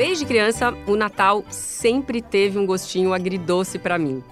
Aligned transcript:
Desde 0.00 0.24
criança, 0.24 0.74
o 0.86 0.96
Natal 0.96 1.44
sempre 1.50 2.22
teve 2.22 2.58
um 2.58 2.64
gostinho 2.64 3.12
agridoce 3.12 3.78
para 3.78 3.98
mim. 3.98 4.24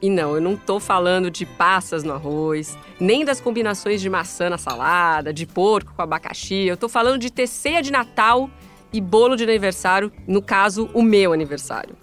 E 0.00 0.08
não, 0.08 0.36
eu 0.36 0.40
não 0.40 0.56
tô 0.56 0.78
falando 0.78 1.32
de 1.32 1.44
passas 1.44 2.04
no 2.04 2.12
arroz, 2.12 2.78
nem 3.00 3.24
das 3.24 3.40
combinações 3.40 4.00
de 4.00 4.08
maçã 4.08 4.48
na 4.48 4.56
salada, 4.56 5.32
de 5.32 5.44
porco 5.44 5.92
com 5.96 6.00
abacaxi. 6.00 6.68
Eu 6.68 6.76
tô 6.76 6.88
falando 6.88 7.18
de 7.18 7.28
ter 7.28 7.48
ceia 7.48 7.82
de 7.82 7.90
Natal 7.90 8.48
e 8.92 9.00
bolo 9.00 9.34
de 9.34 9.42
aniversário, 9.42 10.12
no 10.28 10.40
caso, 10.40 10.88
o 10.94 11.02
meu 11.02 11.32
aniversário. 11.32 11.96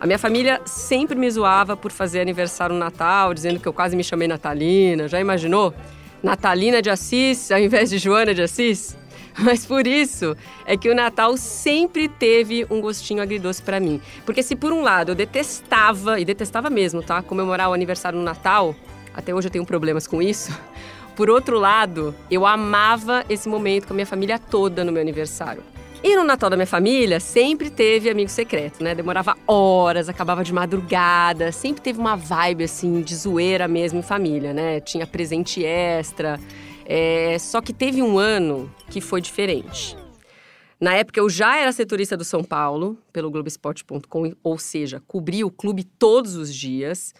A 0.00 0.06
minha 0.06 0.18
família 0.18 0.62
sempre 0.64 1.14
me 1.14 1.30
zoava 1.30 1.76
por 1.76 1.92
fazer 1.92 2.22
aniversário 2.22 2.72
no 2.72 2.80
Natal, 2.80 3.34
dizendo 3.34 3.60
que 3.60 3.68
eu 3.68 3.74
quase 3.74 3.94
me 3.94 4.02
chamei 4.02 4.26
Natalina. 4.26 5.08
Já 5.08 5.20
imaginou? 5.20 5.74
Natalina 6.22 6.80
de 6.80 6.88
Assis 6.88 7.50
ao 7.50 7.58
invés 7.58 7.90
de 7.90 7.98
Joana 7.98 8.32
de 8.32 8.40
Assis? 8.40 8.96
Mas 9.38 9.64
por 9.64 9.86
isso 9.86 10.36
é 10.66 10.76
que 10.76 10.88
o 10.88 10.94
Natal 10.94 11.36
sempre 11.36 12.08
teve 12.08 12.66
um 12.70 12.80
gostinho 12.80 13.22
agridoce 13.22 13.62
para 13.62 13.80
mim. 13.80 14.00
Porque 14.24 14.42
se 14.42 14.54
por 14.54 14.72
um 14.72 14.82
lado 14.82 15.12
eu 15.12 15.14
detestava, 15.14 16.20
e 16.20 16.24
detestava 16.24 16.68
mesmo, 16.68 17.02
tá? 17.02 17.22
Comemorar 17.22 17.70
o 17.70 17.72
aniversário 17.72 18.18
no 18.18 18.24
Natal, 18.24 18.74
até 19.14 19.34
hoje 19.34 19.48
eu 19.48 19.52
tenho 19.52 19.66
problemas 19.66 20.06
com 20.06 20.22
isso. 20.22 20.52
Por 21.16 21.28
outro 21.28 21.58
lado, 21.58 22.14
eu 22.30 22.46
amava 22.46 23.22
esse 23.28 23.46
momento 23.46 23.86
com 23.86 23.92
a 23.92 23.96
minha 23.96 24.06
família 24.06 24.38
toda 24.38 24.82
no 24.82 24.90
meu 24.90 25.02
aniversário. 25.02 25.62
E 26.02 26.16
no 26.16 26.24
Natal 26.24 26.50
da 26.50 26.56
minha 26.56 26.66
família, 26.66 27.20
sempre 27.20 27.70
teve 27.70 28.10
amigo 28.10 28.28
secreto, 28.28 28.82
né? 28.82 28.92
Demorava 28.92 29.36
horas, 29.46 30.08
acabava 30.08 30.42
de 30.42 30.52
madrugada, 30.52 31.52
sempre 31.52 31.80
teve 31.80 32.00
uma 32.00 32.16
vibe 32.16 32.64
assim 32.64 33.02
de 33.02 33.14
zoeira 33.14 33.68
mesmo 33.68 34.00
em 34.00 34.02
família, 34.02 34.52
né? 34.52 34.80
Tinha 34.80 35.06
presente 35.06 35.64
extra. 35.64 36.40
É, 36.84 37.38
só 37.38 37.60
que 37.60 37.72
teve 37.72 38.02
um 38.02 38.18
ano 38.18 38.72
que 38.90 39.00
foi 39.00 39.20
diferente. 39.20 39.96
Na 40.80 40.94
época 40.94 41.20
eu 41.20 41.30
já 41.30 41.56
era 41.56 41.70
setorista 41.70 42.16
do 42.16 42.24
São 42.24 42.42
Paulo, 42.42 42.98
pelo 43.12 43.30
Globoesporte.com, 43.30 44.32
ou 44.42 44.58
seja, 44.58 45.00
cobri 45.06 45.44
o 45.44 45.50
clube 45.50 45.84
todos 45.84 46.34
os 46.34 46.52
dias. 46.52 47.14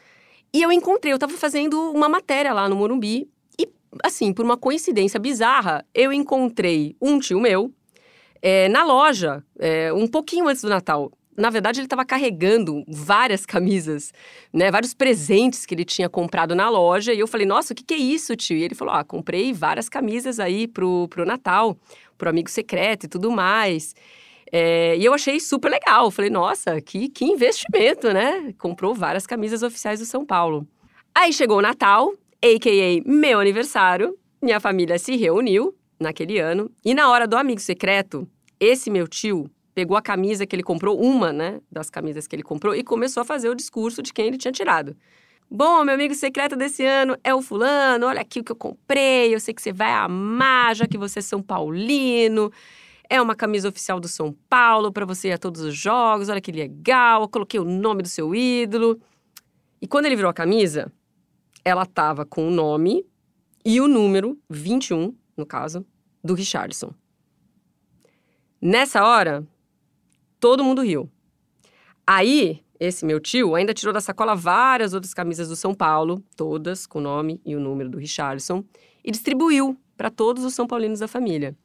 E 0.52 0.60
eu 0.60 0.72
encontrei, 0.72 1.12
eu 1.12 1.16
estava 1.16 1.34
fazendo 1.34 1.80
uma 1.92 2.08
matéria 2.08 2.52
lá 2.52 2.68
no 2.68 2.74
Morumbi. 2.74 3.30
E, 3.58 3.68
assim, 4.02 4.32
por 4.32 4.44
uma 4.44 4.56
coincidência 4.56 5.20
bizarra, 5.20 5.86
eu 5.94 6.12
encontrei 6.12 6.96
um 7.00 7.20
tio 7.20 7.40
meu 7.40 7.72
é, 8.42 8.68
na 8.68 8.84
loja, 8.84 9.44
é, 9.58 9.92
um 9.92 10.08
pouquinho 10.08 10.48
antes 10.48 10.62
do 10.62 10.68
Natal 10.68 11.12
na 11.36 11.50
verdade, 11.50 11.80
ele 11.80 11.86
estava 11.86 12.04
carregando 12.04 12.84
várias 12.86 13.46
camisas, 13.46 14.12
né? 14.52 14.70
Vários 14.70 14.92
presentes 14.92 15.64
que 15.64 15.74
ele 15.74 15.84
tinha 15.84 16.08
comprado 16.08 16.54
na 16.54 16.68
loja. 16.68 17.12
E 17.14 17.18
eu 17.18 17.26
falei, 17.26 17.46
nossa, 17.46 17.72
o 17.72 17.76
que, 17.76 17.82
que 17.82 17.94
é 17.94 17.98
isso, 17.98 18.36
tio? 18.36 18.56
E 18.56 18.62
ele 18.62 18.74
falou, 18.74 18.94
ah, 18.94 19.04
comprei 19.04 19.52
várias 19.52 19.88
camisas 19.88 20.38
aí 20.38 20.68
pro, 20.68 21.08
pro 21.08 21.24
Natal, 21.24 21.76
pro 22.18 22.28
amigo 22.28 22.50
secreto 22.50 23.04
e 23.04 23.08
tudo 23.08 23.30
mais. 23.30 23.94
É, 24.52 24.96
e 24.98 25.04
eu 25.04 25.14
achei 25.14 25.40
super 25.40 25.70
legal. 25.70 26.10
falei, 26.10 26.30
nossa, 26.30 26.80
que, 26.80 27.08
que 27.08 27.24
investimento, 27.24 28.12
né? 28.12 28.52
Comprou 28.58 28.94
várias 28.94 29.26
camisas 29.26 29.62
oficiais 29.62 30.00
do 30.00 30.06
São 30.06 30.26
Paulo. 30.26 30.68
Aí 31.14 31.32
chegou 31.32 31.58
o 31.58 31.62
Natal, 31.62 32.12
a.k.a. 32.42 33.10
meu 33.10 33.40
aniversário. 33.40 34.16
Minha 34.42 34.60
família 34.60 34.98
se 34.98 35.16
reuniu 35.16 35.74
naquele 35.98 36.38
ano. 36.38 36.70
E 36.84 36.92
na 36.92 37.08
hora 37.10 37.26
do 37.26 37.36
amigo 37.36 37.60
secreto, 37.60 38.28
esse 38.60 38.90
meu 38.90 39.08
tio 39.08 39.50
pegou 39.74 39.96
a 39.96 40.02
camisa 40.02 40.46
que 40.46 40.54
ele 40.54 40.62
comprou, 40.62 41.00
uma, 41.00 41.32
né, 41.32 41.60
das 41.70 41.88
camisas 41.88 42.26
que 42.26 42.36
ele 42.36 42.42
comprou, 42.42 42.74
e 42.74 42.82
começou 42.82 43.20
a 43.20 43.24
fazer 43.24 43.48
o 43.48 43.54
discurso 43.54 44.02
de 44.02 44.12
quem 44.12 44.26
ele 44.26 44.38
tinha 44.38 44.52
tirado. 44.52 44.96
Bom, 45.50 45.84
meu 45.84 45.94
amigo 45.94 46.14
secreto 46.14 46.56
desse 46.56 46.84
ano 46.84 47.16
é 47.22 47.34
o 47.34 47.42
fulano, 47.42 48.06
olha 48.06 48.22
aqui 48.22 48.40
o 48.40 48.44
que 48.44 48.52
eu 48.52 48.56
comprei, 48.56 49.34
eu 49.34 49.38
sei 49.38 49.52
que 49.52 49.60
você 49.60 49.72
vai 49.72 49.92
amar, 49.92 50.74
já 50.74 50.86
que 50.86 50.96
você 50.96 51.18
é 51.18 51.22
São 51.22 51.42
Paulino. 51.42 52.50
É 53.08 53.20
uma 53.20 53.34
camisa 53.34 53.68
oficial 53.68 54.00
do 54.00 54.08
São 54.08 54.34
Paulo 54.48 54.90
para 54.90 55.04
você 55.04 55.28
ir 55.28 55.32
a 55.32 55.38
todos 55.38 55.60
os 55.60 55.76
jogos, 55.76 56.30
olha 56.30 56.40
que 56.40 56.50
legal, 56.50 57.20
eu 57.20 57.28
coloquei 57.28 57.60
o 57.60 57.64
nome 57.64 58.02
do 58.02 58.08
seu 58.08 58.34
ídolo. 58.34 58.98
E 59.80 59.86
quando 59.86 60.06
ele 60.06 60.16
virou 60.16 60.30
a 60.30 60.34
camisa, 60.34 60.90
ela 61.62 61.84
tava 61.84 62.24
com 62.24 62.48
o 62.48 62.50
nome 62.50 63.04
e 63.62 63.78
o 63.78 63.86
número, 63.86 64.38
21, 64.48 65.14
no 65.36 65.44
caso, 65.44 65.84
do 66.24 66.32
Richardson. 66.32 66.94
Nessa 68.58 69.04
hora, 69.04 69.46
Todo 70.42 70.64
mundo 70.64 70.82
riu. 70.82 71.08
Aí, 72.04 72.64
esse 72.80 73.06
meu 73.06 73.20
tio 73.20 73.54
ainda 73.54 73.72
tirou 73.72 73.94
da 73.94 74.00
sacola 74.00 74.34
várias 74.34 74.92
outras 74.92 75.14
camisas 75.14 75.48
do 75.48 75.54
São 75.54 75.72
Paulo, 75.72 76.20
todas 76.36 76.84
com 76.84 76.98
o 76.98 77.00
nome 77.00 77.40
e 77.46 77.54
o 77.54 77.60
número 77.60 77.88
do 77.88 77.96
Richardson, 77.96 78.64
e 79.04 79.12
distribuiu 79.12 79.78
para 79.96 80.10
todos 80.10 80.44
os 80.44 80.52
São 80.52 80.66
Paulinos 80.66 80.98
da 80.98 81.06
família. 81.06 81.56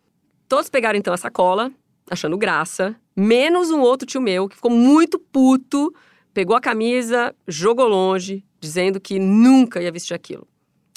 Todos 0.48 0.70
pegaram 0.70 1.00
então 1.00 1.12
a 1.12 1.18
sacola, 1.18 1.72
achando 2.08 2.38
graça, 2.38 2.96
menos 3.16 3.72
um 3.72 3.82
outro 3.82 4.06
tio 4.06 4.22
meu 4.22 4.48
que 4.48 4.56
ficou 4.56 4.70
muito 4.70 5.18
puto, 5.18 5.92
pegou 6.32 6.56
a 6.56 6.62
camisa, 6.62 7.36
jogou 7.48 7.88
longe, 7.88 8.46
dizendo 8.60 9.02
que 9.02 9.18
nunca 9.18 9.82
ia 9.82 9.92
vestir 9.92 10.14
aquilo. 10.14 10.48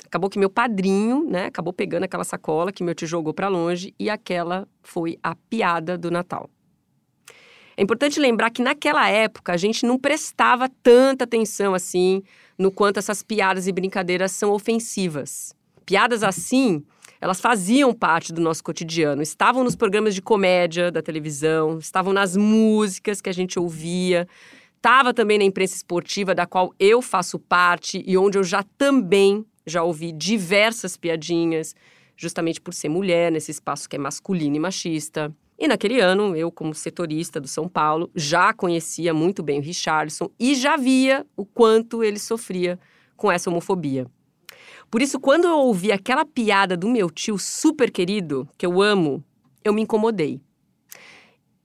Acabou 0.05 0.29
que 0.29 0.39
meu 0.39 0.51
padrinho, 0.51 1.25
né, 1.27 1.47
acabou 1.47 1.73
pegando 1.73 2.05
aquela 2.05 2.25
sacola 2.25 2.73
que 2.73 2.85
meu 2.85 2.95
tio 2.95 3.09
jogou 3.09 3.33
para 3.33 3.49
longe 3.49 3.95
e 3.99 4.11
aquela 4.11 4.69
foi 4.83 5.19
a 5.23 5.35
piada 5.35 5.97
do 5.97 6.11
Natal. 6.11 6.51
É 7.81 7.83
importante 7.83 8.21
lembrar 8.21 8.51
que 8.51 8.61
naquela 8.61 9.09
época 9.09 9.55
a 9.55 9.57
gente 9.57 9.87
não 9.87 9.99
prestava 9.99 10.69
tanta 10.83 11.25
atenção 11.25 11.73
assim 11.73 12.23
no 12.59 12.71
quanto 12.71 12.99
essas 12.99 13.23
piadas 13.23 13.67
e 13.67 13.73
brincadeiras 13.73 14.33
são 14.33 14.53
ofensivas. 14.53 15.55
Piadas 15.87 16.23
assim, 16.23 16.85
elas 17.23 17.41
faziam 17.41 17.95
parte 17.95 18.35
do 18.35 18.41
nosso 18.43 18.63
cotidiano, 18.63 19.23
estavam 19.23 19.65
nos 19.65 19.75
programas 19.75 20.15
de 20.15 20.21
comédia 20.21 20.93
da 20.93 21.01
televisão, 21.01 21.79
estavam 21.79 22.13
nas 22.13 22.37
músicas 22.37 23.23
que 23.23 23.31
a 23.31 23.33
gente 23.33 23.59
ouvia, 23.59 24.29
estava 24.77 25.15
também 25.15 25.39
na 25.39 25.45
imprensa 25.45 25.77
esportiva 25.77 26.35
da 26.35 26.45
qual 26.45 26.75
eu 26.79 27.01
faço 27.01 27.39
parte 27.39 28.05
e 28.07 28.15
onde 28.19 28.37
eu 28.37 28.45
já 28.45 28.63
também 28.77 29.43
já 29.67 29.83
ouvi 29.83 30.13
diversas 30.13 30.99
piadinhas, 30.99 31.75
justamente 32.15 32.61
por 32.61 32.75
ser 32.75 32.91
mulher 32.91 33.33
nesse 33.33 33.51
espaço 33.51 33.89
que 33.89 33.97
é 33.97 33.99
masculino 33.99 34.57
e 34.57 34.61
machista. 34.61 35.35
E 35.61 35.69
naquele 35.69 36.01
ano, 36.01 36.35
eu, 36.35 36.51
como 36.51 36.75
setorista 36.75 37.39
do 37.39 37.47
São 37.47 37.69
Paulo, 37.69 38.11
já 38.15 38.51
conhecia 38.51 39.13
muito 39.13 39.43
bem 39.43 39.61
o 39.61 39.63
Richardson 39.63 40.31
e 40.41 40.55
já 40.55 40.75
via 40.75 41.27
o 41.37 41.45
quanto 41.45 42.03
ele 42.03 42.19
sofria 42.19 42.81
com 43.15 43.31
essa 43.31 43.51
homofobia. 43.51 44.07
Por 44.91 45.03
isso, 45.03 45.21
quando 45.21 45.45
eu 45.45 45.59
ouvi 45.59 45.93
aquela 45.93 46.25
piada 46.25 46.79
do 46.79 46.89
meu 46.89 47.11
tio 47.11 47.39
super 47.39 47.91
querido, 47.91 48.49
que 48.57 48.65
eu 48.65 48.81
amo, 48.81 49.23
eu 49.63 49.75
me 49.75 49.83
incomodei. 49.83 50.41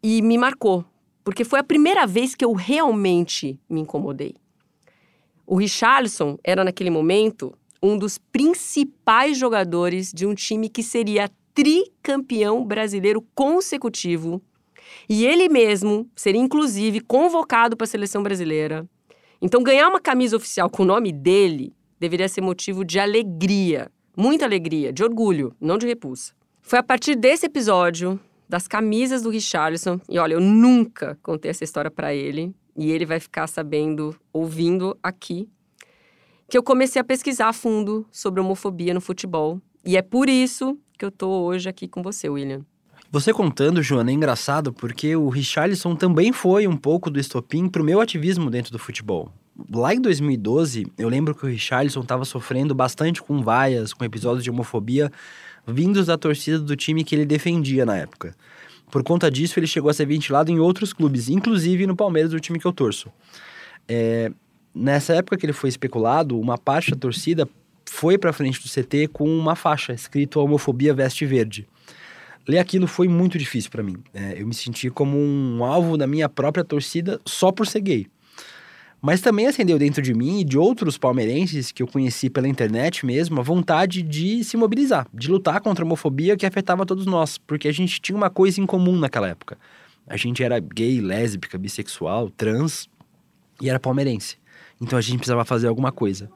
E 0.04 0.22
me 0.22 0.38
marcou, 0.38 0.84
porque 1.24 1.46
foi 1.46 1.60
a 1.60 1.64
primeira 1.64 2.06
vez 2.06 2.36
que 2.36 2.44
eu 2.44 2.52
realmente 2.52 3.58
me 3.70 3.80
incomodei. 3.80 4.36
O 5.48 5.56
Richarlison 5.56 6.38
era, 6.44 6.66
naquele 6.66 6.90
momento, 6.90 7.58
um 7.82 7.98
dos 7.98 8.18
principais 8.18 9.38
jogadores 9.38 10.12
de 10.12 10.26
um 10.26 10.36
time 10.36 10.68
que 10.68 10.84
seria 10.84 11.32
tricampeão 11.56 12.64
brasileiro 12.64 13.26
consecutivo. 13.34 14.42
E 15.10 15.26
ele 15.26 15.50
mesmo 15.50 16.08
seria, 16.16 16.42
inclusive, 16.42 17.00
convocado 17.00 17.76
para 17.76 17.86
a 17.86 17.88
seleção 17.88 18.22
brasileira. 18.22 18.88
Então, 19.42 19.64
ganhar 19.64 19.88
uma 19.88 20.02
camisa 20.02 20.36
oficial 20.36 20.70
com 20.70 20.84
o 20.84 20.86
nome 20.86 21.12
dele 21.12 21.74
deveria 22.00 22.28
ser 22.28 22.42
motivo 22.42 22.84
de 22.84 23.00
alegria, 23.00 23.90
muita 24.16 24.46
alegria, 24.46 24.92
de 24.92 25.04
orgulho, 25.04 25.56
não 25.60 25.78
de 25.78 25.88
repulsa. 25.88 26.34
Foi 26.62 26.78
a 26.78 26.84
partir 26.84 27.16
desse 27.16 27.46
episódio, 27.46 28.20
das 28.48 28.68
camisas 28.68 29.22
do 29.22 29.30
Richarlison, 29.30 30.00
e 30.10 30.20
olha, 30.20 30.34
eu 30.34 30.42
nunca 30.42 31.18
contei 31.24 31.50
essa 31.52 31.64
história 31.64 31.90
para 31.90 32.14
ele, 32.14 32.54
e 32.76 32.92
ele 32.92 33.06
vai 33.06 33.20
ficar 33.20 33.48
sabendo, 33.48 34.16
ouvindo 34.34 34.98
aqui, 35.02 35.48
que 36.50 36.58
eu 36.58 36.64
comecei 36.64 37.00
a 37.00 37.06
pesquisar 37.06 37.48
a 37.48 37.54
fundo 37.54 38.06
sobre 38.12 38.42
homofobia 38.42 38.94
no 38.94 39.02
futebol. 39.02 39.60
E 39.86 39.98
é 39.98 40.02
por 40.02 40.30
isso 40.30 40.78
que 40.98 41.06
eu 41.06 41.12
tô 41.12 41.30
hoje 41.44 41.68
aqui 41.70 41.88
com 41.88 42.02
você, 42.02 42.30
William. 42.30 42.62
Você 43.12 43.32
contando, 43.32 43.82
Joana, 43.82 44.12
é 44.12 44.14
engraçado 44.14 44.74
porque 44.74 45.16
o 45.16 45.30
Richarlison 45.30 45.96
também 45.96 46.34
foi 46.34 46.68
um 46.68 46.76
pouco 46.76 47.10
do 47.10 47.20
estopim 47.20 47.70
pro 47.70 47.84
meu 47.84 48.02
ativismo 48.02 48.50
dentro 48.50 48.72
do 48.72 48.80
futebol. 48.80 49.32
Lá 49.74 49.94
em 49.94 50.02
2012, 50.02 50.86
eu 50.98 51.08
lembro 51.08 51.34
que 51.34 51.46
o 51.46 51.50
Richarlison 51.50 52.02
estava 52.02 52.26
sofrendo 52.26 52.76
bastante 52.76 53.22
com 53.22 53.42
vaias, 53.42 53.94
com 53.94 54.04
episódios 54.04 54.44
de 54.44 54.50
homofobia 54.50 55.12
vindos 55.68 56.08
da 56.08 56.18
torcida 56.18 56.60
do 56.60 56.76
time 56.76 57.04
que 57.04 57.16
ele 57.16 57.26
defendia 57.26 57.86
na 57.86 57.98
época. 57.98 58.36
Por 58.92 59.04
conta 59.04 59.32
disso, 59.32 59.60
ele 59.60 59.68
chegou 59.68 59.90
a 59.90 59.94
ser 59.94 60.06
ventilado 60.06 60.52
em 60.52 60.60
outros 60.60 60.94
clubes, 60.94 61.30
inclusive 61.30 61.88
no 61.88 61.96
Palmeiras, 61.96 62.34
o 62.34 62.40
time 62.40 62.60
que 62.60 62.66
eu 62.66 62.74
torço. 62.74 63.10
É, 63.88 64.32
nessa 64.74 65.14
época 65.14 65.38
que 65.38 65.46
ele 65.46 65.54
foi 65.54 65.70
especulado, 65.70 66.40
uma 66.40 66.58
parte 66.58 66.92
da 66.92 66.98
torcida 66.98 67.48
foi 67.86 68.18
para 68.18 68.34
frente 68.34 68.62
do 68.62 68.70
CT 68.70 69.10
com 69.10 69.26
uma 69.26 69.56
faixa 69.56 69.94
escrito 69.94 70.40
homofobia 70.40 70.94
veste 70.94 71.26
verde. 71.26 71.68
Ler 72.48 72.60
aquilo 72.60 72.88
foi 72.88 73.08
muito 73.08 73.38
difícil 73.38 73.72
para 73.72 73.82
mim. 73.82 73.98
É, 74.14 74.40
eu 74.40 74.46
me 74.46 74.54
senti 74.54 74.90
como 74.90 75.18
um 75.18 75.64
alvo 75.64 75.98
da 75.98 76.06
minha 76.06 76.30
própria 76.30 76.64
torcida 76.64 77.20
só 77.26 77.52
por 77.52 77.66
ser 77.66 77.82
gay. 77.82 78.08
Mas 79.02 79.22
também 79.22 79.48
acendeu 79.48 79.78
dentro 79.78 80.02
de 80.02 80.14
mim 80.14 80.40
e 80.40 80.44
de 80.44 80.58
outros 80.58 80.98
palmeirenses 80.98 81.72
que 81.72 81.84
eu 81.84 81.88
conheci 81.88 82.30
pela 82.30 82.48
internet 82.48 83.06
mesmo 83.06 83.40
a 83.40 83.44
vontade 83.44 84.02
de 84.02 84.44
se 84.44 84.58
mobilizar, 84.58 85.08
de 85.14 85.30
lutar 85.30 85.62
contra 85.62 85.84
a 85.84 85.86
homofobia 85.86 86.36
que 86.38 86.46
afetava 86.46 86.86
todos 86.86 87.06
nós, 87.06 87.38
porque 87.38 87.68
a 87.68 87.72
gente 87.72 88.02
tinha 88.02 88.16
uma 88.16 88.30
coisa 88.30 88.60
em 88.60 88.66
comum 88.66 88.98
naquela 88.98 89.28
época. 89.28 89.58
A 90.08 90.18
gente 90.18 90.44
era 90.44 90.60
gay, 90.60 91.02
lésbica, 91.02 91.58
bissexual, 91.58 92.30
trans 92.30 92.90
e 93.62 93.70
era 93.70 93.80
palmeirense. 93.80 94.38
Então 94.82 94.98
a 94.98 95.02
gente 95.02 95.18
precisava 95.18 95.46
fazer 95.46 95.68
alguma 95.68 95.92
coisa. 95.92 96.30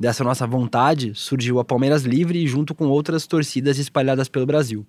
Dessa 0.00 0.24
nossa 0.24 0.46
vontade 0.46 1.12
surgiu 1.14 1.58
a 1.58 1.64
Palmeiras 1.64 2.04
Livre 2.04 2.46
junto 2.46 2.74
com 2.74 2.86
outras 2.86 3.26
torcidas 3.26 3.76
espalhadas 3.78 4.30
pelo 4.30 4.46
Brasil. 4.46 4.86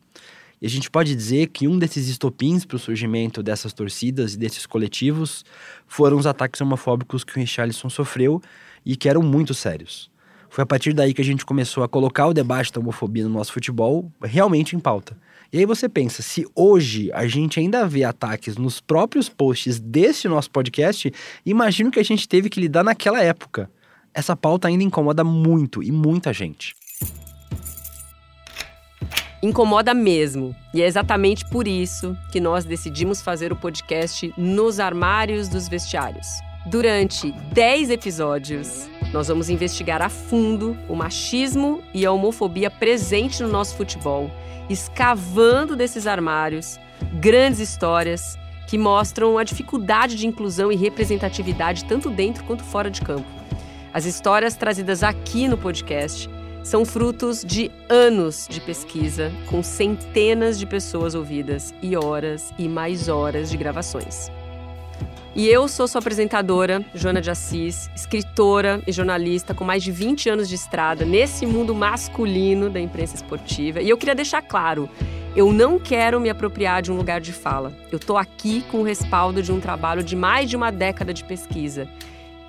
E 0.61 0.65
a 0.65 0.69
gente 0.69 0.89
pode 0.89 1.13
dizer 1.13 1.47
que 1.47 1.67
um 1.67 1.77
desses 1.77 2.07
estopins 2.07 2.63
para 2.63 2.77
o 2.77 2.79
surgimento 2.79 3.43
dessas 3.43 3.73
torcidas 3.73 4.35
e 4.35 4.37
desses 4.37 4.65
coletivos 4.65 5.43
foram 5.85 6.15
os 6.15 6.25
ataques 6.25 6.61
homofóbicos 6.61 7.25
que 7.25 7.33
o 7.33 7.39
Richarlison 7.41 7.89
sofreu 7.89 8.41
e 8.85 8.95
que 8.95 9.09
eram 9.09 9.21
muito 9.21 9.53
sérios. 9.53 10.09
Foi 10.49 10.61
a 10.61 10.65
partir 10.65 10.93
daí 10.93 11.13
que 11.13 11.21
a 11.21 11.25
gente 11.25 11.45
começou 11.45 11.83
a 11.83 11.89
colocar 11.89 12.27
o 12.27 12.33
debate 12.33 12.71
da 12.71 12.79
homofobia 12.79 13.25
no 13.25 13.31
nosso 13.31 13.51
futebol 13.51 14.09
realmente 14.23 14.77
em 14.77 14.79
pauta. 14.79 15.17
E 15.51 15.57
aí 15.57 15.65
você 15.65 15.89
pensa, 15.89 16.21
se 16.21 16.47
hoje 16.55 17.11
a 17.11 17.27
gente 17.27 17.59
ainda 17.59 17.85
vê 17.85 18.05
ataques 18.05 18.55
nos 18.55 18.79
próprios 18.79 19.27
posts 19.27 19.77
desse 19.77 20.29
nosso 20.29 20.49
podcast, 20.49 21.11
imagino 21.45 21.91
que 21.91 21.99
a 21.99 22.03
gente 22.03 22.29
teve 22.29 22.49
que 22.49 22.61
lidar 22.61 22.81
naquela 22.81 23.21
época. 23.21 23.69
Essa 24.13 24.35
pauta 24.35 24.67
ainda 24.67 24.83
incomoda 24.83 25.23
muito 25.23 25.81
e 25.81 25.91
muita 25.91 26.33
gente. 26.33 26.75
Incomoda 29.41 29.93
mesmo. 29.93 30.55
E 30.73 30.81
é 30.81 30.85
exatamente 30.85 31.45
por 31.49 31.67
isso 31.67 32.15
que 32.31 32.39
nós 32.39 32.65
decidimos 32.65 33.21
fazer 33.21 33.51
o 33.51 33.55
podcast 33.55 34.31
Nos 34.37 34.79
Armários 34.79 35.47
dos 35.47 35.67
Vestiários. 35.67 36.27
Durante 36.67 37.31
10 37.53 37.89
episódios, 37.89 38.87
nós 39.11 39.29
vamos 39.29 39.49
investigar 39.49 40.01
a 40.01 40.09
fundo 40.09 40.77
o 40.87 40.95
machismo 40.95 41.81
e 41.91 42.05
a 42.05 42.11
homofobia 42.11 42.69
presente 42.69 43.41
no 43.41 43.49
nosso 43.49 43.75
futebol, 43.75 44.29
escavando 44.69 45.75
desses 45.75 46.05
armários 46.05 46.77
grandes 47.19 47.59
histórias 47.59 48.37
que 48.67 48.77
mostram 48.77 49.39
a 49.39 49.43
dificuldade 49.43 50.15
de 50.15 50.27
inclusão 50.27 50.71
e 50.71 50.75
representatividade 50.75 51.85
tanto 51.85 52.11
dentro 52.11 52.43
quanto 52.43 52.63
fora 52.63 52.91
de 52.91 53.01
campo. 53.01 53.25
As 53.93 54.05
histórias 54.05 54.55
trazidas 54.55 55.03
aqui 55.03 55.49
no 55.49 55.57
podcast 55.57 56.29
são 56.63 56.85
frutos 56.85 57.43
de 57.43 57.69
anos 57.89 58.47
de 58.49 58.61
pesquisa, 58.61 59.29
com 59.49 59.61
centenas 59.61 60.57
de 60.57 60.65
pessoas 60.65 61.13
ouvidas 61.13 61.73
e 61.81 61.97
horas 61.97 62.53
e 62.57 62.69
mais 62.69 63.09
horas 63.09 63.49
de 63.49 63.57
gravações. 63.57 64.31
E 65.35 65.45
eu 65.47 65.67
sou 65.67 65.89
sua 65.89 65.99
apresentadora, 65.99 66.85
Joana 66.93 67.19
de 67.19 67.29
Assis, 67.29 67.89
escritora 67.93 68.81
e 68.87 68.93
jornalista 68.93 69.53
com 69.53 69.65
mais 69.65 69.83
de 69.83 69.91
20 69.91 70.29
anos 70.29 70.47
de 70.47 70.55
estrada 70.55 71.03
nesse 71.03 71.45
mundo 71.45 71.75
masculino 71.75 72.69
da 72.69 72.79
imprensa 72.79 73.15
esportiva. 73.15 73.81
E 73.81 73.89
eu 73.89 73.97
queria 73.97 74.15
deixar 74.15 74.41
claro, 74.41 74.89
eu 75.35 75.51
não 75.51 75.77
quero 75.77 76.17
me 76.17 76.29
apropriar 76.29 76.81
de 76.81 76.93
um 76.93 76.95
lugar 76.95 77.19
de 77.19 77.33
fala. 77.33 77.73
Eu 77.91 77.97
estou 77.97 78.17
aqui 78.17 78.63
com 78.71 78.79
o 78.79 78.83
respaldo 78.83 79.43
de 79.43 79.51
um 79.51 79.59
trabalho 79.59 80.01
de 80.01 80.15
mais 80.15 80.49
de 80.49 80.55
uma 80.55 80.71
década 80.71 81.13
de 81.13 81.25
pesquisa. 81.25 81.89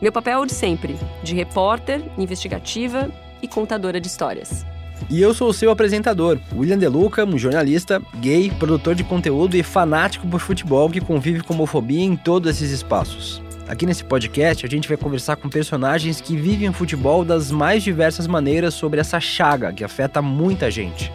Meu 0.02 0.10
papel 0.10 0.40
é 0.40 0.42
o 0.42 0.46
de 0.46 0.52
sempre, 0.52 0.96
de 1.22 1.32
repórter, 1.32 2.02
investigativa 2.18 3.08
e 3.40 3.46
contadora 3.46 4.00
de 4.00 4.08
histórias. 4.08 4.66
E 5.08 5.22
eu 5.22 5.32
sou 5.32 5.48
o 5.48 5.54
seu 5.54 5.70
apresentador, 5.70 6.40
William 6.52 6.76
Deluca, 6.76 7.24
um 7.24 7.38
jornalista, 7.38 8.02
gay, 8.16 8.50
produtor 8.50 8.96
de 8.96 9.04
conteúdo 9.04 9.56
e 9.56 9.62
fanático 9.62 10.26
por 10.26 10.40
futebol 10.40 10.90
que 10.90 11.00
convive 11.00 11.44
com 11.44 11.54
homofobia 11.54 12.02
em 12.02 12.16
todos 12.16 12.50
esses 12.50 12.72
espaços. 12.72 13.40
Aqui 13.68 13.86
nesse 13.86 14.02
podcast 14.02 14.66
a 14.66 14.68
gente 14.68 14.88
vai 14.88 14.96
conversar 14.96 15.36
com 15.36 15.48
personagens 15.48 16.20
que 16.20 16.34
vivem 16.34 16.68
o 16.68 16.72
futebol 16.72 17.24
das 17.24 17.52
mais 17.52 17.84
diversas 17.84 18.26
maneiras 18.26 18.74
sobre 18.74 18.98
essa 18.98 19.20
chaga 19.20 19.72
que 19.72 19.84
afeta 19.84 20.20
muita 20.20 20.68
gente. 20.68 21.12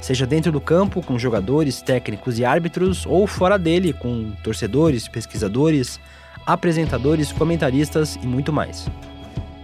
Seja 0.00 0.24
dentro 0.24 0.52
do 0.52 0.60
campo, 0.60 1.02
com 1.02 1.18
jogadores, 1.18 1.82
técnicos 1.82 2.38
e 2.38 2.44
árbitros, 2.44 3.04
ou 3.04 3.26
fora 3.26 3.58
dele, 3.58 3.92
com 3.92 4.30
torcedores, 4.44 5.08
pesquisadores, 5.08 5.98
apresentadores, 6.48 7.30
comentaristas 7.30 8.18
e 8.22 8.26
muito 8.26 8.52
mais. 8.52 8.88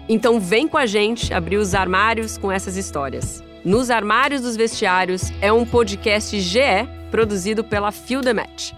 Então 0.09 0.39
vem 0.39 0.69
com 0.69 0.77
a 0.77 0.85
gente 0.85 1.33
abrir 1.33 1.57
os 1.57 1.75
armários 1.75 2.37
com 2.37 2.53
essas 2.53 2.77
histórias. 2.77 3.43
Nos 3.65 3.91
Armários 3.91 4.43
dos 4.43 4.55
Vestiários 4.57 5.33
é 5.41 5.51
um 5.51 5.65
podcast 5.65 6.39
GE 6.39 6.87
produzido 7.11 7.65
pela 7.65 7.91
the 7.91 8.35
Match. 8.35 8.73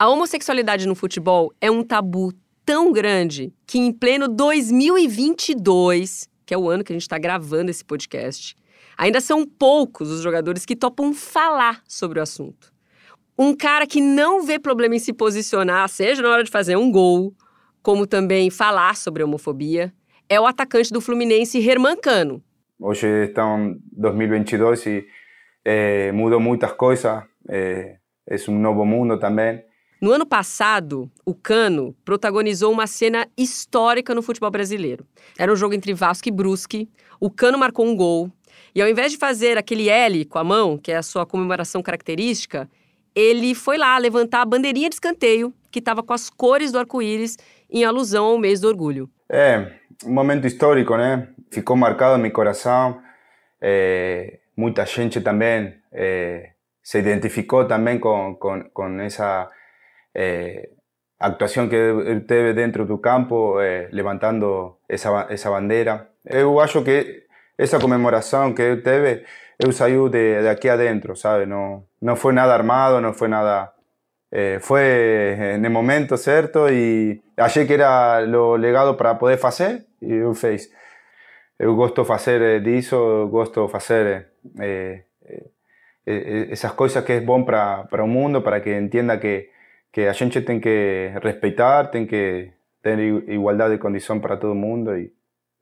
A 0.00 0.08
homossexualidade 0.08 0.88
no 0.88 0.94
futebol 0.94 1.52
é 1.60 1.70
um 1.70 1.84
tabu 1.84 2.32
tão 2.64 2.90
grande 2.90 3.52
que 3.66 3.78
em 3.78 3.92
pleno 3.92 4.28
2022, 4.28 6.26
que 6.46 6.54
é 6.54 6.56
o 6.56 6.70
ano 6.70 6.82
que 6.82 6.90
a 6.90 6.94
gente 6.94 7.02
está 7.02 7.18
gravando 7.18 7.70
esse 7.70 7.84
podcast, 7.84 8.56
ainda 8.96 9.20
são 9.20 9.46
poucos 9.46 10.10
os 10.10 10.22
jogadores 10.22 10.64
que 10.64 10.74
topam 10.74 11.12
falar 11.12 11.82
sobre 11.86 12.18
o 12.18 12.22
assunto. 12.22 12.72
Um 13.38 13.54
cara 13.54 13.86
que 13.86 14.00
não 14.00 14.42
vê 14.42 14.58
problema 14.58 14.96
em 14.96 14.98
se 14.98 15.12
posicionar, 15.12 15.86
seja 15.90 16.22
na 16.22 16.30
hora 16.30 16.44
de 16.44 16.50
fazer 16.50 16.76
um 16.76 16.90
gol, 16.90 17.34
como 17.82 18.06
também 18.06 18.48
falar 18.48 18.96
sobre 18.96 19.22
homofobia, 19.22 19.92
é 20.30 20.40
o 20.40 20.46
atacante 20.46 20.90
do 20.90 21.02
Fluminense, 21.02 21.58
Herman 21.58 21.98
Cano. 21.98 22.42
Hoje 22.78 23.26
estamos 23.26 23.76
em 23.76 23.80
2022 23.92 24.86
e 24.86 25.06
eh, 25.62 26.10
mudou 26.12 26.40
muitas 26.40 26.72
coisas, 26.72 27.22
eh, 27.50 27.98
é 28.26 28.36
um 28.48 28.58
novo 28.58 28.86
mundo 28.86 29.18
também. 29.18 29.68
No 30.00 30.12
ano 30.12 30.24
passado, 30.24 31.10
o 31.26 31.34
Cano 31.34 31.94
protagonizou 32.06 32.72
uma 32.72 32.86
cena 32.86 33.28
histórica 33.36 34.14
no 34.14 34.22
futebol 34.22 34.50
brasileiro. 34.50 35.04
Era 35.38 35.52
um 35.52 35.56
jogo 35.56 35.74
entre 35.74 35.92
Vasco 35.92 36.26
e 36.26 36.32
Brusque. 36.32 36.88
O 37.20 37.30
Cano 37.30 37.58
marcou 37.58 37.84
um 37.84 37.94
gol. 37.94 38.32
E 38.74 38.80
ao 38.80 38.88
invés 38.88 39.12
de 39.12 39.18
fazer 39.18 39.58
aquele 39.58 39.90
L 39.90 40.24
com 40.24 40.38
a 40.38 40.44
mão, 40.44 40.78
que 40.78 40.90
é 40.90 40.96
a 40.96 41.02
sua 41.02 41.26
comemoração 41.26 41.82
característica, 41.82 42.66
ele 43.14 43.54
foi 43.54 43.76
lá 43.76 43.98
levantar 43.98 44.40
a 44.40 44.46
bandeirinha 44.46 44.88
de 44.88 44.94
escanteio, 44.94 45.52
que 45.70 45.80
estava 45.80 46.02
com 46.02 46.14
as 46.14 46.30
cores 46.30 46.72
do 46.72 46.78
arco-íris, 46.78 47.36
em 47.68 47.84
alusão 47.84 48.24
ao 48.24 48.38
mês 48.38 48.58
do 48.58 48.68
orgulho. 48.68 49.10
É, 49.28 49.70
um 50.06 50.14
momento 50.14 50.46
histórico, 50.46 50.96
né? 50.96 51.28
Ficou 51.50 51.76
marcado 51.76 52.16
no 52.16 52.22
meu 52.22 52.32
coração. 52.32 53.02
É, 53.60 54.38
muita 54.56 54.86
gente 54.86 55.20
também 55.20 55.74
é, 55.92 56.52
se 56.82 56.98
identificou 56.98 57.66
também 57.66 57.98
com, 57.98 58.34
com, 58.36 58.64
com 58.72 59.00
essa 59.00 59.50
eh, 60.14 60.70
actuación 61.18 61.68
que 61.68 61.76
ele 61.76 62.20
teve 62.20 62.54
dentro 62.54 62.86
do 62.86 63.00
campo, 63.00 63.60
eh, 63.60 63.88
levantando 63.92 64.78
essa, 64.88 65.26
essa 65.30 65.50
bandeira. 65.50 66.10
Eu 66.24 66.60
acho 66.60 66.82
que 66.82 67.24
essa 67.58 67.78
comemoração 67.78 68.54
que 68.54 68.62
ele 68.62 68.82
teve, 68.82 69.24
eu 69.58 69.72
saiu 69.72 70.08
de, 70.08 70.42
de 70.42 70.48
aqui 70.48 70.68
adentro, 70.68 71.14
sabe? 71.16 71.46
Não, 71.46 71.84
não 72.00 72.16
foi 72.16 72.32
nada 72.32 72.54
armado, 72.54 73.00
não 73.00 73.12
foi 73.12 73.28
nada... 73.28 73.72
Eh, 74.32 74.60
foi 74.60 75.58
no 75.58 75.70
momento 75.70 76.16
certo 76.16 76.68
e 76.70 77.20
achei 77.36 77.66
que 77.66 77.72
era 77.72 78.24
o 78.24 78.54
legado 78.54 78.94
para 78.94 79.16
poder 79.16 79.38
fazer 79.38 79.86
e 80.00 80.12
eu 80.12 80.34
fiz. 80.34 80.70
Eu 81.58 81.74
gosto 81.76 82.00
de 82.00 82.08
fazer 82.08 82.62
disso, 82.62 82.94
eu 82.94 83.28
gosto 83.28 83.66
de 83.66 83.70
fazer 83.72 84.28
eh, 84.60 85.04
eh, 86.06 86.48
essas 86.50 86.72
coisas 86.72 87.04
que 87.04 87.12
é 87.12 87.20
bom 87.20 87.44
para, 87.44 87.84
para 87.84 88.02
o 88.02 88.08
mundo, 88.08 88.40
para 88.40 88.60
que 88.60 88.74
entenda 88.74 89.18
que 89.18 89.50
que 89.92 90.02
a 90.02 90.12
gente 90.12 90.40
tem 90.40 90.60
que 90.60 91.12
respeitar, 91.22 91.86
tem 91.86 92.06
que 92.06 92.50
ter 92.82 92.98
igualdade 93.28 93.74
de 93.74 93.80
condição 93.80 94.20
para 94.20 94.36
todo 94.36 94.54
mundo 94.54 94.96
e 94.96 95.12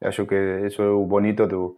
acho 0.03 0.27
que 0.27 0.35
isso 0.67 0.83
é 0.83 0.91
o 0.91 1.05
bonito 1.05 1.47
do, 1.47 1.77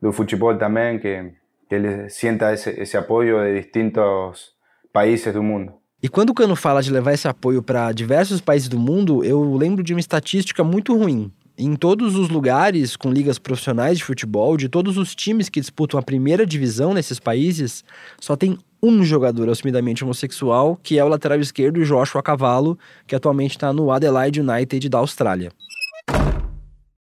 do 0.00 0.12
futebol 0.12 0.56
também, 0.56 0.98
que, 0.98 1.32
que 1.68 1.74
ele 1.74 2.08
sinta 2.08 2.52
esse, 2.52 2.70
esse 2.70 2.96
apoio 2.96 3.38
de 3.44 3.60
distintos 3.60 4.52
países 4.92 5.32
do 5.32 5.42
mundo. 5.42 5.72
E 6.02 6.08
quando 6.08 6.30
o 6.30 6.34
Cano 6.34 6.56
fala 6.56 6.82
de 6.82 6.90
levar 6.90 7.12
esse 7.12 7.28
apoio 7.28 7.62
para 7.62 7.92
diversos 7.92 8.40
países 8.40 8.68
do 8.68 8.78
mundo, 8.78 9.22
eu 9.22 9.54
lembro 9.54 9.82
de 9.82 9.92
uma 9.92 10.00
estatística 10.00 10.64
muito 10.64 10.96
ruim. 10.96 11.30
Em 11.58 11.76
todos 11.76 12.16
os 12.16 12.30
lugares 12.30 12.96
com 12.96 13.10
ligas 13.10 13.38
profissionais 13.38 13.98
de 13.98 14.04
futebol, 14.04 14.56
de 14.56 14.66
todos 14.66 14.96
os 14.96 15.14
times 15.14 15.50
que 15.50 15.60
disputam 15.60 16.00
a 16.00 16.02
primeira 16.02 16.46
divisão 16.46 16.94
nesses 16.94 17.20
países, 17.20 17.84
só 18.18 18.34
tem 18.34 18.56
um 18.82 19.04
jogador 19.04 19.48
assumidamente 19.48 20.02
homossexual, 20.02 20.78
que 20.82 20.98
é 20.98 21.04
o 21.04 21.08
lateral 21.08 21.38
esquerdo 21.40 21.84
Joshua 21.84 22.22
Cavallo, 22.22 22.78
que 23.06 23.14
atualmente 23.14 23.52
está 23.52 23.72
no 23.72 23.90
Adelaide 23.90 24.40
United 24.40 24.88
da 24.88 24.98
Austrália. 24.98 25.52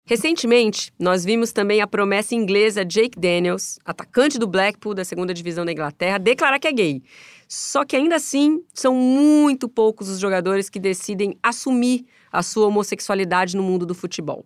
Recentemente, 0.04 0.92
nós 0.98 1.24
vimos 1.24 1.52
também 1.52 1.80
a 1.80 1.86
promessa 1.86 2.34
inglesa 2.34 2.84
Jake 2.84 3.18
Daniels, 3.18 3.78
atacante 3.84 4.38
do 4.38 4.48
Blackpool 4.48 4.94
da 4.94 5.04
segunda 5.04 5.32
divisão 5.32 5.64
da 5.64 5.70
Inglaterra, 5.70 6.18
declarar 6.18 6.58
que 6.58 6.66
é 6.66 6.72
gay. 6.72 7.02
Só 7.48 7.84
que 7.84 7.94
ainda 7.94 8.16
assim, 8.16 8.62
são 8.74 8.94
muito 8.94 9.68
poucos 9.68 10.08
os 10.08 10.18
jogadores 10.18 10.68
que 10.68 10.80
decidem 10.80 11.38
assumir 11.40 12.04
a 12.32 12.42
sua 12.42 12.66
homossexualidade 12.66 13.56
no 13.56 13.62
mundo 13.62 13.86
do 13.86 13.94
futebol. 13.94 14.44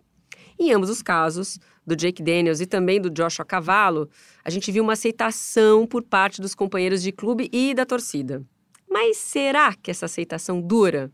Em 0.59 0.71
ambos 0.71 0.89
os 0.89 1.01
casos, 1.01 1.59
do 1.87 1.95
Jake 1.95 2.21
Daniels 2.21 2.59
e 2.59 2.65
também 2.65 2.99
do 2.99 3.09
Joshua 3.09 3.45
Cavallo, 3.45 4.09
a 4.43 4.49
gente 4.49 4.69
viu 4.69 4.83
uma 4.83 4.93
aceitação 4.93 5.87
por 5.87 6.03
parte 6.03 6.41
dos 6.41 6.53
companheiros 6.53 7.01
de 7.01 7.13
clube 7.13 7.49
e 7.53 7.73
da 7.73 7.85
torcida. 7.85 8.43
Mas 8.89 9.15
será 9.15 9.73
que 9.73 9.89
essa 9.89 10.05
aceitação 10.05 10.61
dura? 10.61 11.09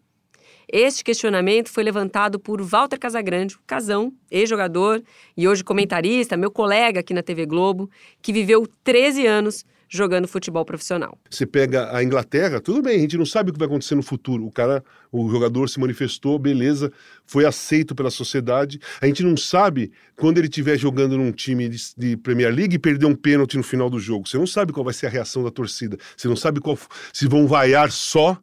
Este 0.67 1.03
questionamento 1.03 1.69
foi 1.69 1.83
levantado 1.83 2.39
por 2.39 2.61
Walter 2.61 2.97
Casagrande, 2.97 3.57
casão, 3.67 4.13
ex-jogador 4.31 5.03
e 5.37 5.47
hoje 5.47 5.63
comentarista, 5.63 6.35
meu 6.35 6.49
colega 6.49 7.01
aqui 7.01 7.13
na 7.13 7.21
TV 7.21 7.45
Globo, 7.45 7.89
que 8.21 8.33
viveu 8.33 8.67
13 8.83 9.27
anos 9.27 9.65
jogando 9.93 10.27
futebol 10.27 10.65
profissional. 10.65 11.17
Você 11.29 11.45
pega 11.45 11.95
a 11.95 12.03
Inglaterra, 12.03 12.59
tudo 12.59 12.81
bem, 12.81 12.97
a 12.97 12.99
gente 12.99 13.17
não 13.17 13.25
sabe 13.25 13.51
o 13.51 13.53
que 13.53 13.59
vai 13.59 13.67
acontecer 13.67 13.93
no 13.93 14.01
futuro. 14.01 14.45
O 14.45 14.51
cara, 14.51 14.83
o 15.11 15.29
jogador 15.29 15.69
se 15.69 15.79
manifestou, 15.79 16.39
beleza, 16.39 16.91
foi 17.25 17.45
aceito 17.45 17.93
pela 17.93 18.09
sociedade. 18.09 18.79
A 18.99 19.05
gente 19.05 19.23
não 19.23 19.37
sabe 19.37 19.91
quando 20.15 20.39
ele 20.39 20.47
estiver 20.47 20.77
jogando 20.77 21.15
num 21.15 21.31
time 21.31 21.69
de, 21.69 21.77
de, 21.95 22.17
Premier 22.17 22.53
League 22.53 22.75
e 22.75 22.79
perder 22.79 23.05
um 23.05 23.15
pênalti 23.15 23.55
no 23.55 23.63
final 23.63 23.87
do 23.87 23.99
jogo. 23.99 24.27
Você 24.27 24.37
não 24.37 24.47
sabe 24.47 24.73
qual 24.73 24.83
vai 24.83 24.93
ser 24.93 25.05
a 25.05 25.09
reação 25.09 25.43
da 25.43 25.51
torcida. 25.51 25.95
Você 26.17 26.27
não 26.27 26.35
sabe 26.35 26.59
qual, 26.59 26.77
se 27.13 27.27
vão 27.27 27.45
vaiar 27.45 27.91
só 27.91 28.41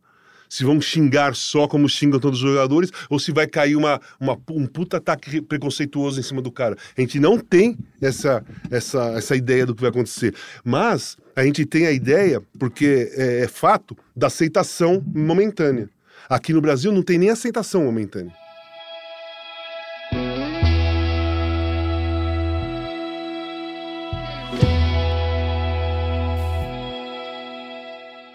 se 0.50 0.64
vão 0.64 0.80
xingar 0.80 1.36
só 1.36 1.68
como 1.68 1.88
xingam 1.88 2.18
todos 2.18 2.42
os 2.42 2.50
jogadores, 2.50 2.90
ou 3.08 3.20
se 3.20 3.30
vai 3.30 3.46
cair 3.46 3.76
uma, 3.76 4.00
uma, 4.18 4.36
um 4.50 4.66
puta 4.66 4.96
ataque 4.96 5.40
preconceituoso 5.40 6.18
em 6.18 6.24
cima 6.24 6.42
do 6.42 6.50
cara. 6.50 6.76
A 6.98 7.00
gente 7.00 7.20
não 7.20 7.38
tem 7.38 7.78
essa, 8.02 8.44
essa, 8.68 9.12
essa 9.12 9.36
ideia 9.36 9.64
do 9.64 9.74
que 9.74 9.80
vai 9.80 9.90
acontecer. 9.90 10.34
Mas 10.64 11.16
a 11.40 11.44
gente 11.44 11.64
tem 11.64 11.86
a 11.86 11.90
ideia, 11.90 12.42
porque 12.58 13.10
é, 13.16 13.44
é 13.44 13.48
fato, 13.48 13.96
da 14.14 14.26
aceitação 14.26 15.02
momentânea. 15.14 15.88
Aqui 16.28 16.52
no 16.52 16.60
Brasil 16.60 16.92
não 16.92 17.02
tem 17.02 17.16
nem 17.16 17.30
aceitação 17.30 17.84
momentânea. 17.84 18.32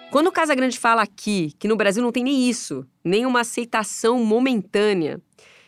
Quando 0.09 0.27
o 0.27 0.31
Casagrande 0.31 0.79
fala 0.79 1.03
aqui 1.03 1.51
que 1.59 1.67
no 1.67 1.75
Brasil 1.75 2.01
não 2.01 2.11
tem 2.11 2.23
nem 2.23 2.49
isso, 2.49 2.87
nem 3.03 3.25
uma 3.27 3.41
aceitação 3.41 4.23
momentânea, 4.23 5.21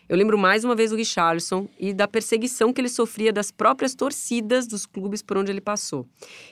eu 0.10 0.16
lembro 0.16 0.38
mais 0.38 0.64
uma 0.64 0.76
vez 0.76 0.92
do 0.92 0.96
Richarlison 0.96 1.68
e 1.78 1.94
da 1.94 2.08
perseguição 2.08 2.72
que 2.72 2.80
ele 2.80 2.88
sofria 2.88 3.34
das 3.34 3.52
próprias 3.52 3.94
torcidas 3.94 4.66
dos 4.66 4.86
clubes 4.86 5.22
por 5.22 5.38
onde 5.38 5.52
ele 5.52 5.60
passou. 5.60 6.08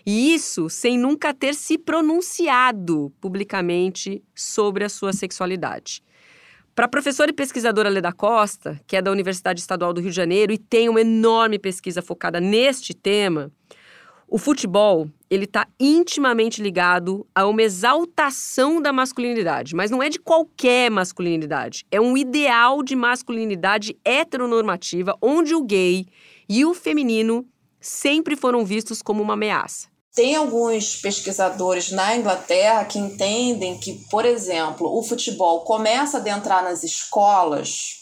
E 0.06 0.34
isso 0.34 0.70
sem 0.70 0.98
nunca 0.98 1.34
ter 1.34 1.56
se 1.56 1.78
pronunciado 1.78 3.14
publicamente 3.22 4.22
sobre 4.36 4.84
a 4.84 4.90
sua 4.90 5.14
sexualidade. 5.14 6.04
Para 6.76 6.86
a 6.86 6.90
professora 6.90 7.32
e 7.32 7.34
pesquisadora 7.34 7.88
Leda 7.88 8.12
Costa, 8.12 8.82
que 8.86 8.98
é 8.98 9.02
da 9.02 9.10
Universidade 9.10 9.62
Estadual 9.62 9.94
do 9.94 10.02
Rio 10.02 10.10
de 10.10 10.16
Janeiro 10.18 10.52
e 10.52 10.58
tem 10.58 10.90
uma 10.90 11.00
enorme 11.00 11.58
pesquisa 11.58 12.02
focada 12.02 12.42
neste 12.42 12.94
tema, 12.94 13.50
o 14.28 14.38
futebol, 14.38 15.08
ele 15.30 15.46
está 15.46 15.68
intimamente 15.80 16.62
ligado 16.62 17.28
a 17.34 17.46
uma 17.46 17.62
exaltação 17.62 18.82
da 18.82 18.92
masculinidade, 18.92 19.76
mas 19.76 19.92
não 19.92 20.02
é 20.02 20.10
de 20.10 20.20
qualquer 20.20 20.90
masculinidade. 20.90 21.86
É 21.92 22.02
um 22.02 22.18
ideal 22.18 22.82
de 22.82 22.96
masculinidade 22.96 23.98
heteronormativa, 24.04 25.16
onde 25.22 25.54
o 25.54 25.64
gay 25.64 26.06
e 26.50 26.66
o 26.66 26.74
feminino 26.74 27.46
sempre 27.80 28.36
foram 28.36 28.66
vistos 28.66 29.02
como 29.02 29.22
uma 29.22 29.34
ameaça. 29.34 29.88
Tem 30.16 30.36
alguns 30.36 30.96
pesquisadores 30.96 31.92
na 31.92 32.16
Inglaterra 32.16 32.86
que 32.86 32.98
entendem 32.98 33.78
que, 33.78 34.06
por 34.10 34.26
exemplo, 34.26 34.98
o 34.98 35.04
futebol 35.04 35.62
começa 35.66 36.18
a 36.18 36.22
adentrar 36.22 36.64
nas 36.64 36.84
escolas 36.84 38.00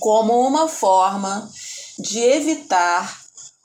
como 0.00 0.40
uma 0.40 0.68
forma 0.68 1.48
de 1.98 2.18
evitar 2.18 3.21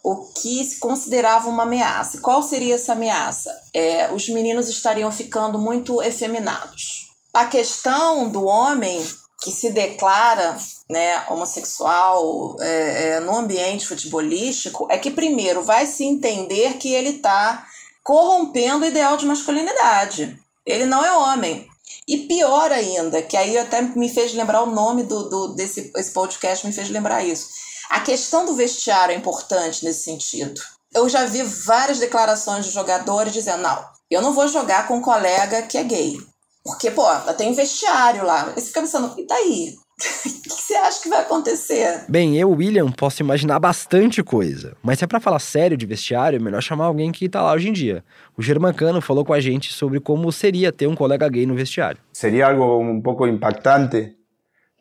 o 0.07 0.23
que 0.27 0.63
se 0.63 0.79
considerava 0.79 1.49
uma 1.49 1.63
ameaça. 1.63 2.21
Qual 2.21 2.41
seria 2.41 2.75
essa 2.75 2.93
ameaça? 2.93 3.53
É, 3.73 4.09
os 4.13 4.29
meninos 4.29 4.69
estariam 4.69 5.11
ficando 5.11 5.59
muito 5.59 6.01
efeminados. 6.01 7.09
A 7.33 7.45
questão 7.45 8.29
do 8.29 8.45
homem 8.45 9.05
que 9.43 9.51
se 9.51 9.69
declara 9.69 10.57
né, 10.89 11.25
homossexual 11.29 12.55
é, 12.61 13.15
é, 13.15 13.19
no 13.19 13.35
ambiente 13.35 13.85
futebolístico 13.85 14.87
é 14.89 14.97
que, 14.97 15.11
primeiro, 15.11 15.61
vai 15.61 15.85
se 15.85 16.05
entender 16.05 16.77
que 16.77 16.93
ele 16.93 17.17
está 17.17 17.67
corrompendo 18.01 18.85
o 18.85 18.87
ideal 18.87 19.17
de 19.17 19.25
masculinidade. 19.25 20.39
Ele 20.65 20.85
não 20.85 21.03
é 21.03 21.11
homem. 21.17 21.67
E 22.07 22.19
pior 22.19 22.71
ainda, 22.71 23.21
que 23.21 23.35
aí 23.35 23.57
até 23.57 23.81
me 23.81 24.07
fez 24.07 24.33
lembrar 24.33 24.63
o 24.63 24.71
nome 24.71 25.03
do, 25.03 25.29
do 25.29 25.47
desse 25.49 25.91
esse 25.97 26.11
podcast, 26.11 26.65
me 26.65 26.71
fez 26.71 26.89
lembrar 26.89 27.25
isso 27.25 27.66
a 27.89 27.99
questão 27.99 28.45
do 28.45 28.53
vestiário 28.53 29.13
é 29.13 29.17
importante 29.17 29.83
nesse 29.83 30.03
sentido. 30.03 30.59
Eu 30.93 31.07
já 31.09 31.25
vi 31.25 31.43
várias 31.43 31.99
declarações 31.99 32.65
de 32.65 32.71
jogadores 32.71 33.33
dizendo: 33.33 33.63
não, 33.63 33.85
eu 34.09 34.21
não 34.21 34.33
vou 34.33 34.47
jogar 34.47 34.87
com 34.87 34.97
um 34.97 35.01
colega 35.01 35.61
que 35.63 35.77
é 35.77 35.83
gay. 35.83 36.17
Porque, 36.63 36.91
pô, 36.91 37.05
tem 37.37 37.53
vestiário 37.53 38.25
lá. 38.25 38.51
E 38.55 38.59
você 38.59 38.67
fica 38.67 38.81
pensando, 38.81 39.17
e 39.17 39.25
daí? 39.25 39.75
O 40.47 40.57
que 40.57 40.63
você 40.63 40.75
acha 40.75 41.01
que 41.01 41.09
vai 41.09 41.21
acontecer? 41.21 42.05
Bem, 42.09 42.37
eu, 42.37 42.49
William, 42.51 42.91
posso 42.91 43.21
imaginar 43.21 43.59
bastante 43.59 44.23
coisa. 44.23 44.75
Mas 44.81 44.99
se 44.99 45.05
é 45.05 45.07
pra 45.07 45.19
falar 45.19 45.39
sério 45.39 45.77
de 45.77 45.85
vestiário, 45.85 46.37
é 46.37 46.39
melhor 46.39 46.61
chamar 46.61 46.85
alguém 46.85 47.11
que 47.11 47.27
tá 47.27 47.41
lá 47.41 47.53
hoje 47.53 47.69
em 47.69 47.73
dia. 47.73 48.03
O 48.37 48.41
Germancano 48.41 49.01
falou 49.01 49.25
com 49.25 49.33
a 49.33 49.39
gente 49.39 49.71
sobre 49.73 49.99
como 49.99 50.31
seria 50.31 50.71
ter 50.71 50.87
um 50.87 50.95
colega 50.95 51.27
gay 51.29 51.45
no 51.45 51.55
vestiário. 51.55 51.99
Seria 52.13 52.47
algo 52.47 52.79
um 52.79 53.01
pouco 53.01 53.27
impactante, 53.27 54.15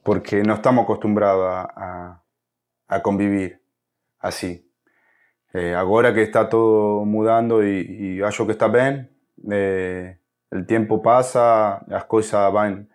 porque 0.04 0.42
não 0.42 0.54
estamos 0.54 0.84
acostumados 0.84 1.42
a, 1.42 2.16
a 2.88 3.00
convivir 3.00 3.60
así. 4.18 4.70
Eh, 5.52 5.74
ahora 5.74 6.12
que 6.12 6.22
está 6.22 6.48
todo 6.48 7.04
mudando 7.04 7.64
y, 7.64 8.16
y 8.18 8.22
acho 8.22 8.44
que 8.46 8.52
está 8.52 8.68
bien, 8.68 9.10
eh, 9.50 10.18
el 10.50 10.66
tiempo 10.66 11.00
pasa, 11.02 11.82
las 11.88 12.04
cosas 12.04 12.52
van, 12.52 12.88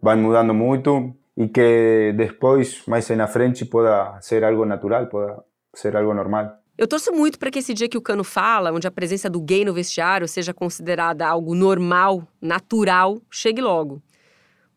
van 0.00 0.22
mudando 0.22 0.54
mucho 0.54 1.14
y 1.36 1.48
que 1.48 2.12
después, 2.16 2.86
mais 2.86 3.10
na 3.10 3.26
frente, 3.26 3.66
pueda 3.66 4.20
ser 4.22 4.44
algo 4.44 4.64
natural, 4.64 5.08
pueda 5.08 5.44
ser 5.72 5.96
algo 5.96 6.14
normal. 6.14 6.60
Eu 6.76 6.88
torço 6.88 7.12
muito 7.12 7.38
para 7.38 7.52
que 7.52 7.60
esse 7.60 7.72
dia 7.72 7.88
que 7.88 7.96
o 7.96 8.02
Cano 8.02 8.24
fala, 8.24 8.72
onde 8.72 8.86
a 8.86 8.90
presença 8.90 9.30
do 9.30 9.40
gay 9.40 9.64
no 9.64 9.72
vestiário 9.72 10.26
seja 10.26 10.52
considerada 10.52 11.24
algo 11.24 11.54
normal, 11.54 12.26
natural, 12.40 13.20
chegue 13.30 13.60
logo. 13.60 14.02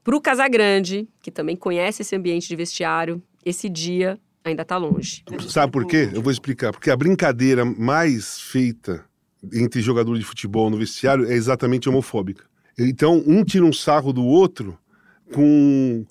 Para 0.03 0.15
o 0.15 0.21
Casagrande, 0.21 1.09
que 1.21 1.31
também 1.31 1.55
conhece 1.55 2.03
esse 2.03 2.15
ambiente 2.15 2.47
de 2.47 2.55
vestiário, 2.55 3.21
esse 3.43 3.67
dia 3.67 4.19
ainda 4.43 4.61
está 4.61 4.77
longe. 4.77 5.23
Sabe 5.47 5.71
por 5.71 5.85
quê? 5.85 6.09
Eu 6.13 6.21
vou 6.21 6.31
explicar. 6.31 6.71
Porque 6.71 6.89
a 6.89 6.95
brincadeira 6.95 7.65
mais 7.65 8.39
feita 8.39 9.05
entre 9.53 9.81
jogadores 9.81 10.19
de 10.19 10.25
futebol 10.25 10.69
no 10.69 10.77
vestiário 10.77 11.25
é 11.25 11.33
exatamente 11.33 11.87
homofóbica. 11.87 12.43
Então, 12.77 13.23
um 13.25 13.43
tira 13.43 13.65
um 13.65 13.73
sarro 13.73 14.13
do 14.13 14.23
outro 14.23 14.77
com 15.33 16.05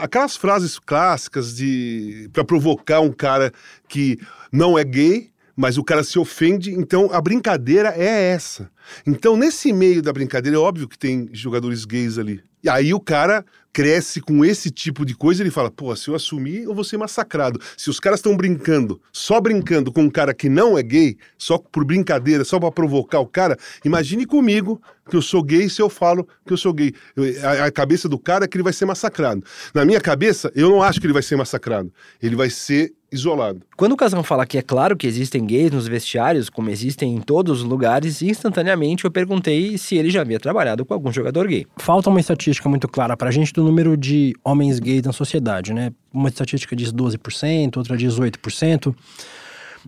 aquelas 0.00 0.36
frases 0.36 0.78
clássicas 0.78 1.54
de 1.54 2.28
para 2.32 2.44
provocar 2.44 3.00
um 3.00 3.12
cara 3.12 3.52
que 3.88 4.18
não 4.52 4.78
é 4.78 4.84
gay, 4.84 5.31
mas 5.56 5.78
o 5.78 5.84
cara 5.84 6.02
se 6.02 6.18
ofende. 6.18 6.72
Então, 6.72 7.10
a 7.12 7.20
brincadeira 7.20 7.94
é 7.96 8.30
essa. 8.30 8.70
Então, 9.06 9.36
nesse 9.36 9.72
meio 9.72 10.02
da 10.02 10.12
brincadeira, 10.12 10.56
é 10.56 10.60
óbvio 10.60 10.88
que 10.88 10.98
tem 10.98 11.28
jogadores 11.32 11.84
gays 11.84 12.18
ali. 12.18 12.42
E 12.64 12.68
aí 12.68 12.94
o 12.94 13.00
cara 13.00 13.44
cresce 13.72 14.20
com 14.20 14.44
esse 14.44 14.70
tipo 14.70 15.04
de 15.04 15.16
coisa, 15.16 15.42
ele 15.42 15.50
fala: 15.50 15.70
pô, 15.70 15.94
se 15.96 16.08
eu 16.08 16.14
assumir, 16.14 16.62
eu 16.62 16.74
vou 16.74 16.84
ser 16.84 16.96
massacrado. 16.96 17.60
Se 17.76 17.90
os 17.90 17.98
caras 17.98 18.20
estão 18.20 18.36
brincando, 18.36 19.00
só 19.12 19.40
brincando 19.40 19.90
com 19.90 20.02
um 20.02 20.10
cara 20.10 20.32
que 20.32 20.48
não 20.48 20.78
é 20.78 20.82
gay, 20.82 21.16
só 21.36 21.58
por 21.58 21.84
brincadeira, 21.84 22.44
só 22.44 22.60
para 22.60 22.70
provocar 22.70 23.18
o 23.18 23.26
cara, 23.26 23.58
imagine 23.84 24.24
comigo 24.26 24.80
que 25.10 25.16
eu 25.16 25.22
sou 25.22 25.42
gay 25.42 25.68
se 25.68 25.82
eu 25.82 25.90
falo 25.90 26.28
que 26.46 26.52
eu 26.52 26.56
sou 26.56 26.72
gay. 26.72 26.94
A, 27.42 27.66
a, 27.66 27.72
cabeça 27.72 28.08
do 28.08 28.18
cara 28.18 28.44
é 28.44 28.48
que 28.48 28.56
ele 28.56 28.64
vai 28.64 28.72
ser 28.72 28.84
massacrado. 28.84 29.42
Na 29.74 29.84
minha 29.84 30.00
cabeça, 30.00 30.52
eu 30.54 30.70
não 30.70 30.82
acho 30.82 31.00
que 31.00 31.06
ele 31.06 31.12
vai 31.12 31.22
ser 31.22 31.34
massacrado. 31.34 31.92
Ele 32.22 32.36
vai 32.36 32.48
ser 32.48 32.92
isolado. 33.12 33.60
Quando 33.76 33.92
o 33.92 33.96
Casão 33.96 34.22
fala 34.22 34.46
que 34.46 34.58
é 34.58 34.62
claro 34.62 34.96
que 34.96 35.06
existem 35.06 35.44
gays 35.44 35.70
nos 35.70 35.86
vestiários, 35.86 36.48
como 36.48 36.70
existem 36.70 37.14
em 37.14 37.20
todos 37.20 37.60
os 37.60 37.64
lugares, 37.64 38.22
instantaneamente 38.22 39.04
eu 39.04 39.10
perguntei 39.10 39.76
se 39.76 39.96
ele 39.96 40.10
já 40.10 40.22
havia 40.22 40.40
trabalhado 40.40 40.84
com 40.84 40.94
algum 40.94 41.12
jogador 41.12 41.46
gay. 41.46 41.66
Falta 41.76 42.08
uma 42.08 42.20
estatística 42.20 42.68
muito 42.68 42.88
clara 42.88 43.16
pra 43.16 43.30
gente 43.30 43.52
do 43.52 43.62
número 43.62 43.96
de 43.96 44.34
homens 44.42 44.78
gays 44.78 45.02
na 45.02 45.12
sociedade, 45.12 45.72
né? 45.72 45.92
Uma 46.12 46.28
estatística 46.28 46.74
diz 46.74 46.92
12%, 46.92 47.76
outra 47.76 47.96
diz 47.96 48.18
8%. 48.18 48.94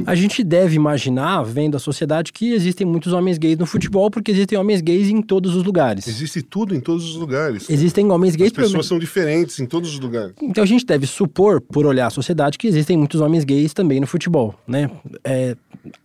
A 0.05 0.15
gente 0.15 0.43
deve 0.43 0.75
imaginar, 0.75 1.43
vendo 1.45 1.77
a 1.77 1.81
sociedade, 1.81 2.33
que 2.33 2.53
existem 2.53 2.87
muitos 2.87 3.13
homens 3.13 3.39
gays 3.39 3.57
no 3.57 3.67
futebol, 3.67 4.11
porque 4.11 4.33
existem 4.33 4.59
homens 4.59 4.81
gays 4.81 5.09
em 5.09 5.23
todos 5.23 5.55
os 5.55 5.63
lugares. 5.63 6.09
Existe 6.09 6.43
tudo 6.43 6.75
em 6.75 6.81
todos 6.81 7.05
os 7.09 7.17
lugares. 7.17 7.71
Existem 7.71 8.11
homens 8.11 8.35
gays... 8.35 8.51
As 8.51 8.57
pessoas 8.57 8.87
são 8.87 8.99
diferentes 8.99 9.61
em 9.61 9.67
todos 9.67 9.93
os 9.93 10.01
lugares. 10.01 10.35
Então 10.43 10.65
a 10.65 10.67
gente 10.67 10.85
deve 10.85 11.07
supor, 11.07 11.61
por 11.61 11.87
olhar 11.87 12.09
a 12.09 12.11
sociedade, 12.11 12.59
que 12.59 12.67
existem 12.67 12.97
muitos 12.97 13.21
homens 13.21 13.45
gays 13.45 13.73
também 13.73 14.01
no 14.01 14.07
futebol, 14.07 14.55
né? 14.67 14.91
É, 15.23 15.57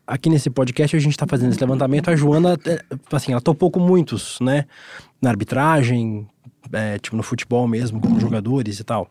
aqui 0.05 0.29
nesse 0.29 0.49
podcast 0.49 0.95
a 0.95 0.99
gente 0.99 1.13
está 1.13 1.25
fazendo 1.25 1.51
esse 1.51 1.59
levantamento, 1.59 2.09
a 2.09 2.15
Joana, 2.15 2.59
é, 2.65 2.83
assim, 3.11 3.31
ela 3.31 3.41
topou 3.41 3.71
com 3.71 3.79
muitos, 3.79 4.37
né? 4.39 4.65
Na 5.21 5.29
arbitragem, 5.29 6.27
é, 6.71 6.99
tipo 6.99 7.15
no 7.15 7.23
futebol 7.23 7.67
mesmo, 7.67 7.99
como 7.99 8.19
jogadores 8.19 8.79
e 8.79 8.83
tal. 8.83 9.09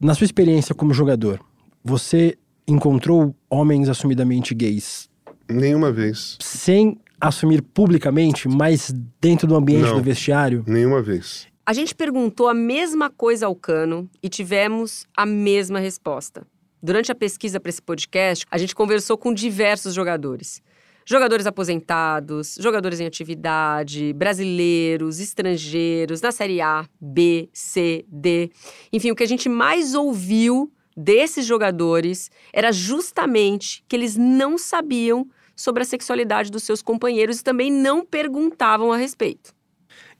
Na 0.00 0.14
sua 0.14 0.24
experiência 0.24 0.74
como 0.74 0.92
jogador, 0.92 1.40
Você 1.86 2.36
encontrou 2.66 3.34
homens 3.48 3.88
assumidamente 3.88 4.54
gays 4.54 5.08
Nenhuma 5.48 5.92
vez. 5.92 6.36
sem 6.40 6.98
assumir 7.20 7.62
publicamente, 7.62 8.48
mas 8.48 8.92
dentro 9.20 9.46
do 9.46 9.54
ambiente 9.56 9.88
Não. 9.88 9.96
do 9.96 10.02
vestiário? 10.02 10.64
Nenhuma 10.66 11.00
vez. 11.00 11.46
A 11.64 11.72
gente 11.72 11.94
perguntou 11.94 12.48
a 12.48 12.54
mesma 12.54 13.10
coisa 13.10 13.46
ao 13.46 13.54
Cano 13.54 14.08
e 14.22 14.28
tivemos 14.28 15.06
a 15.16 15.24
mesma 15.26 15.78
resposta. 15.78 16.46
Durante 16.82 17.10
a 17.10 17.14
pesquisa 17.14 17.58
para 17.58 17.70
esse 17.70 17.82
podcast, 17.82 18.44
a 18.50 18.58
gente 18.58 18.74
conversou 18.74 19.16
com 19.16 19.32
diversos 19.32 19.94
jogadores. 19.94 20.62
Jogadores 21.04 21.46
aposentados, 21.46 22.56
jogadores 22.60 23.00
em 23.00 23.06
atividade, 23.06 24.12
brasileiros, 24.12 25.18
estrangeiros, 25.20 26.20
na 26.20 26.30
Série 26.32 26.60
A, 26.60 26.84
B, 27.00 27.48
C, 27.52 28.04
D. 28.08 28.50
Enfim, 28.92 29.10
o 29.10 29.16
que 29.16 29.22
a 29.22 29.28
gente 29.28 29.48
mais 29.48 29.94
ouviu 29.94 30.70
desses 30.96 31.44
jogadores 31.44 32.30
era 32.52 32.72
justamente 32.72 33.84
que 33.86 33.94
eles 33.94 34.16
não 34.16 34.56
sabiam 34.56 35.28
sobre 35.54 35.82
a 35.82 35.86
sexualidade 35.86 36.50
dos 36.50 36.62
seus 36.62 36.82
companheiros 36.82 37.40
e 37.40 37.44
também 37.44 37.70
não 37.70 38.04
perguntavam 38.04 38.92
a 38.92 38.96
respeito. 38.96 39.54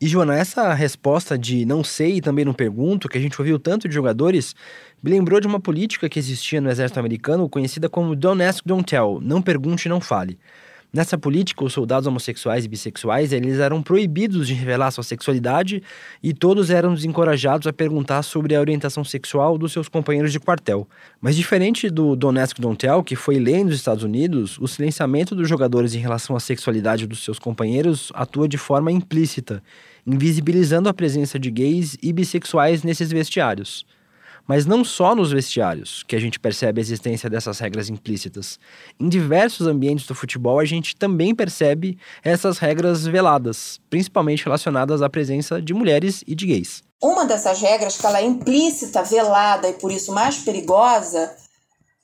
E, 0.00 0.06
Joana, 0.06 0.34
essa 0.36 0.74
resposta 0.74 1.38
de 1.38 1.64
não 1.64 1.82
sei 1.82 2.16
e 2.16 2.20
também 2.20 2.44
não 2.44 2.52
pergunto, 2.52 3.08
que 3.08 3.16
a 3.16 3.20
gente 3.20 3.40
ouviu 3.40 3.58
tanto 3.58 3.88
de 3.88 3.94
jogadores, 3.94 4.54
me 5.02 5.10
lembrou 5.10 5.40
de 5.40 5.46
uma 5.46 5.58
política 5.58 6.08
que 6.08 6.18
existia 6.18 6.60
no 6.60 6.70
exército 6.70 7.00
americano 7.00 7.48
conhecida 7.48 7.88
como 7.88 8.14
Don't 8.14 8.42
Ask, 8.42 8.64
Don't 8.64 8.84
Tell, 8.84 9.20
não 9.22 9.40
pergunte, 9.40 9.88
não 9.88 10.00
fale. 10.00 10.38
Nessa 10.96 11.18
política, 11.18 11.62
os 11.62 11.74
soldados 11.74 12.06
homossexuais 12.06 12.64
e 12.64 12.68
bissexuais, 12.68 13.30
eles 13.30 13.58
eram 13.58 13.82
proibidos 13.82 14.46
de 14.46 14.54
revelar 14.54 14.90
sua 14.90 15.04
sexualidade 15.04 15.82
e 16.22 16.32
todos 16.32 16.70
eram 16.70 16.94
desencorajados 16.94 17.66
a 17.66 17.72
perguntar 17.72 18.22
sobre 18.22 18.54
a 18.54 18.60
orientação 18.60 19.04
sexual 19.04 19.58
dos 19.58 19.72
seus 19.72 19.90
companheiros 19.90 20.32
de 20.32 20.40
quartel. 20.40 20.88
Mas 21.20 21.36
diferente 21.36 21.90
do 21.90 22.16
Don't 22.16 22.38
Ask, 22.38 22.58
Don't 22.58 22.78
Tell, 22.78 23.04
que 23.04 23.14
foi 23.14 23.38
lei 23.38 23.62
nos 23.62 23.74
Estados 23.74 24.04
Unidos, 24.04 24.56
o 24.58 24.66
silenciamento 24.66 25.34
dos 25.34 25.46
jogadores 25.46 25.94
em 25.94 25.98
relação 25.98 26.34
à 26.34 26.40
sexualidade 26.40 27.06
dos 27.06 27.22
seus 27.22 27.38
companheiros 27.38 28.10
atua 28.14 28.48
de 28.48 28.56
forma 28.56 28.90
implícita, 28.90 29.62
invisibilizando 30.06 30.88
a 30.88 30.94
presença 30.94 31.38
de 31.38 31.50
gays 31.50 31.98
e 32.02 32.10
bissexuais 32.10 32.82
nesses 32.82 33.10
vestiários. 33.12 33.84
Mas 34.46 34.66
não 34.66 34.84
só 34.84 35.14
nos 35.14 35.32
vestiários 35.32 36.02
que 36.02 36.14
a 36.14 36.20
gente 36.20 36.38
percebe 36.38 36.80
a 36.80 36.82
existência 36.82 37.28
dessas 37.28 37.58
regras 37.58 37.88
implícitas. 37.88 38.58
Em 38.98 39.08
diversos 39.08 39.66
ambientes 39.66 40.06
do 40.06 40.14
futebol, 40.14 40.58
a 40.58 40.64
gente 40.64 40.94
também 40.94 41.34
percebe 41.34 41.98
essas 42.22 42.58
regras 42.58 43.06
veladas, 43.06 43.80
principalmente 43.90 44.44
relacionadas 44.44 45.02
à 45.02 45.08
presença 45.08 45.60
de 45.60 45.74
mulheres 45.74 46.22
e 46.26 46.34
de 46.34 46.46
gays. 46.46 46.82
Uma 47.02 47.26
dessas 47.26 47.60
regras, 47.60 47.96
que 47.98 48.06
ela 48.06 48.20
é 48.20 48.24
implícita, 48.24 49.02
velada 49.02 49.68
e 49.68 49.74
por 49.74 49.90
isso 49.90 50.12
mais 50.12 50.38
perigosa, 50.38 51.34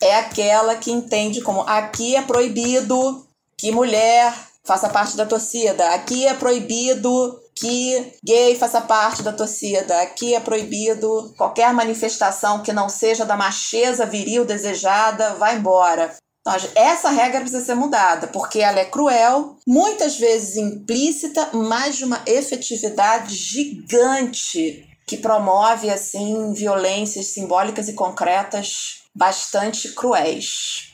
é 0.02 0.16
aquela 0.16 0.74
que 0.76 0.90
entende 0.90 1.40
como 1.40 1.62
aqui 1.62 2.16
é 2.16 2.22
proibido 2.22 3.24
que 3.56 3.70
mulher 3.70 4.34
faça 4.64 4.88
parte 4.88 5.16
da 5.16 5.26
torcida, 5.26 5.94
aqui 5.94 6.26
é 6.26 6.34
proibido 6.34 7.40
que 7.54 8.14
gay 8.24 8.56
faça 8.56 8.80
parte 8.80 9.22
da 9.22 9.32
torcida, 9.32 10.00
aqui 10.02 10.34
é 10.34 10.40
proibido 10.40 11.32
qualquer 11.36 11.72
manifestação 11.72 12.62
que 12.62 12.72
não 12.72 12.88
seja 12.88 13.24
da 13.24 13.36
macheza 13.36 14.06
viril 14.06 14.44
desejada, 14.44 15.34
vai 15.34 15.56
embora. 15.56 16.14
Então, 16.40 16.54
essa 16.74 17.08
regra 17.08 17.40
precisa 17.40 17.64
ser 17.64 17.76
mudada, 17.76 18.26
porque 18.26 18.58
ela 18.58 18.80
é 18.80 18.84
cruel, 18.84 19.56
muitas 19.66 20.18
vezes 20.18 20.56
implícita, 20.56 21.50
mas 21.52 21.96
de 21.96 22.04
uma 22.04 22.20
efetividade 22.26 23.34
gigante 23.34 24.88
que 25.06 25.16
promove 25.16 25.88
assim 25.88 26.52
violências 26.52 27.26
simbólicas 27.26 27.88
e 27.88 27.92
concretas 27.92 29.02
bastante 29.14 29.92
cruéis. 29.92 30.91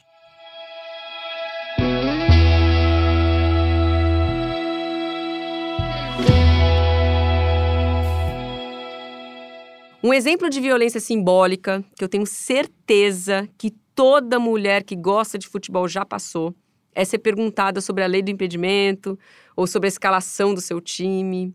Um 10.01 10.15
exemplo 10.15 10.49
de 10.49 10.61
violência 10.61 11.01
simbólica 11.01 11.85
que 11.97 12.05
eu 12.05 12.09
tenho 12.09 12.25
certeza 12.25 13.49
que 13.59 13.73
toda 13.97 14.39
mulher 14.39 14.85
que 14.85 14.95
gosta 14.95 15.37
de 15.37 15.49
futebol 15.49 15.89
já 15.89 16.05
passou 16.05 16.55
é 16.95 17.05
ser 17.05 17.19
perguntada 17.19 17.81
sobre 17.81 18.05
a 18.05 18.07
lei 18.07 18.23
do 18.23 18.31
impedimento 18.31 19.19
ou 19.57 19.67
sobre 19.67 19.89
a 19.89 19.91
escalação 19.91 20.55
do 20.55 20.61
seu 20.61 20.81
time. 20.81 21.53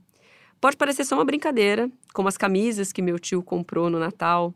Pode 0.60 0.76
parecer 0.76 1.06
só 1.06 1.16
uma 1.16 1.24
brincadeira, 1.24 1.90
como 2.14 2.28
as 2.28 2.36
camisas 2.36 2.92
que 2.92 3.02
meu 3.02 3.18
tio 3.18 3.42
comprou 3.42 3.90
no 3.90 3.98
Natal, 3.98 4.54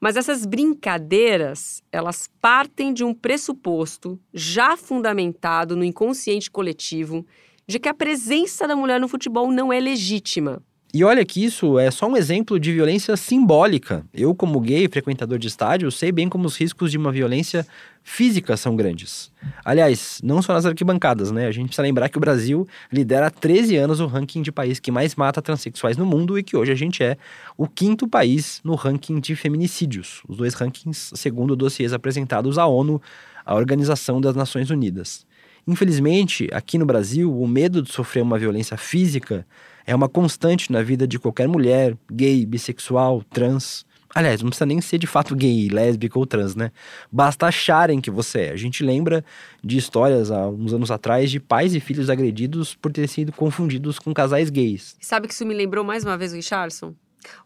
mas 0.00 0.16
essas 0.16 0.46
brincadeiras, 0.46 1.82
elas 1.92 2.30
partem 2.40 2.90
de 2.90 3.04
um 3.04 3.12
pressuposto 3.12 4.18
já 4.32 4.78
fundamentado 4.78 5.76
no 5.76 5.84
inconsciente 5.84 6.50
coletivo 6.50 7.26
de 7.66 7.78
que 7.78 7.88
a 7.88 7.94
presença 7.94 8.66
da 8.66 8.74
mulher 8.74 8.98
no 8.98 9.08
futebol 9.08 9.52
não 9.52 9.70
é 9.70 9.78
legítima. 9.78 10.62
E 10.96 11.04
olha 11.04 11.26
que 11.26 11.44
isso 11.44 11.78
é 11.78 11.90
só 11.90 12.08
um 12.08 12.16
exemplo 12.16 12.58
de 12.58 12.72
violência 12.72 13.14
simbólica. 13.18 14.02
Eu, 14.14 14.34
como 14.34 14.58
gay, 14.58 14.88
frequentador 14.88 15.38
de 15.38 15.46
estádio, 15.46 15.92
sei 15.92 16.10
bem 16.10 16.26
como 16.26 16.46
os 16.46 16.56
riscos 16.56 16.90
de 16.90 16.96
uma 16.96 17.12
violência 17.12 17.66
física 18.02 18.56
são 18.56 18.74
grandes. 18.74 19.30
Aliás, 19.62 20.22
não 20.24 20.40
só 20.40 20.54
nas 20.54 20.64
arquibancadas, 20.64 21.30
né? 21.30 21.48
A 21.48 21.52
gente 21.52 21.66
precisa 21.66 21.82
lembrar 21.82 22.08
que 22.08 22.16
o 22.16 22.20
Brasil 22.20 22.66
lidera 22.90 23.26
há 23.26 23.30
13 23.30 23.76
anos 23.76 24.00
o 24.00 24.06
ranking 24.06 24.40
de 24.40 24.50
país 24.50 24.80
que 24.80 24.90
mais 24.90 25.14
mata 25.14 25.42
transexuais 25.42 25.98
no 25.98 26.06
mundo 26.06 26.38
e 26.38 26.42
que 26.42 26.56
hoje 26.56 26.72
a 26.72 26.74
gente 26.74 27.02
é 27.02 27.18
o 27.58 27.68
quinto 27.68 28.08
país 28.08 28.62
no 28.64 28.74
ranking 28.74 29.20
de 29.20 29.36
feminicídios. 29.36 30.22
Os 30.26 30.38
dois 30.38 30.54
rankings, 30.54 31.10
segundo 31.14 31.54
dossiês 31.54 31.92
apresentados 31.92 32.56
à 32.56 32.64
ONU, 32.64 33.02
a 33.44 33.54
Organização 33.54 34.18
das 34.18 34.34
Nações 34.34 34.70
Unidas. 34.70 35.26
Infelizmente, 35.68 36.48
aqui 36.52 36.78
no 36.78 36.86
Brasil, 36.86 37.38
o 37.38 37.46
medo 37.46 37.82
de 37.82 37.92
sofrer 37.92 38.22
uma 38.22 38.38
violência 38.38 38.78
física 38.78 39.44
é 39.86 39.94
uma 39.94 40.08
constante 40.08 40.72
na 40.72 40.82
vida 40.82 41.06
de 41.06 41.18
qualquer 41.18 41.46
mulher, 41.46 41.96
gay, 42.10 42.44
bissexual, 42.44 43.22
trans. 43.30 43.86
Aliás, 44.14 44.40
não 44.40 44.48
precisa 44.48 44.66
nem 44.66 44.80
ser 44.80 44.98
de 44.98 45.06
fato 45.06 45.36
gay, 45.36 45.68
lésbica 45.68 46.18
ou 46.18 46.26
trans, 46.26 46.56
né? 46.56 46.72
Basta 47.12 47.46
acharem 47.46 48.00
que 48.00 48.10
você 48.10 48.40
é. 48.40 48.50
A 48.50 48.56
gente 48.56 48.82
lembra 48.82 49.24
de 49.62 49.76
histórias 49.76 50.30
há 50.30 50.48
uns 50.48 50.72
anos 50.72 50.90
atrás 50.90 51.30
de 51.30 51.38
pais 51.38 51.74
e 51.74 51.80
filhos 51.80 52.08
agredidos 52.10 52.74
por 52.74 52.90
terem 52.90 53.08
sido 53.08 53.30
confundidos 53.30 53.98
com 53.98 54.12
casais 54.14 54.50
gays. 54.50 54.96
Sabe 55.00 55.28
que 55.28 55.34
isso 55.34 55.46
me 55.46 55.54
lembrou 55.54 55.84
mais 55.84 56.02
uma 56.02 56.16
vez 56.16 56.32
o 56.32 56.36
Richardson? 56.36 56.94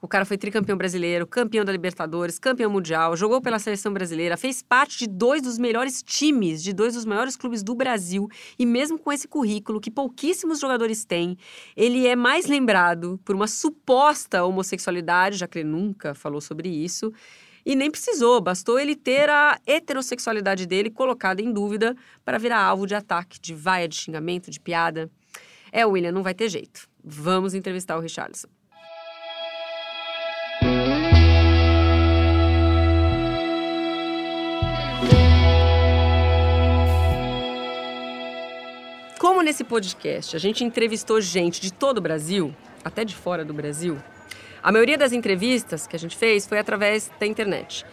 O 0.00 0.08
cara 0.08 0.24
foi 0.24 0.38
tricampeão 0.38 0.76
brasileiro, 0.76 1.26
campeão 1.26 1.64
da 1.64 1.72
Libertadores, 1.72 2.38
campeão 2.38 2.70
mundial, 2.70 3.16
jogou 3.16 3.40
pela 3.40 3.58
seleção 3.58 3.92
brasileira, 3.92 4.36
fez 4.36 4.62
parte 4.62 4.98
de 4.98 5.06
dois 5.06 5.42
dos 5.42 5.58
melhores 5.58 6.02
times, 6.02 6.62
de 6.62 6.72
dois 6.72 6.94
dos 6.94 7.04
maiores 7.04 7.36
clubes 7.36 7.62
do 7.62 7.74
Brasil. 7.74 8.28
E 8.58 8.66
mesmo 8.66 8.98
com 8.98 9.12
esse 9.12 9.26
currículo 9.26 9.80
que 9.80 9.90
pouquíssimos 9.90 10.60
jogadores 10.60 11.04
têm, 11.04 11.36
ele 11.76 12.06
é 12.06 12.16
mais 12.16 12.46
lembrado 12.46 13.20
por 13.24 13.34
uma 13.34 13.46
suposta 13.46 14.44
homossexualidade, 14.44 15.36
já 15.36 15.46
que 15.46 15.58
ele 15.58 15.68
nunca 15.68 16.14
falou 16.14 16.40
sobre 16.40 16.68
isso. 16.68 17.12
E 17.64 17.76
nem 17.76 17.90
precisou, 17.90 18.40
bastou 18.40 18.78
ele 18.78 18.96
ter 18.96 19.28
a 19.28 19.60
heterossexualidade 19.66 20.66
dele 20.66 20.90
colocada 20.90 21.42
em 21.42 21.52
dúvida 21.52 21.94
para 22.24 22.38
virar 22.38 22.62
alvo 22.62 22.86
de 22.86 22.94
ataque, 22.94 23.38
de 23.38 23.54
vaia, 23.54 23.86
de 23.86 23.96
xingamento, 23.96 24.50
de 24.50 24.58
piada. 24.58 25.10
É, 25.70 25.84
William, 25.86 26.12
não 26.12 26.22
vai 26.22 26.34
ter 26.34 26.48
jeito. 26.48 26.88
Vamos 27.04 27.54
entrevistar 27.54 27.96
o 27.96 28.00
Richarlison. 28.00 28.48
Como 39.40 39.48
nesse 39.48 39.64
podcast 39.64 40.36
a 40.36 40.38
gente 40.38 40.62
entrevistou 40.62 41.18
gente 41.18 41.62
de 41.62 41.72
todo 41.72 41.96
o 41.96 42.00
Brasil, 42.02 42.54
até 42.84 43.06
de 43.06 43.14
fora 43.16 43.42
do 43.42 43.54
Brasil, 43.54 43.96
a 44.62 44.70
maioria 44.70 44.98
das 44.98 45.14
entrevistas 45.14 45.86
que 45.86 45.96
a 45.96 45.98
gente 45.98 46.14
fez 46.14 46.46
foi 46.46 46.58
através 46.58 47.10
da 47.18 47.26
internet. 47.26 47.86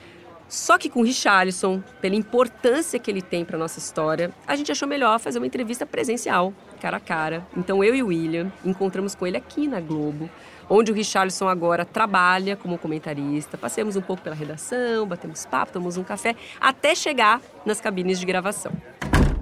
Só 0.49 0.77
que 0.77 0.89
com 0.89 0.99
o 0.99 1.03
Richarlison, 1.03 1.81
pela 2.01 2.15
importância 2.15 2.99
que 2.99 3.09
ele 3.09 3.21
tem 3.21 3.45
para 3.45 3.57
nossa 3.57 3.79
história, 3.79 4.29
a 4.45 4.57
gente 4.57 4.73
achou 4.73 4.89
melhor 4.89 5.21
fazer 5.21 5.37
uma 5.39 5.47
entrevista 5.47 5.85
presencial, 5.85 6.53
cara 6.81 6.97
a 6.97 6.99
cara. 6.99 7.47
Então 7.55 7.81
eu 7.81 7.95
e 7.95 8.03
o 8.03 8.07
William 8.07 8.51
encontramos 8.65 9.15
com 9.15 9.25
ele 9.25 9.37
aqui 9.37 9.69
na 9.69 9.79
Globo, 9.79 10.29
onde 10.69 10.91
o 10.91 10.93
Richarlison 10.93 11.47
agora 11.47 11.85
trabalha 11.85 12.57
como 12.57 12.77
comentarista. 12.77 13.57
Passemos 13.57 13.95
um 13.95 14.01
pouco 14.01 14.21
pela 14.21 14.35
redação, 14.35 15.07
batemos 15.07 15.45
papo, 15.45 15.71
tomamos 15.71 15.95
um 15.95 16.03
café, 16.03 16.35
até 16.59 16.93
chegar 16.93 17.39
nas 17.65 17.79
cabines 17.79 18.19
de 18.19 18.25
gravação. 18.25 18.73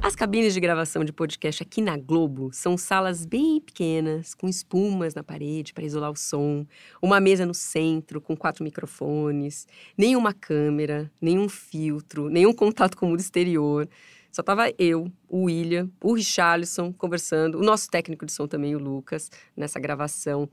As 0.06 0.15
cabines 0.15 0.54
de 0.54 0.60
gravação 0.60 1.04
de 1.04 1.12
podcast 1.12 1.63
aqui 1.63 1.82
na 1.82 1.98
Globo 1.98 2.52
são 2.54 2.78
salas 2.78 3.26
bem 3.26 3.60
pequenas, 3.60 4.36
com 4.36 4.48
espumas 4.48 5.15
na 5.15 5.24
parede 5.24 5.74
para 5.74 5.84
isolar 5.84 6.12
o 6.12 6.15
som, 6.15 6.63
uma 7.02 7.20
mesa 7.20 7.44
no 7.44 7.56
centro 7.56 8.22
com 8.22 8.38
quatro 8.38 8.63
microfones, 8.63 9.65
nenhuma 9.98 10.32
câmera, 10.32 11.12
nenhum 11.20 11.50
filtro, 11.50 12.30
nenhum 12.30 12.54
contato 12.54 12.96
com 12.96 13.08
o 13.08 13.10
mundo 13.10 13.20
exterior. 13.20 13.89
Só 14.32 14.44
tava 14.44 14.72
eu, 14.78 15.12
o 15.28 15.46
William, 15.46 15.89
o 16.04 16.13
Richarlison 16.13 16.94
conversando, 16.94 17.58
o 17.58 17.63
nosso 17.63 17.89
técnico 17.89 18.28
de 18.28 18.32
som 18.32 18.46
também, 18.46 18.76
o 18.76 18.80
Lucas, 18.80 19.32
nessa 19.58 19.80
gravação. 19.80 20.48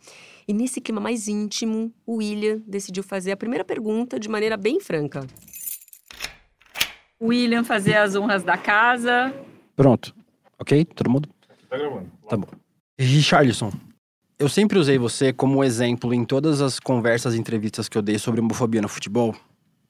E 0.49 0.55
nesse 0.55 0.81
clima 0.81 0.99
mais 0.99 1.29
íntimo, 1.29 1.93
o 2.07 2.17
William 2.17 2.63
decidiu 2.67 3.03
fazer 3.03 3.33
a 3.33 3.37
primeira 3.37 3.67
pergunta 3.67 4.19
de 4.19 4.31
maneira 4.31 4.57
bem 4.57 4.81
franca. 4.81 5.21
William 7.23 7.63
fazer 7.63 7.95
as 7.95 8.17
honras 8.17 8.43
da 8.43 8.57
casa. 8.57 9.33
Pronto. 9.77 10.15
Ok? 10.59 10.85
Todo 10.85 11.09
mundo? 11.09 11.29
Tá 11.69 11.79
gravando. 11.79 12.11
Tá 12.29 12.37
bom. 12.37 12.49
Richarlison, 12.99 13.73
eu 14.39 14.49
sempre 14.49 14.79
usei 14.79 14.99
você 14.99 15.33
como 15.33 15.63
exemplo 15.63 16.13
em 16.13 16.25
todas 16.25 16.61
as 16.61 16.81
conversas 16.81 17.35
e 17.35 17.39
entrevistas 17.39 17.89
que 17.89 17.97
eu 17.97 18.03
dei 18.03 18.19
sobre 18.19 18.41
homofobia 18.41 18.83
no 18.83 18.89
futebol 18.89 19.35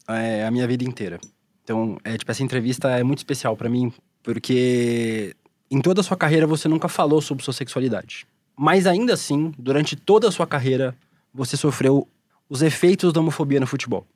é, 0.08 0.44
a 0.44 0.50
minha 0.50 0.66
vida 0.66 0.84
inteira. 0.84 1.18
Então, 1.64 1.96
é, 2.04 2.16
tipo, 2.18 2.30
essa 2.30 2.42
entrevista 2.42 2.90
é 2.90 3.02
muito 3.02 3.18
especial 3.18 3.56
para 3.56 3.68
mim, 3.68 3.92
porque 4.22 5.34
em 5.70 5.80
toda 5.80 6.00
a 6.00 6.04
sua 6.04 6.16
carreira 6.16 6.46
você 6.46 6.68
nunca 6.68 6.88
falou 6.88 7.20
sobre 7.22 7.44
sua 7.44 7.54
sexualidade. 7.54 8.26
Mas 8.56 8.86
ainda 8.86 9.14
assim, 9.14 9.52
durante 9.58 9.96
toda 9.96 10.28
a 10.28 10.32
sua 10.32 10.46
carreira, 10.46 10.94
você 11.32 11.56
sofreu 11.56 12.06
os 12.48 12.60
efeitos 12.60 13.12
da 13.12 13.20
homofobia 13.20 13.58
no 13.58 13.66
futebol. 13.66 14.06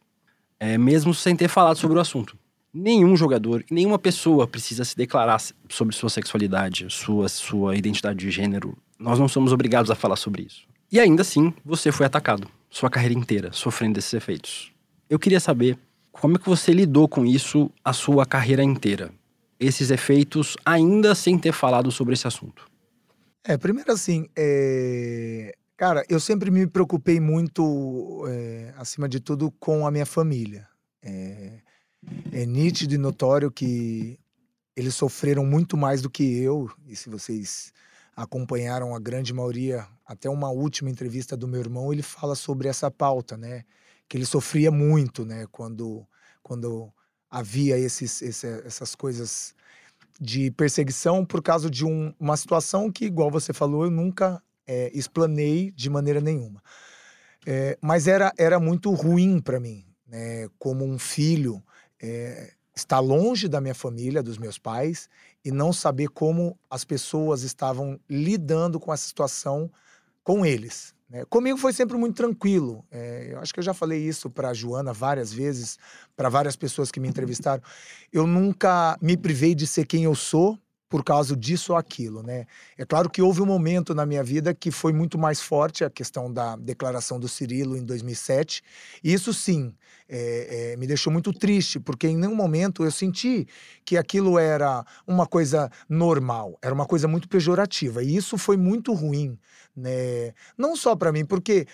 É, 0.60 0.76
mesmo 0.76 1.14
sem 1.14 1.34
ter 1.34 1.48
falado 1.48 1.76
sobre 1.76 1.96
o 1.96 2.00
assunto. 2.00 2.36
Nenhum 2.78 3.16
jogador, 3.16 3.64
nenhuma 3.70 3.98
pessoa 3.98 4.46
precisa 4.46 4.84
se 4.84 4.94
declarar 4.94 5.40
sobre 5.66 5.96
sua 5.96 6.10
sexualidade, 6.10 6.86
sua, 6.90 7.26
sua 7.26 7.74
identidade 7.74 8.18
de 8.18 8.30
gênero. 8.30 8.76
Nós 8.98 9.18
não 9.18 9.26
somos 9.28 9.50
obrigados 9.50 9.90
a 9.90 9.94
falar 9.94 10.16
sobre 10.16 10.42
isso. 10.42 10.68
E 10.92 11.00
ainda 11.00 11.22
assim, 11.22 11.54
você 11.64 11.90
foi 11.90 12.04
atacado, 12.04 12.46
sua 12.68 12.90
carreira 12.90 13.14
inteira, 13.14 13.50
sofrendo 13.50 13.98
esses 13.98 14.12
efeitos. 14.12 14.74
Eu 15.08 15.18
queria 15.18 15.40
saber 15.40 15.78
como 16.12 16.36
é 16.36 16.38
que 16.38 16.46
você 16.50 16.70
lidou 16.70 17.08
com 17.08 17.24
isso 17.24 17.70
a 17.82 17.94
sua 17.94 18.26
carreira 18.26 18.62
inteira? 18.62 19.10
Esses 19.58 19.90
efeitos, 19.90 20.54
ainda 20.62 21.14
sem 21.14 21.38
ter 21.38 21.52
falado 21.52 21.90
sobre 21.90 22.12
esse 22.12 22.26
assunto. 22.26 22.70
É, 23.42 23.56
primeiro 23.56 23.90
assim, 23.90 24.28
é... 24.36 25.54
cara, 25.78 26.04
eu 26.10 26.20
sempre 26.20 26.50
me 26.50 26.66
preocupei 26.66 27.20
muito, 27.20 28.26
é, 28.28 28.74
acima 28.76 29.08
de 29.08 29.18
tudo, 29.18 29.50
com 29.52 29.86
a 29.86 29.90
minha 29.90 30.04
família. 30.04 30.68
É... 31.02 31.64
é 32.32 32.44
nítido 32.46 32.94
e 32.94 32.98
notório 32.98 33.50
que 33.50 34.18
eles 34.76 34.94
sofreram 34.94 35.44
muito 35.44 35.76
mais 35.76 36.02
do 36.02 36.10
que 36.10 36.38
eu, 36.38 36.70
e 36.86 36.94
se 36.94 37.08
vocês 37.08 37.72
acompanharam 38.14 38.94
a 38.94 39.00
grande 39.00 39.32
maioria, 39.32 39.86
até 40.04 40.28
uma 40.28 40.50
última 40.50 40.90
entrevista 40.90 41.36
do 41.36 41.48
meu 41.48 41.60
irmão, 41.60 41.92
ele 41.92 42.02
fala 42.02 42.34
sobre 42.34 42.68
essa 42.68 42.90
pauta, 42.90 43.36
né? 43.36 43.64
Que 44.08 44.16
ele 44.16 44.24
sofria 44.24 44.70
muito, 44.70 45.24
né? 45.24 45.46
Quando, 45.50 46.06
quando 46.42 46.92
havia 47.30 47.78
esses, 47.78 48.22
esse, 48.22 48.46
essas 48.64 48.94
coisas 48.94 49.54
de 50.20 50.50
perseguição 50.50 51.24
por 51.24 51.42
causa 51.42 51.70
de 51.70 51.84
um, 51.84 52.14
uma 52.18 52.36
situação 52.36 52.90
que, 52.90 53.04
igual 53.04 53.30
você 53.30 53.52
falou, 53.52 53.84
eu 53.84 53.90
nunca 53.90 54.42
é, 54.66 54.90
explanei 54.94 55.70
de 55.72 55.90
maneira 55.90 56.20
nenhuma. 56.20 56.62
É, 57.46 57.78
mas 57.82 58.08
era, 58.08 58.32
era 58.38 58.58
muito 58.58 58.90
ruim 58.92 59.40
para 59.40 59.60
mim, 59.60 59.84
né? 60.06 60.48
como 60.58 60.84
um 60.84 60.98
filho, 60.98 61.62
é, 62.00 62.52
estar 62.74 63.00
longe 63.00 63.48
da 63.48 63.60
minha 63.60 63.74
família, 63.74 64.22
dos 64.22 64.38
meus 64.38 64.58
pais, 64.58 65.08
e 65.44 65.50
não 65.50 65.72
saber 65.72 66.08
como 66.08 66.58
as 66.68 66.84
pessoas 66.84 67.42
estavam 67.42 67.98
lidando 68.08 68.78
com 68.78 68.92
essa 68.92 69.06
situação 69.06 69.70
com 70.22 70.44
eles. 70.44 70.94
Né? 71.08 71.24
Comigo 71.26 71.56
foi 71.56 71.72
sempre 71.72 71.96
muito 71.96 72.16
tranquilo. 72.16 72.84
É, 72.90 73.28
eu 73.32 73.40
acho 73.40 73.54
que 73.54 73.60
eu 73.60 73.64
já 73.64 73.72
falei 73.72 74.00
isso 74.02 74.28
para 74.28 74.52
Joana 74.52 74.92
várias 74.92 75.32
vezes, 75.32 75.78
para 76.16 76.28
várias 76.28 76.56
pessoas 76.56 76.90
que 76.90 77.00
me 77.00 77.08
entrevistaram. 77.08 77.62
Eu 78.12 78.26
nunca 78.26 78.98
me 79.00 79.16
privei 79.16 79.54
de 79.54 79.66
ser 79.66 79.86
quem 79.86 80.04
eu 80.04 80.14
sou 80.14 80.58
por 80.88 81.02
causa 81.02 81.36
disso 81.36 81.72
ou 81.72 81.78
aquilo, 81.78 82.22
né? 82.22 82.46
É 82.78 82.84
claro 82.84 83.10
que 83.10 83.20
houve 83.20 83.42
um 83.42 83.46
momento 83.46 83.94
na 83.94 84.06
minha 84.06 84.22
vida 84.22 84.54
que 84.54 84.70
foi 84.70 84.92
muito 84.92 85.18
mais 85.18 85.40
forte 85.40 85.84
a 85.84 85.90
questão 85.90 86.32
da 86.32 86.56
declaração 86.56 87.18
do 87.18 87.28
Cirilo 87.28 87.76
em 87.76 87.84
2007. 87.84 88.62
E 89.02 89.12
isso 89.12 89.34
sim 89.34 89.74
é, 90.08 90.72
é, 90.72 90.76
me 90.76 90.86
deixou 90.86 91.12
muito 91.12 91.32
triste, 91.32 91.80
porque 91.80 92.06
em 92.06 92.16
nenhum 92.16 92.36
momento 92.36 92.84
eu 92.84 92.90
senti 92.90 93.46
que 93.84 93.96
aquilo 93.96 94.38
era 94.38 94.84
uma 95.06 95.26
coisa 95.26 95.70
normal, 95.88 96.56
era 96.62 96.72
uma 96.72 96.86
coisa 96.86 97.08
muito 97.08 97.28
pejorativa. 97.28 98.02
E 98.02 98.16
isso 98.16 98.38
foi 98.38 98.56
muito 98.56 98.92
ruim, 98.92 99.36
né? 99.74 100.32
Não 100.56 100.76
só 100.76 100.94
para 100.94 101.10
mim, 101.10 101.24
porque 101.24 101.66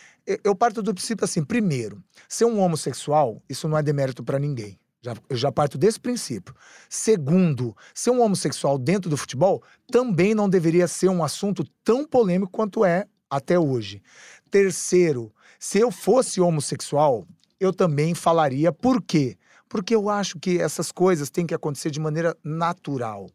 eu 0.42 0.55
parto 0.55 0.83
do 0.83 0.94
princípio 0.94 1.25
assim: 1.25 1.44
primeiro, 1.44 2.03
ser 2.29 2.46
um 2.46 2.61
homossexual, 2.61 3.42
isso 3.48 3.68
não 3.68 3.77
é 3.77 3.83
demérito 3.83 4.25
para 4.25 4.38
ninguém. 4.38 4.79
Já, 5.05 5.15
eu 5.29 5.37
já 5.37 5.51
parto 5.51 5.77
desse 5.77 5.99
princípio. 5.99 6.55
Segundo, 6.88 7.77
ser 7.93 8.11
um 8.11 8.23
homossexual 8.23 8.79
dentro 8.79 9.11
do 9.11 9.17
futebol 9.17 9.61
também 9.91 10.33
não 10.33 10.49
deveria 10.49 10.87
ser 10.87 11.09
um 11.09 11.25
assunto 11.25 11.65
tão 11.83 12.07
polêmico 12.07 12.53
quanto 12.53 12.85
é 12.85 13.07
até 13.29 13.59
hoje. 13.59 14.01
Terceiro, 14.49 15.35
se 15.59 15.81
eu 15.81 15.91
fosse 15.91 16.41
homossexual, 16.41 17.27
eu 17.59 17.73
também 17.73 18.15
falaria 18.15 18.73
por 18.73 19.03
quê? 19.03 19.37
Porque 19.69 19.93
eu 19.93 20.09
acho 20.09 20.38
que 20.38 20.61
essas 20.61 20.93
coisas 20.93 21.31
têm 21.31 21.47
que 21.47 21.55
acontecer 21.55 21.91
de 21.91 21.99
maneira 21.99 22.37
natural. 22.45 23.29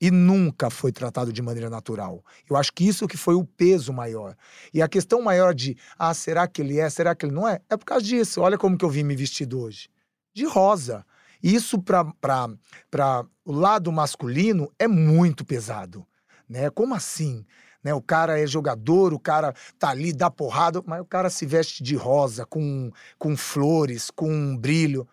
E 0.00 0.10
nunca 0.10 0.68
foi 0.68 0.92
tratado 0.92 1.32
de 1.32 1.40
maneira 1.40 1.70
natural. 1.70 2.22
Eu 2.48 2.54
acho 2.54 2.72
que 2.72 2.86
isso 2.86 3.08
que 3.08 3.16
foi 3.16 3.34
o 3.34 3.44
peso 3.44 3.92
maior. 3.92 4.36
E 4.74 4.82
a 4.82 4.88
questão 4.88 5.22
maior 5.22 5.54
de, 5.54 5.76
ah, 5.98 6.12
será 6.12 6.46
que 6.46 6.60
ele 6.60 6.78
é, 6.78 6.88
será 6.90 7.14
que 7.14 7.24
ele 7.24 7.34
não 7.34 7.48
é? 7.48 7.60
É 7.68 7.76
por 7.76 7.86
causa 7.86 8.04
disso. 8.04 8.42
Olha 8.42 8.58
como 8.58 8.76
que 8.76 8.84
eu 8.84 8.90
vim 8.90 9.02
me 9.02 9.16
vestido 9.16 9.58
hoje 9.58 9.88
de 10.32 10.46
rosa. 10.46 11.04
Isso 11.42 11.78
para 11.80 13.24
o 13.44 13.52
lado 13.52 13.92
masculino 13.92 14.72
é 14.78 14.88
muito 14.88 15.44
pesado. 15.44 16.06
Né? 16.48 16.70
Como 16.70 16.94
assim? 16.94 17.44
Né? 17.82 17.94
O 17.94 18.02
cara 18.02 18.40
é 18.40 18.46
jogador, 18.46 19.12
o 19.12 19.18
cara 19.18 19.54
tá 19.78 19.90
ali, 19.90 20.12
dá 20.12 20.30
porrada, 20.30 20.82
mas 20.86 21.00
o 21.00 21.04
cara 21.04 21.30
se 21.30 21.46
veste 21.46 21.82
de 21.82 21.94
rosa, 21.94 22.44
com, 22.44 22.90
com 23.18 23.36
flores, 23.36 24.10
com 24.10 24.30
um 24.30 24.56
brilho. 24.56 25.06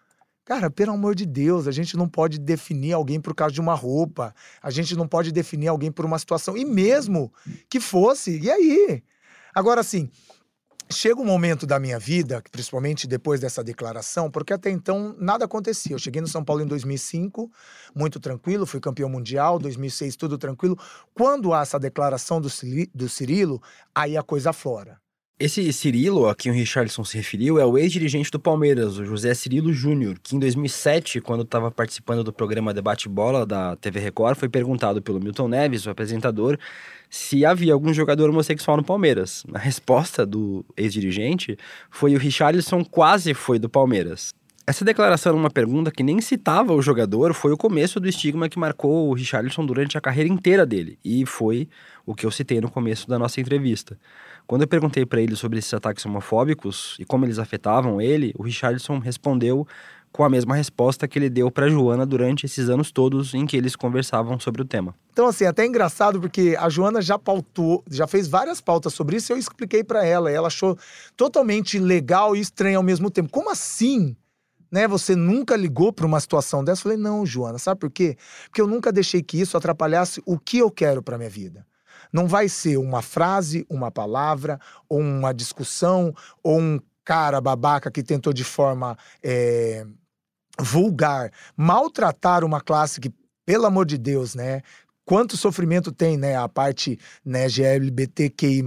Cara, 0.45 0.69
pelo 0.69 0.93
amor 0.93 1.15
de 1.15 1.25
Deus, 1.25 1.67
a 1.67 1.71
gente 1.71 1.97
não 1.97 2.07
pode 2.07 2.37
definir 2.37 2.93
alguém 2.93 3.19
por 3.19 3.33
causa 3.33 3.53
de 3.53 3.61
uma 3.61 3.73
roupa. 3.73 4.33
A 4.61 4.69
gente 4.69 4.95
não 4.95 5.07
pode 5.07 5.31
definir 5.31 5.67
alguém 5.67 5.91
por 5.91 6.05
uma 6.05 6.19
situação. 6.19 6.55
E 6.55 6.63
mesmo 6.63 7.33
que 7.67 7.79
fosse, 7.79 8.39
e 8.39 8.51
aí? 8.51 9.03
Agora, 9.55 9.81
assim, 9.81 10.09
Chega 10.87 11.19
um 11.19 11.25
momento 11.25 11.65
da 11.65 11.79
minha 11.79 11.97
vida, 11.97 12.43
principalmente 12.51 13.07
depois 13.07 13.39
dessa 13.39 13.63
declaração, 13.63 14.29
porque 14.29 14.53
até 14.53 14.69
então 14.69 15.15
nada 15.19 15.45
acontecia. 15.45 15.95
Eu 15.95 15.99
cheguei 15.99 16.21
no 16.21 16.27
São 16.27 16.43
Paulo 16.43 16.61
em 16.61 16.67
2005, 16.67 17.51
muito 17.93 18.19
tranquilo, 18.19 18.67
fui 18.67 18.79
campeão 18.79 19.09
mundial, 19.09 19.57
2006 19.57 20.15
tudo 20.15 20.37
tranquilo. 20.37 20.77
Quando 21.13 21.53
há 21.53 21.61
essa 21.61 21.79
declaração 21.79 22.39
do, 22.39 22.49
do 22.93 23.09
Cirilo, 23.09 23.61
aí 23.95 24.15
a 24.15 24.21
coisa 24.21 24.53
flora. 24.53 24.99
Esse 25.37 25.73
Cirilo, 25.73 26.29
a 26.29 26.33
quem 26.33 26.49
o 26.49 26.55
Richardson 26.55 27.03
se 27.03 27.17
referiu, 27.17 27.59
é 27.59 27.65
o 27.65 27.77
ex-dirigente 27.77 28.31
do 28.31 28.39
Palmeiras, 28.39 28.97
o 28.97 29.03
José 29.03 29.33
Cirilo 29.33 29.73
Júnior, 29.73 30.15
que 30.23 30.33
em 30.33 30.39
2007, 30.39 31.19
quando 31.19 31.43
estava 31.43 31.69
participando 31.69 32.23
do 32.23 32.31
programa 32.31 32.73
Debate 32.73 33.09
Bola 33.09 33.45
da 33.45 33.75
TV 33.75 33.99
Record, 33.99 34.37
foi 34.37 34.47
perguntado 34.47 35.01
pelo 35.01 35.19
Milton 35.19 35.49
Neves, 35.49 35.85
o 35.85 35.89
apresentador, 35.89 36.57
se 37.09 37.45
havia 37.45 37.73
algum 37.73 37.93
jogador 37.93 38.29
homossexual 38.29 38.77
no 38.77 38.83
Palmeiras. 38.85 39.43
A 39.53 39.59
resposta 39.59 40.25
do 40.25 40.63
ex-dirigente 40.77 41.57
foi 41.91 42.15
o 42.15 42.17
Richarlison 42.17 42.81
quase 42.85 43.33
foi 43.33 43.59
do 43.59 43.67
Palmeiras. 43.67 44.33
Essa 44.67 44.83
declaração 44.83 45.35
uma 45.35 45.51
pergunta 45.51 45.91
que 45.91 46.01
nem 46.01 46.19
citava 46.21 46.73
o 46.73 46.81
jogador 46.81 47.35
foi 47.35 47.51
o 47.51 47.57
começo 47.57 47.99
do 47.99 48.07
estigma 48.07 48.49
que 48.49 48.57
marcou 48.57 49.09
o 49.09 49.13
Richarlison 49.13 49.63
durante 49.63 49.95
a 49.95 50.01
carreira 50.01 50.27
inteira 50.27 50.65
dele, 50.65 50.97
e 51.05 51.23
foi 51.23 51.69
o 52.03 52.15
que 52.15 52.25
eu 52.25 52.31
citei 52.31 52.59
no 52.59 52.71
começo 52.71 53.07
da 53.07 53.19
nossa 53.19 53.39
entrevista. 53.39 53.99
Quando 54.47 54.61
eu 54.61 54.67
perguntei 54.67 55.05
para 55.05 55.19
ele 55.19 55.35
sobre 55.35 55.57
esses 55.57 55.73
ataques 55.73 56.05
homofóbicos 56.05 56.95
e 56.99 57.05
como 57.05 57.25
eles 57.25 57.39
afetavam 57.39 57.99
ele, 57.99 58.31
o 58.37 58.43
Richardson 58.43 58.99
respondeu 58.99 59.67
com 60.11 60.23
a 60.23 60.29
mesma 60.29 60.55
resposta 60.55 61.07
que 61.09 61.19
ele 61.19 61.29
deu 61.29 61.51
para 61.51 61.67
Joana 61.67 62.05
durante 62.05 62.45
esses 62.45 62.69
anos 62.69 62.89
todos 62.89 63.33
em 63.33 63.45
que 63.45 63.57
eles 63.57 63.75
conversavam 63.75 64.39
sobre 64.39 64.61
o 64.61 64.65
tema. 64.65 64.95
Então, 65.11 65.27
assim, 65.27 65.45
até 65.45 65.65
engraçado 65.65 66.21
porque 66.21 66.55
a 66.57 66.69
Joana 66.69 67.01
já 67.01 67.19
pautou, 67.19 67.83
já 67.89 68.07
fez 68.07 68.27
várias 68.27 68.61
pautas 68.61 68.93
sobre 68.93 69.17
isso 69.17 69.31
e 69.31 69.33
eu 69.33 69.37
expliquei 69.37 69.83
para 69.83 70.05
ela. 70.05 70.31
Ela 70.31 70.47
achou 70.47 70.77
totalmente 71.17 71.77
legal 71.79 72.33
e 72.33 72.39
estranho 72.39 72.77
ao 72.77 72.83
mesmo 72.83 73.09
tempo. 73.09 73.29
Como 73.29 73.49
assim? 73.49 74.15
Né, 74.71 74.87
você 74.87 75.15
nunca 75.15 75.55
ligou 75.55 75.91
para 75.91 76.05
uma 76.05 76.19
situação 76.19 76.63
dessa? 76.63 76.79
Eu 76.79 76.83
falei, 76.83 76.97
não, 76.97 77.25
Joana, 77.25 77.57
sabe 77.57 77.79
por 77.79 77.89
quê? 77.89 78.17
Porque 78.45 78.61
eu 78.61 78.67
nunca 78.67 78.91
deixei 78.91 79.21
que 79.21 79.39
isso 79.39 79.57
atrapalhasse 79.57 80.21
o 80.25 80.39
que 80.39 80.59
eu 80.59 80.71
quero 80.71 81.01
para 81.01 81.17
minha 81.17 81.29
vida. 81.29 81.65
Não 82.15 82.27
vai 82.27 82.47
ser 82.47 82.77
uma 82.77 83.01
frase, 83.01 83.65
uma 83.69 83.91
palavra, 83.91 84.57
ou 84.87 85.01
uma 85.01 85.33
discussão, 85.33 86.15
ou 86.41 86.61
um 86.61 86.79
cara 87.03 87.41
babaca 87.41 87.91
que 87.91 88.01
tentou 88.01 88.31
de 88.31 88.45
forma 88.45 88.97
é, 89.21 89.85
vulgar 90.57 91.29
maltratar 91.57 92.45
uma 92.45 92.61
classe 92.61 93.01
que, 93.01 93.13
pelo 93.45 93.65
amor 93.65 93.85
de 93.85 93.97
Deus, 93.97 94.33
né? 94.33 94.61
Quanto 95.05 95.37
sofrimento 95.37 95.91
tem, 95.91 96.17
né? 96.17 96.35
A 96.35 96.49
parte 96.49 96.99
né, 97.23 97.47
GLBTQI. 97.47 98.63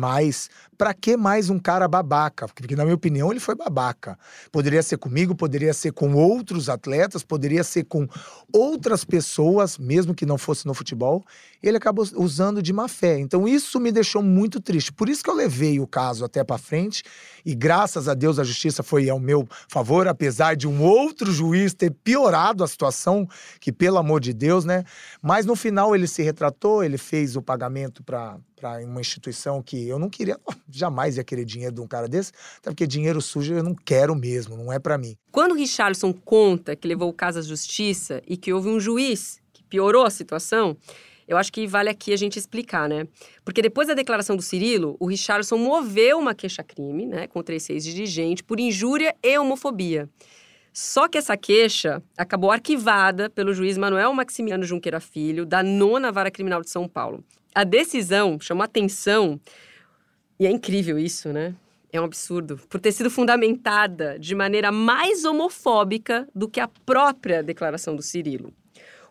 Pra 0.79 0.95
que 0.95 1.17
mais 1.17 1.51
um 1.51 1.59
cara 1.59 1.89
babaca? 1.89 2.47
Porque, 2.47 2.77
na 2.77 2.85
minha 2.85 2.95
opinião, 2.95 3.33
ele 3.33 3.41
foi 3.41 3.57
babaca. 3.57 4.17
Poderia 4.53 4.81
ser 4.81 4.97
comigo, 4.97 5.35
poderia 5.35 5.75
ser 5.75 5.93
com 5.93 6.15
outros 6.15 6.69
atletas, 6.69 7.25
poderia 7.25 7.65
ser 7.65 7.85
com 7.85 8.07
outras 8.53 9.05
pessoas, 9.05 9.77
mesmo 9.77 10.15
que 10.15 10.25
não 10.25 10.39
fosse 10.39 10.67
no 10.67 10.75
futebol. 10.75 11.25
Ele 11.61 11.77
acabou 11.77 12.07
usando 12.15 12.63
de 12.63 12.73
má 12.73 12.87
fé. 12.87 13.19
Então, 13.19 13.49
isso 13.49 13.81
me 13.81 13.91
deixou 13.91 14.23
muito 14.23 14.61
triste. 14.61 14.93
Por 14.93 15.09
isso 15.09 15.25
que 15.25 15.31
eu 15.31 15.35
levei 15.35 15.81
o 15.81 15.87
caso 15.87 16.25
até 16.25 16.45
para 16.45 16.57
frente. 16.57 17.03
E 17.45 17.57
graças 17.57 18.09
a 18.09 18.15
Deus 18.15 18.39
a 18.39 18.45
justiça 18.45 18.85
foi 18.85 19.11
ao 19.11 19.19
meu 19.19 19.49
favor, 19.67 20.07
apesar 20.07 20.55
de 20.55 20.69
um 20.69 20.81
outro 20.81 21.33
juiz 21.33 21.75
ter 21.75 21.91
piorado 21.91 22.63
a 22.63 22.69
situação, 22.69 23.29
que 23.59 23.73
pelo 23.73 23.99
amor 23.99 24.21
de 24.21 24.33
Deus, 24.33 24.65
né? 24.65 24.85
Mas 25.21 25.45
no 25.45 25.57
final 25.57 25.97
ele 25.97 26.07
se 26.07 26.23
retratou, 26.29 26.85
ele 26.85 26.97
fez 26.97 27.37
o 27.37 27.43
pagamento 27.43 28.03
para 28.03 28.39
uma 28.85 29.01
instituição 29.01 29.63
que 29.63 29.89
eu 29.89 29.99
não 29.99 30.09
queria, 30.09 30.39
jamais 30.71 31.17
ia 31.17 31.25
querer 31.25 31.45
dinheiro 31.45 31.75
de 31.75 31.81
um 31.81 31.87
cara 31.87 32.07
desse, 32.07 32.33
até 32.59 32.71
porque 32.71 32.87
dinheiro 32.87 33.21
sujo 33.21 33.55
eu 33.55 33.63
não 33.63 33.75
quero 33.75 34.15
mesmo, 34.15 34.57
não 34.57 34.73
é 34.73 34.79
para 34.79 34.97
mim. 34.97 35.17
Quando 35.33 35.53
o 35.53 35.55
Richardson 35.55 36.13
conta 36.13 36.77
que 36.77 36.87
levou 36.87 37.09
o 37.09 37.13
caso 37.13 37.39
à 37.39 37.43
justiça 37.43 38.23
e 38.27 38.37
que 38.37 38.53
houve 38.53 38.69
um 38.69 38.79
juiz 38.79 39.41
que 39.53 39.63
piorou 39.65 40.05
a 40.05 40.11
situação, 40.11 40.77
eu 41.27 41.37
acho 41.37 41.53
que 41.53 41.67
vale 41.67 41.91
aqui 41.91 42.13
a 42.13 42.17
gente 42.17 42.39
explicar, 42.39 42.89
né? 42.89 43.07
Porque 43.45 43.61
depois 43.61 43.89
da 43.89 43.95
declaração 43.95 44.35
do 44.35 44.43
Cirilo, 44.43 44.97
o 44.99 45.07
Richardson 45.07 45.59
moveu 45.59 46.19
uma 46.19 46.35
queixa-crime, 46.35 47.05
né, 47.05 47.27
contra 47.27 47.55
esse 47.55 47.73
ex-dirigente 47.73 48.43
por 48.43 48.59
injúria 48.59 49.15
e 49.23 49.39
homofobia. 49.39 50.09
Só 50.81 51.09
que 51.09 51.19
essa 51.19 51.37
queixa 51.37 52.01
acabou 52.17 52.53
arquivada 52.53 53.29
pelo 53.29 53.53
juiz 53.53 53.77
Manuel 53.77 54.15
Maximiano 54.15 54.63
Junqueira 54.63 55.01
Filho, 55.01 55.45
da 55.45 55.61
nona 55.61 56.13
vara 56.13 56.31
criminal 56.31 56.61
de 56.61 56.71
São 56.71 56.87
Paulo. 56.87 57.25
A 57.53 57.65
decisão 57.65 58.39
chamou 58.41 58.63
atenção, 58.63 59.41
e 60.39 60.47
é 60.47 60.51
incrível 60.53 60.97
isso, 60.97 61.33
né? 61.33 61.53
É 61.93 62.01
um 62.01 62.05
absurdo, 62.05 62.61
por 62.69 62.79
ter 62.79 62.93
sido 62.93 63.11
fundamentada 63.11 64.21
de 64.21 64.37
maneira 64.37 64.71
mais 64.71 65.25
homofóbica 65.25 66.29
do 66.33 66.49
que 66.49 66.61
a 66.61 66.69
própria 66.87 67.43
declaração 67.43 67.97
do 67.97 68.03
Cirilo. 68.03 68.55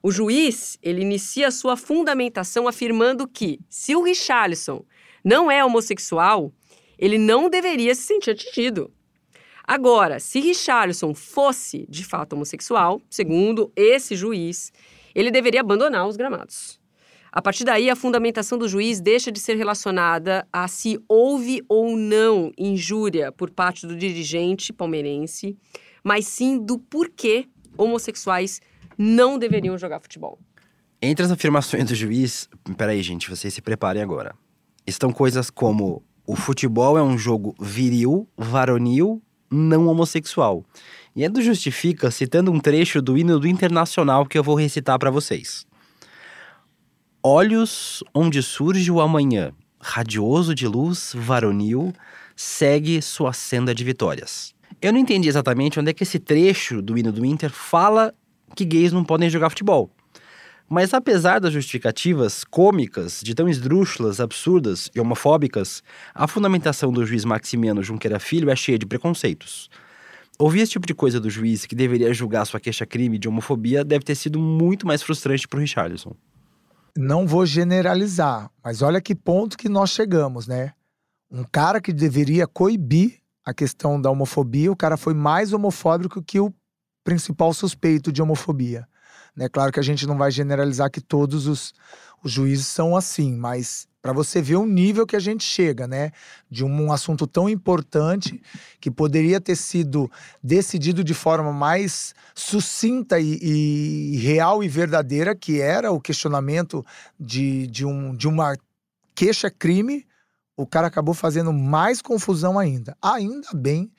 O 0.01 0.09
juiz, 0.09 0.79
ele 0.81 1.01
inicia 1.01 1.51
sua 1.51 1.75
fundamentação 1.75 2.65
afirmando 2.65 3.27
que, 3.27 3.59
se 3.69 3.93
o 3.93 4.03
Richarlison 4.03 4.85
não 5.21 5.51
é 5.51 5.65
homossexual, 5.65 6.49
ele 6.97 7.17
não 7.17 7.49
deveria 7.49 7.93
se 7.93 8.03
sentir 8.03 8.31
atingido. 8.31 8.89
Agora, 9.67 10.17
se 10.21 10.39
Richarlison 10.39 11.13
fosse 11.13 11.85
de 11.89 12.05
fato 12.05 12.33
homossexual, 12.33 13.01
segundo 13.09 13.69
esse 13.75 14.15
juiz, 14.15 14.71
ele 15.13 15.29
deveria 15.29 15.59
abandonar 15.59 16.07
os 16.07 16.15
gramados. 16.15 16.79
A 17.29 17.41
partir 17.41 17.65
daí, 17.65 17.89
a 17.89 17.95
fundamentação 17.95 18.57
do 18.57 18.65
juiz 18.65 19.01
deixa 19.01 19.29
de 19.29 19.41
ser 19.41 19.57
relacionada 19.57 20.47
a 20.53 20.69
se 20.69 20.97
houve 21.05 21.61
ou 21.67 21.97
não 21.97 22.49
injúria 22.57 23.29
por 23.29 23.49
parte 23.51 23.85
do 23.85 23.97
dirigente 23.97 24.71
palmeirense, 24.71 25.57
mas 26.01 26.25
sim 26.25 26.57
do 26.57 26.79
porquê 26.79 27.45
homossexuais 27.77 28.61
não 28.97 29.37
deveriam 29.37 29.77
jogar 29.77 29.99
futebol. 29.99 30.39
Entre 31.01 31.25
as 31.25 31.29
afirmações 31.29 31.83
do 31.83 31.93
juiz, 31.93 32.49
peraí, 32.77 33.03
gente, 33.03 33.29
vocês 33.29 33.53
se 33.53 33.61
preparem 33.61 34.01
agora. 34.01 34.33
Estão 34.87 35.11
coisas 35.11 35.49
como 35.49 36.01
o 36.25 36.37
futebol 36.37 36.97
é 36.97 37.03
um 37.03 37.17
jogo 37.17 37.53
viril, 37.59 38.27
varonil, 38.37 39.21
não 39.49 39.87
homossexual. 39.87 40.63
E 41.15 41.23
Edu 41.23 41.41
justifica 41.41 42.11
citando 42.11 42.51
um 42.51 42.59
trecho 42.59 43.01
do 43.01 43.17
hino 43.17 43.39
do 43.39 43.47
Internacional 43.47 44.25
que 44.25 44.37
eu 44.37 44.43
vou 44.43 44.55
recitar 44.55 44.99
para 44.99 45.09
vocês. 45.09 45.65
Olhos 47.23 48.03
onde 48.13 48.41
surge 48.43 48.91
o 48.91 49.01
amanhã, 49.01 49.51
radioso 49.79 50.53
de 50.53 50.67
luz, 50.67 51.13
varonil, 51.15 51.93
segue 52.35 53.01
sua 53.01 53.33
senda 53.33 53.73
de 53.73 53.83
vitórias. 53.83 54.53
Eu 54.81 54.93
não 54.93 54.99
entendi 54.99 55.27
exatamente 55.27 55.79
onde 55.79 55.89
é 55.89 55.93
que 55.93 56.03
esse 56.03 56.19
trecho 56.19 56.81
do 56.81 56.97
hino 56.97 57.11
do 57.11 57.25
Inter 57.25 57.49
fala 57.49 58.13
que 58.55 58.63
gays 58.63 58.91
não 58.91 59.03
podem 59.03 59.29
jogar 59.29 59.49
futebol. 59.49 59.89
Mas 60.69 60.93
apesar 60.93 61.39
das 61.39 61.53
justificativas 61.53 62.43
cômicas, 62.43 63.21
de 63.23 63.33
tão 63.33 63.47
esdrúxulas, 63.47 64.19
absurdas 64.19 64.91
e 64.93 64.99
homofóbicas, 64.99 65.81
a 66.13 66.27
fundamentação 66.27 66.91
do 66.91 67.05
juiz 67.05 67.23
Maximiano 67.23 67.81
Junqueira 67.81 68.19
Filho 68.19 68.49
é 68.49 68.55
cheia 68.55 68.77
de 68.77 68.85
preconceitos. 68.85 69.69
Ouvir 70.37 70.61
esse 70.61 70.73
tipo 70.73 70.85
de 70.85 70.93
coisa 70.93 71.19
do 71.19 71.29
juiz 71.29 71.65
que 71.65 71.73
deveria 71.73 72.13
julgar 72.13 72.45
sua 72.45 72.59
queixa-crime 72.59 73.17
de 73.17 73.27
homofobia 73.27 73.83
deve 73.83 74.03
ter 74.03 74.13
sido 74.13 74.37
muito 74.37 74.85
mais 74.85 75.01
frustrante 75.01 75.47
para 75.47 75.57
o 75.57 75.61
Richarlison. 75.61 76.13
Não 76.97 77.25
vou 77.25 77.45
generalizar, 77.45 78.51
mas 78.63 78.81
olha 78.81 78.99
que 78.99 79.15
ponto 79.15 79.57
que 79.57 79.69
nós 79.69 79.91
chegamos, 79.91 80.47
né? 80.47 80.73
Um 81.31 81.43
cara 81.43 81.79
que 81.79 81.93
deveria 81.93 82.45
coibir 82.45 83.19
a 83.43 83.53
questão 83.53 83.99
da 83.99 84.11
homofobia, 84.11 84.71
o 84.71 84.75
cara 84.75 84.97
foi 84.97 85.13
mais 85.13 85.53
homofóbico 85.53 86.21
que 86.21 86.39
o 86.39 86.53
principal 87.03 87.53
suspeito 87.53 88.11
de 88.11 88.21
homofobia. 88.21 88.87
Né? 89.37 89.47
Claro 89.47 89.71
que 89.71 89.79
a 89.79 89.83
gente 89.83 90.07
não 90.07 90.17
vai 90.17 90.31
generalizar 90.31 90.89
que 90.89 90.99
todos 90.99 91.45
os, 91.45 91.71
os 92.23 92.31
juízes 92.31 92.65
são 92.65 92.97
assim, 92.97 93.35
mas 93.35 93.87
para 94.01 94.11
você 94.11 94.41
ver 94.41 94.55
o 94.55 94.65
nível 94.65 95.05
que 95.05 95.15
a 95.15 95.19
gente 95.19 95.43
chega, 95.43 95.85
né? 95.85 96.11
De 96.49 96.63
um, 96.63 96.91
assunto 96.91 97.27
tão 97.27 97.49
importante 97.49 98.41
que 98.79 98.89
poderia 98.89 99.39
ter 99.39 99.55
sido 99.55 100.09
decidido 100.41 101.03
de 101.03 101.13
forma 101.13 101.51
mais 101.51 102.15
sucinta 102.33 103.19
e, 103.19 103.37
e 103.41 104.17
real 104.17 104.63
e 104.63 104.67
verdadeira, 104.67 105.35
que 105.35 105.59
era 105.59 105.91
o 105.91 105.99
questionamento 105.99 106.85
de, 107.19 107.67
de, 107.67 107.85
um, 107.85 108.15
de 108.15 108.27
uma 108.27 108.55
queixa-crime, 109.13 110.05
o 110.55 110.65
cara 110.65 110.87
acabou 110.87 111.13
fazendo 111.13 111.51
mais 111.51 112.01
confusão 112.01 112.57
ainda. 112.57 112.95
Ainda 113.01 113.49
bem 113.53 113.91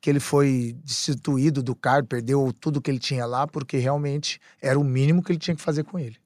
que 0.00 0.08
ele 0.08 0.20
foi 0.20 0.74
destituído 0.82 1.62
do 1.62 1.74
cargo, 1.74 2.08
perdeu 2.08 2.52
tudo 2.58 2.80
que 2.80 2.90
ele 2.90 2.98
tinha 2.98 3.26
lá, 3.26 3.46
porque 3.46 3.76
realmente 3.76 4.40
era 4.60 4.78
o 4.78 4.84
mínimo 4.84 5.22
que 5.22 5.32
ele 5.32 5.38
tinha 5.38 5.54
que 5.54 5.62
fazer 5.62 5.84
com 5.84 5.98
ele. 5.98 6.16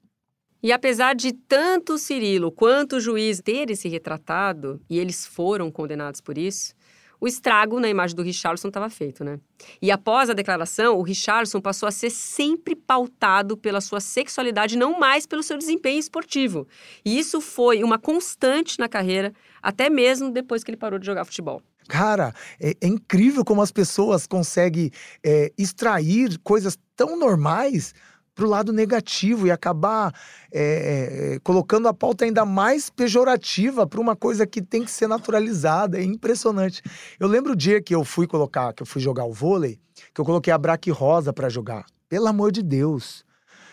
E 0.63 0.73
apesar 0.73 1.15
de 1.15 1.33
tanto 1.33 1.99
Cirilo 1.99 2.51
quanto 2.51 2.97
o 2.97 3.01
juiz 3.01 3.41
terem 3.41 3.77
se 3.77 3.89
retratado, 3.89 4.81
e 4.89 4.99
eles 4.99 5.27
foram 5.27 5.71
condenados 5.71 6.21
por 6.21 6.39
isso, 6.39 6.75
o 7.21 7.27
estrago 7.27 7.81
na 7.81 7.89
imagem 7.89 8.17
do 8.17 8.23
Richardson 8.23 8.69
estava 8.69 8.91
feito, 8.91 9.25
né? 9.25 9.41
E 9.81 9.91
após 9.91 10.29
a 10.29 10.35
declaração, 10.35 10.99
o 10.99 11.03
Richardson 11.03 11.61
passou 11.61 11.87
a 11.87 11.93
ser 11.93 12.11
sempre 12.11 12.75
pautado 12.75 13.57
pela 13.57 13.81
sua 13.81 14.01
sexualidade, 14.01 14.77
não 14.77 14.99
mais 14.99 15.27
pelo 15.27 15.43
seu 15.43 15.57
desempenho 15.57 15.99
esportivo. 15.99 16.67
E 17.05 17.19
isso 17.19 17.41
foi 17.41 17.83
uma 17.83 17.99
constante 17.99 18.79
na 18.79 18.89
carreira, 18.89 19.33
até 19.63 19.89
mesmo 19.89 20.31
depois 20.31 20.63
que 20.63 20.71
ele 20.71 20.77
parou 20.77 20.99
de 20.99 21.07
jogar 21.07 21.25
futebol. 21.25 21.63
Cara, 21.89 22.35
é, 22.61 22.75
é, 22.81 22.87
incrível 22.87 23.45
como 23.45 23.61
as 23.61 23.71
pessoas 23.71 24.27
conseguem 24.27 24.91
é, 25.23 25.53
extrair 25.57 26.39
coisas 26.43 26.79
tão 26.97 27.19
normais 27.19 27.95
para 28.35 28.45
o 28.45 28.49
lado 28.49 28.73
negativo 28.73 29.47
e 29.47 29.51
acabar 29.51 30.13
é, 30.53 31.35
é, 31.35 31.39
colocando 31.41 31.87
a 31.87 31.95
pauta 31.95 32.25
ainda 32.25 32.45
mais 32.45 32.91
pejorativa 32.91 33.87
para 33.87 34.01
uma 34.01 34.17
coisa 34.17 34.47
que 34.47 34.61
tem 34.61 34.85
que 34.85 34.91
ser 34.91 35.07
naturalizada. 35.07 35.99
É 35.99 36.03
impressionante. 36.03 36.83
Eu 37.19 37.29
lembro 37.29 37.53
o 37.53 37.57
dia 37.57 37.81
que 37.81 37.95
eu 37.95 38.05
fui 38.05 38.27
colocar, 38.27 38.73
que 38.73 38.83
eu 38.83 38.87
fui 38.87 39.01
jogar 39.01 39.25
o 39.25 39.33
vôlei, 39.33 39.79
que 40.13 40.21
eu 40.21 40.25
coloquei 40.25 40.53
a 40.53 40.59
Braque 40.59 40.91
Rosa 40.91 41.33
para 41.33 41.49
jogar. 41.49 41.87
Pelo 42.09 42.27
amor 42.27 42.51
de 42.51 42.63
Deus. 42.63 43.25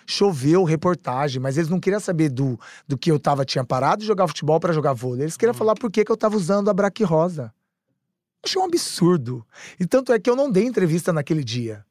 Choveu 0.05 0.63
reportagem, 0.63 1.39
mas 1.39 1.57
eles 1.57 1.69
não 1.69 1.79
queriam 1.79 1.99
saber 1.99 2.29
do, 2.29 2.59
do 2.87 2.97
que 2.97 3.11
eu 3.11 3.19
tava, 3.19 3.45
tinha 3.45 3.63
parado 3.63 4.01
de 4.01 4.07
jogar 4.07 4.27
futebol 4.27 4.59
para 4.59 4.73
jogar 4.73 4.93
vôlei. 4.93 5.23
Eles 5.23 5.37
queriam 5.37 5.53
uhum. 5.53 5.57
falar 5.57 5.75
por 5.75 5.89
que, 5.89 6.03
que 6.03 6.11
eu 6.11 6.17
tava 6.17 6.35
usando 6.35 6.69
a 6.69 6.73
Braque 6.73 7.03
Rosa. 7.03 7.53
Achei 8.43 8.61
um 8.61 8.65
absurdo. 8.65 9.45
E 9.79 9.85
tanto 9.85 10.11
é 10.11 10.19
que 10.19 10.29
eu 10.29 10.35
não 10.35 10.51
dei 10.51 10.65
entrevista 10.65 11.13
naquele 11.13 11.43
dia. 11.43 11.85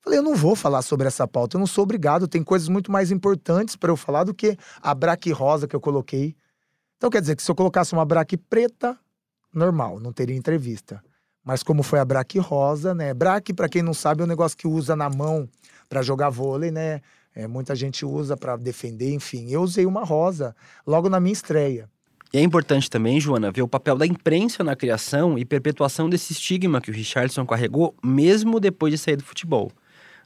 Falei, 0.00 0.18
eu 0.18 0.22
não 0.22 0.34
vou 0.34 0.54
falar 0.54 0.82
sobre 0.82 1.06
essa 1.06 1.26
pauta, 1.26 1.56
eu 1.56 1.58
não 1.58 1.66
sou 1.66 1.82
obrigado, 1.82 2.28
tem 2.28 2.42
coisas 2.42 2.68
muito 2.68 2.90
mais 2.90 3.10
importantes 3.10 3.74
para 3.76 3.90
eu 3.90 3.96
falar 3.96 4.24
do 4.24 4.32
que 4.32 4.56
a 4.80 4.94
braque 4.94 5.30
rosa 5.32 5.66
que 5.66 5.74
eu 5.74 5.80
coloquei. 5.80 6.36
Então 6.96 7.10
quer 7.10 7.20
dizer 7.20 7.36
que 7.36 7.42
se 7.42 7.50
eu 7.50 7.54
colocasse 7.54 7.92
uma 7.92 8.04
braque 8.04 8.36
preta, 8.36 8.98
normal, 9.52 9.98
não 9.98 10.12
teria 10.12 10.36
entrevista. 10.36 11.02
Mas 11.44 11.62
como 11.62 11.82
foi 11.82 11.98
a 11.98 12.04
braque 12.04 12.38
rosa, 12.38 12.94
né? 12.94 13.12
Braque, 13.12 13.52
para 13.52 13.68
quem 13.68 13.82
não 13.82 13.94
sabe, 13.94 14.22
é 14.22 14.24
um 14.24 14.28
negócio 14.28 14.56
que 14.56 14.68
usa 14.68 14.94
na 14.94 15.08
mão 15.08 15.48
para 15.88 16.02
jogar 16.02 16.30
vôlei, 16.30 16.70
né? 16.70 17.00
É, 17.34 17.46
muita 17.46 17.74
gente 17.74 18.04
usa 18.04 18.36
para 18.36 18.56
defender, 18.56 19.12
enfim. 19.12 19.48
Eu 19.50 19.62
usei 19.62 19.86
uma 19.86 20.04
rosa 20.04 20.54
logo 20.86 21.08
na 21.08 21.20
minha 21.20 21.32
estreia. 21.32 21.88
E 22.32 22.36
é 22.38 22.42
importante 22.42 22.90
também, 22.90 23.18
Joana, 23.18 23.50
ver 23.50 23.62
o 23.62 23.68
papel 23.68 23.96
da 23.96 24.06
imprensa 24.06 24.62
na 24.62 24.76
criação 24.76 25.38
e 25.38 25.44
perpetuação 25.44 26.10
desse 26.10 26.34
estigma 26.34 26.80
que 26.80 26.90
o 26.90 26.94
Richardson 26.94 27.46
carregou, 27.46 27.94
mesmo 28.04 28.60
depois 28.60 28.92
de 28.92 28.98
sair 28.98 29.16
do 29.16 29.24
futebol. 29.24 29.72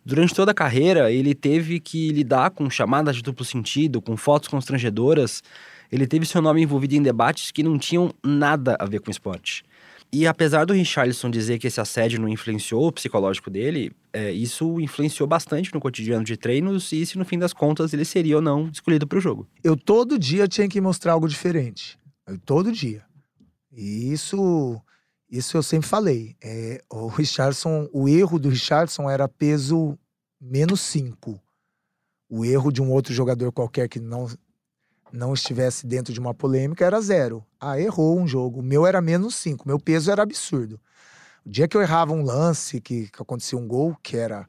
Durante 0.05 0.35
toda 0.35 0.51
a 0.51 0.55
carreira, 0.55 1.12
ele 1.12 1.33
teve 1.33 1.79
que 1.79 2.11
lidar 2.11 2.51
com 2.51 2.69
chamadas 2.69 3.15
de 3.15 3.23
duplo 3.23 3.45
sentido, 3.45 4.03
com 4.03 4.17
fotos 4.17 4.49
constrangedoras. 4.49 5.45
Ele 5.93 6.05
teve 6.09 6.27
seu 6.27 6.43
nome 6.43 6.61
envolvido 6.61 6.97
em 6.97 7.03
debates 7.03 7.53
que 7.53 7.62
não 7.62 7.79
tinham 7.79 8.12
nada 8.21 8.77
a 8.81 8.85
ver 8.85 9.01
com 9.01 9.09
esporte. 9.09 9.65
E 10.14 10.27
apesar 10.27 10.66
do 10.66 10.75
Richarlison 10.75 11.31
dizer 11.31 11.59
que 11.59 11.66
esse 11.66 11.81
assédio 11.81 12.20
não 12.20 12.29
influenciou 12.29 12.87
o 12.87 12.92
psicológico 12.92 13.48
dele, 13.48 13.90
é, 14.12 14.31
isso 14.31 14.79
influenciou 14.79 15.27
bastante 15.27 15.72
no 15.72 15.81
cotidiano 15.81 16.22
de 16.22 16.37
treinos 16.37 16.92
e 16.92 17.07
se 17.07 17.16
no 17.16 17.25
fim 17.25 17.38
das 17.38 17.55
contas 17.55 17.94
ele 17.94 18.05
seria 18.05 18.37
ou 18.37 18.42
não 18.42 18.68
escolhido 18.68 19.07
para 19.07 19.16
o 19.16 19.20
jogo. 19.22 19.48
Eu 19.64 19.75
todo 19.75 20.18
dia 20.18 20.46
tinha 20.46 20.68
que 20.68 20.83
mostrar 20.83 21.12
algo 21.12 21.27
diferente. 21.27 21.98
Eu, 22.27 22.38
todo 22.38 22.70
dia. 22.70 23.03
E 23.72 24.12
isso, 24.12 24.79
isso 25.31 25.57
eu 25.57 25.62
sempre 25.62 25.88
falei. 25.88 26.37
É, 26.44 26.83
o 26.90 27.07
Richardson, 27.07 27.88
o 27.90 28.07
erro 28.07 28.38
do 28.38 28.51
Richardson 28.51 29.09
era 29.09 29.27
peso 29.27 29.98
menos 30.38 30.83
5. 30.83 31.40
O 32.29 32.44
erro 32.44 32.70
de 32.70 32.83
um 32.83 32.90
outro 32.90 33.14
jogador 33.14 33.51
qualquer 33.51 33.88
que 33.88 33.98
não 33.98 34.29
não 35.12 35.35
estivesse 35.35 35.87
dentro 35.87 36.12
de 36.12 36.18
uma 36.18 36.33
polêmica 36.33 36.85
era 36.85 37.01
zero. 37.01 37.44
Ah, 37.61 37.79
errou 37.79 38.18
um 38.18 38.27
jogo. 38.27 38.61
O 38.61 38.62
meu 38.62 38.87
era 38.87 39.01
menos 39.01 39.35
cinco. 39.35 39.66
Meu 39.66 39.79
peso 39.79 40.11
era 40.11 40.22
absurdo. 40.22 40.81
O 41.44 41.51
dia 41.51 41.68
que 41.68 41.77
eu 41.77 41.83
errava 41.83 42.12
um 42.12 42.22
lance, 42.22 42.81
que, 42.81 43.09
que 43.09 43.22
acontecia 43.22 43.59
um 43.59 43.66
gol, 43.66 43.96
que 44.03 44.16
era 44.16 44.48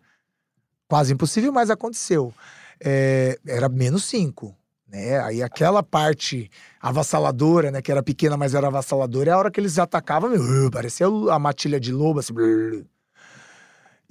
quase 0.88 1.14
impossível, 1.14 1.52
mas 1.52 1.70
aconteceu. 1.70 2.34
É, 2.80 3.38
era 3.46 3.68
menos 3.68 4.06
cinco. 4.06 4.56
Né? 4.88 5.20
Aí 5.20 5.42
aquela 5.42 5.82
parte 5.82 6.52
avassaladora, 6.80 7.72
né? 7.72 7.82
Que 7.82 7.92
era 7.92 8.04
pequena, 8.04 8.38
mas 8.38 8.54
era 8.54 8.68
avassaladora, 8.68 9.32
é 9.32 9.34
a 9.34 9.38
hora 9.38 9.52
que 9.52 9.60
eles 9.60 9.80
atacavam, 9.80 10.30
meu, 10.30 10.70
parecia 10.70 11.08
a 11.08 11.40
matilha 11.40 11.80
de 11.80 11.92
lobo, 11.92 12.20
assim. 12.20 12.34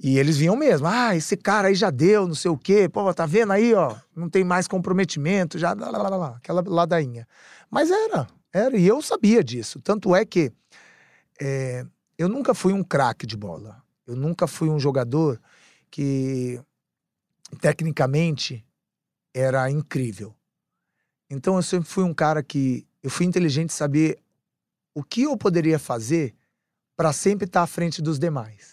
E 0.03 0.19
eles 0.19 0.35
vinham 0.35 0.57
mesmo, 0.57 0.85
ah, 0.85 1.15
esse 1.15 1.37
cara 1.37 1.69
aí 1.69 1.75
já 1.75 1.89
deu, 1.89 2.27
não 2.27 2.35
sei 2.35 2.51
o 2.51 2.57
quê, 2.57 2.89
pô, 2.89 3.13
tá 3.13 3.25
vendo 3.25 3.53
aí, 3.53 3.73
ó, 3.73 3.95
não 4.13 4.29
tem 4.29 4.43
mais 4.43 4.67
comprometimento, 4.67 5.57
já, 5.57 5.71
lá, 5.71 5.89
lá, 5.89 6.09
lá, 6.09 6.35
aquela 6.35 6.61
ladainha. 6.61 7.25
Mas 7.71 7.89
era, 7.89 8.27
era, 8.51 8.75
e 8.77 8.85
eu 8.85 9.01
sabia 9.01 9.41
disso. 9.41 9.79
Tanto 9.79 10.13
é 10.13 10.25
que 10.25 10.51
é, 11.41 11.85
eu 12.17 12.27
nunca 12.27 12.53
fui 12.53 12.73
um 12.73 12.83
craque 12.83 13.25
de 13.25 13.37
bola. 13.37 13.81
Eu 14.05 14.17
nunca 14.17 14.45
fui 14.45 14.67
um 14.67 14.77
jogador 14.77 15.41
que, 15.89 16.59
tecnicamente, 17.61 18.61
era 19.33 19.71
incrível. 19.71 20.35
Então 21.29 21.55
eu 21.55 21.63
sempre 21.63 21.87
fui 21.87 22.03
um 22.03 22.13
cara 22.13 22.43
que 22.43 22.85
eu 23.01 23.09
fui 23.09 23.25
inteligente 23.25 23.71
saber 23.71 24.19
o 24.93 25.01
que 25.01 25.21
eu 25.21 25.37
poderia 25.37 25.79
fazer 25.79 26.35
para 26.93 27.13
sempre 27.13 27.45
estar 27.45 27.61
à 27.61 27.67
frente 27.67 28.01
dos 28.01 28.19
demais 28.19 28.72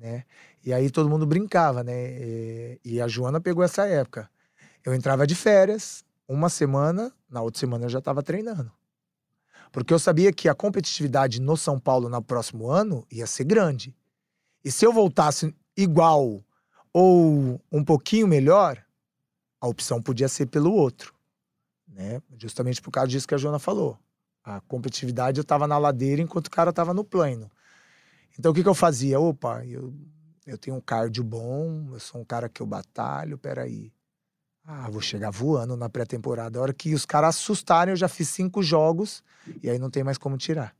né? 0.00 0.24
E 0.64 0.72
aí 0.72 0.90
todo 0.90 1.08
mundo 1.08 1.26
brincava, 1.26 1.82
né? 1.82 1.94
E, 1.94 2.80
e 2.84 3.00
a 3.00 3.08
Joana 3.08 3.40
pegou 3.40 3.64
essa 3.64 3.86
época. 3.86 4.30
Eu 4.84 4.94
entrava 4.94 5.26
de 5.26 5.34
férias, 5.34 6.04
uma 6.28 6.48
semana, 6.48 7.12
na 7.28 7.40
outra 7.42 7.60
semana 7.60 7.84
eu 7.84 7.88
já 7.88 7.98
estava 7.98 8.22
treinando. 8.22 8.70
Porque 9.72 9.92
eu 9.92 9.98
sabia 9.98 10.32
que 10.32 10.48
a 10.48 10.54
competitividade 10.54 11.40
no 11.40 11.56
São 11.56 11.78
Paulo 11.78 12.08
no 12.08 12.22
próximo 12.22 12.70
ano 12.70 13.06
ia 13.10 13.26
ser 13.26 13.44
grande. 13.44 13.94
E 14.64 14.70
se 14.70 14.84
eu 14.84 14.92
voltasse 14.92 15.54
igual 15.76 16.42
ou 16.92 17.60
um 17.70 17.84
pouquinho 17.84 18.26
melhor, 18.26 18.82
a 19.60 19.68
opção 19.68 20.00
podia 20.00 20.28
ser 20.28 20.46
pelo 20.46 20.72
outro. 20.72 21.14
Né? 21.86 22.22
Justamente 22.38 22.80
por 22.80 22.90
causa 22.90 23.08
disso 23.08 23.28
que 23.28 23.34
a 23.34 23.38
Joana 23.38 23.58
falou. 23.58 23.98
A 24.42 24.60
competitividade 24.62 25.38
eu 25.38 25.42
estava 25.42 25.66
na 25.66 25.76
ladeira 25.76 26.22
enquanto 26.22 26.46
o 26.46 26.50
cara 26.50 26.70
estava 26.70 26.94
no 26.94 27.04
plano. 27.04 27.50
Então 28.38 28.52
o 28.52 28.54
que, 28.54 28.62
que 28.62 28.68
eu 28.68 28.74
fazia? 28.74 29.18
Opa, 29.18 29.64
eu, 29.64 29.92
eu 30.46 30.58
tenho 30.58 30.76
um 30.76 30.80
cardio 30.80 31.24
bom, 31.24 31.88
eu 31.92 32.00
sou 32.00 32.20
um 32.20 32.24
cara 32.24 32.48
que 32.48 32.60
eu 32.60 32.66
batalho, 32.66 33.38
peraí. 33.38 33.92
Ah, 34.64 34.90
vou 34.90 35.00
chegar 35.00 35.30
voando 35.30 35.76
na 35.76 35.88
pré-temporada. 35.88 36.58
A 36.58 36.62
hora 36.62 36.72
que 36.72 36.92
os 36.92 37.06
caras 37.06 37.36
assustarem, 37.36 37.92
eu 37.92 37.96
já 37.96 38.08
fiz 38.08 38.28
cinco 38.28 38.62
jogos 38.62 39.22
e 39.62 39.70
aí 39.70 39.78
não 39.78 39.88
tem 39.88 40.02
mais 40.02 40.18
como 40.18 40.36
tirar. 40.36 40.74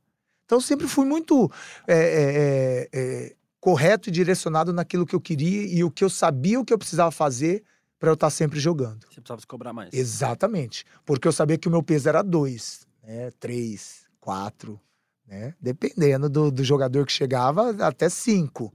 Então 0.45 0.57
eu 0.57 0.61
sempre 0.61 0.87
fui 0.87 1.05
muito 1.05 1.49
é, 1.87 1.95
é, 1.95 1.99
é, 2.03 2.89
é 2.93 3.35
correto 3.59 4.09
e 4.09 4.11
direcionado 4.11 4.73
naquilo 4.73 5.05
que 5.05 5.15
eu 5.15 5.21
queria 5.21 5.63
e 5.63 5.83
o 5.83 5.91
que 5.91 6.03
eu 6.03 6.09
sabia 6.09 6.59
o 6.59 6.65
que 6.65 6.73
eu 6.73 6.77
precisava 6.77 7.11
fazer 7.11 7.63
para 7.97 8.09
eu 8.09 8.13
estar 8.13 8.27
tá 8.27 8.31
sempre 8.31 8.59
jogando. 8.59 9.05
Você 9.09 9.21
precisava 9.21 9.41
se 9.41 9.47
cobrar 9.47 9.73
mais. 9.73 9.89
Exatamente. 9.93 10.85
Porque 11.05 11.27
eu 11.27 11.31
sabia 11.31 11.57
que 11.57 11.67
o 11.67 11.71
meu 11.71 11.81
peso 11.81 12.09
era 12.09 12.21
dois, 12.21 12.85
né? 13.03 13.31
Três, 13.39 14.05
quatro 14.19 14.79
né? 15.27 15.53
Dependendo 15.59 16.29
do, 16.29 16.49
do 16.49 16.63
jogador 16.63 17.05
que 17.05 17.11
chegava, 17.11 17.75
até 17.85 18.09
cinco. 18.09 18.73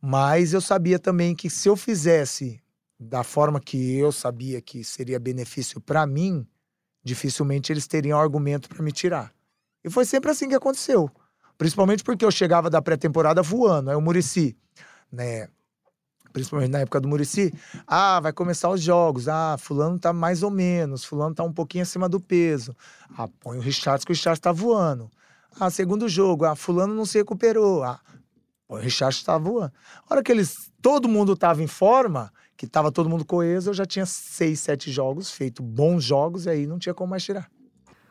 Mas 0.00 0.52
eu 0.52 0.60
sabia 0.60 0.98
também 0.98 1.34
que 1.34 1.50
se 1.50 1.68
eu 1.68 1.76
fizesse 1.76 2.60
da 2.98 3.22
forma 3.22 3.60
que 3.60 3.96
eu 3.96 4.10
sabia 4.10 4.60
que 4.60 4.82
seria 4.82 5.20
benefício 5.20 5.80
para 5.80 6.06
mim, 6.06 6.46
dificilmente 7.04 7.72
eles 7.72 7.86
teriam 7.86 8.18
argumento 8.18 8.68
para 8.68 8.82
me 8.82 8.90
tirar. 8.90 9.32
E 9.84 9.90
foi 9.90 10.04
sempre 10.04 10.30
assim 10.30 10.48
que 10.48 10.54
aconteceu. 10.54 11.10
Principalmente 11.56 12.02
porque 12.02 12.24
eu 12.24 12.30
chegava 12.30 12.70
da 12.70 12.80
pré-temporada 12.80 13.42
voando. 13.42 13.90
Aí 13.90 13.96
o 13.96 14.00
Murici, 14.00 14.56
né? 15.10 15.48
Principalmente 16.32 16.70
na 16.70 16.80
época 16.80 17.00
do 17.00 17.08
Murici, 17.08 17.52
ah, 17.86 18.20
vai 18.20 18.32
começar 18.32 18.68
os 18.70 18.80
jogos. 18.80 19.28
Ah, 19.28 19.56
fulano 19.58 19.98
tá 19.98 20.12
mais 20.12 20.42
ou 20.42 20.50
menos, 20.50 21.04
fulano 21.04 21.34
tá 21.34 21.42
um 21.42 21.52
pouquinho 21.52 21.82
acima 21.82 22.08
do 22.08 22.20
peso. 22.20 22.76
Ah, 23.16 23.28
põe 23.40 23.58
o 23.58 23.60
Richard 23.60 24.04
que 24.04 24.12
o 24.12 24.14
Richard 24.14 24.40
tá 24.40 24.52
voando. 24.52 25.10
Ah, 25.58 25.70
segundo 25.70 26.08
jogo, 26.08 26.44
ah, 26.44 26.56
fulano 26.56 26.94
não 26.94 27.04
se 27.04 27.18
recuperou. 27.18 27.82
Ah, 27.82 28.00
o 28.68 28.76
Richard 28.76 29.14
estava 29.14 29.38
voando. 29.38 29.72
A 30.08 30.14
hora 30.14 30.22
que 30.22 30.30
eles, 30.30 30.70
todo 30.82 31.08
mundo 31.08 31.32
estava 31.32 31.62
em 31.62 31.66
forma, 31.66 32.32
que 32.56 32.66
estava 32.66 32.92
todo 32.92 33.08
mundo 33.08 33.24
coeso, 33.24 33.70
eu 33.70 33.74
já 33.74 33.86
tinha 33.86 34.04
seis, 34.04 34.60
sete 34.60 34.90
jogos, 34.90 35.30
feito 35.30 35.62
bons 35.62 36.04
jogos, 36.04 36.46
e 36.46 36.50
aí 36.50 36.66
não 36.66 36.78
tinha 36.78 36.94
como 36.94 37.10
mais 37.10 37.24
tirar. 37.24 37.50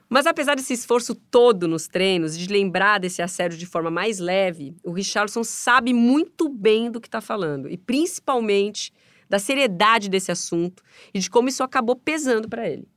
Mas 0.09 0.25
apesar 0.25 0.55
desse 0.55 0.73
esforço 0.73 1.13
todo 1.13 1.67
nos 1.67 1.87
treinos, 1.87 2.37
de 2.37 2.47
lembrar 2.47 2.99
desse 2.99 3.21
assédio 3.21 3.57
de 3.57 3.65
forma 3.65 3.91
mais 3.91 4.19
leve, 4.19 4.75
o 4.83 4.91
Richardson 4.91 5.43
sabe 5.43 5.93
muito 5.93 6.49
bem 6.49 6.89
do 6.89 7.01
que 7.01 7.07
está 7.07 7.19
falando. 7.19 7.69
E 7.69 7.77
principalmente 7.77 8.93
da 9.29 9.37
seriedade 9.37 10.09
desse 10.09 10.31
assunto 10.31 10.81
e 11.13 11.19
de 11.19 11.29
como 11.29 11.49
isso 11.49 11.61
acabou 11.61 11.95
pesando 11.95 12.47
para 12.47 12.67
ele. 12.69 12.87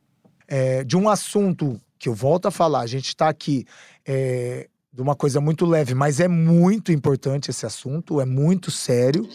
É, 0.46 0.84
de 0.84 0.96
um 0.96 1.08
assunto 1.08 1.80
que 1.98 2.08
eu 2.08 2.14
volto 2.14 2.46
a 2.46 2.50
falar, 2.50 2.80
a 2.80 2.86
gente 2.86 3.08
está 3.08 3.28
aqui 3.28 3.66
é, 4.06 4.68
de 4.92 5.00
uma 5.00 5.14
coisa 5.14 5.40
muito 5.40 5.64
leve, 5.64 5.94
mas 5.94 6.20
é 6.20 6.28
muito 6.28 6.90
importante 6.90 7.50
esse 7.50 7.64
assunto, 7.64 8.20
é 8.20 8.24
muito 8.24 8.70
sério. 8.70 9.28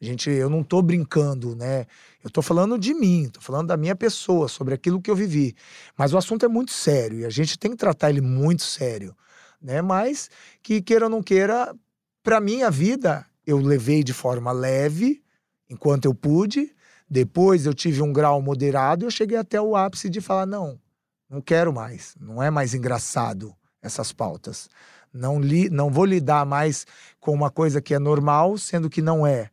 A 0.00 0.04
gente, 0.04 0.30
eu 0.30 0.48
não 0.48 0.60
estou 0.60 0.80
brincando, 0.80 1.54
né? 1.54 1.80
Eu 2.22 2.28
estou 2.28 2.42
falando 2.42 2.78
de 2.78 2.94
mim, 2.94 3.24
estou 3.24 3.42
falando 3.42 3.66
da 3.66 3.76
minha 3.76 3.94
pessoa, 3.94 4.48
sobre 4.48 4.72
aquilo 4.72 5.00
que 5.00 5.10
eu 5.10 5.16
vivi. 5.16 5.54
Mas 5.96 6.14
o 6.14 6.18
assunto 6.18 6.44
é 6.44 6.48
muito 6.48 6.72
sério 6.72 7.20
e 7.20 7.24
a 7.26 7.30
gente 7.30 7.58
tem 7.58 7.72
que 7.72 7.76
tratar 7.76 8.10
ele 8.10 8.20
muito 8.20 8.62
sério, 8.62 9.14
né? 9.60 9.82
Mas 9.82 10.30
que 10.62 10.80
queira 10.80 11.06
ou 11.06 11.10
não 11.10 11.22
queira, 11.22 11.74
para 12.22 12.40
minha 12.40 12.70
vida 12.70 13.26
eu 13.46 13.58
levei 13.58 14.02
de 14.04 14.12
forma 14.12 14.52
leve 14.52 15.22
enquanto 15.68 16.04
eu 16.04 16.14
pude. 16.14 16.74
Depois 17.08 17.66
eu 17.66 17.74
tive 17.74 18.00
um 18.00 18.12
grau 18.12 18.40
moderado 18.40 19.04
e 19.04 19.06
eu 19.06 19.10
cheguei 19.10 19.36
até 19.36 19.60
o 19.60 19.74
ápice 19.74 20.08
de 20.08 20.20
falar 20.20 20.46
não, 20.46 20.80
não 21.28 21.40
quero 21.40 21.72
mais. 21.72 22.14
Não 22.20 22.42
é 22.42 22.50
mais 22.50 22.74
engraçado 22.74 23.54
essas 23.82 24.12
pautas. 24.12 24.68
Não, 25.12 25.40
li, 25.40 25.68
não 25.68 25.90
vou 25.90 26.04
lidar 26.04 26.46
mais 26.46 26.86
com 27.18 27.32
uma 27.32 27.50
coisa 27.50 27.80
que 27.80 27.94
é 27.94 27.98
normal, 27.98 28.56
sendo 28.56 28.88
que 28.88 29.02
não 29.02 29.26
é. 29.26 29.50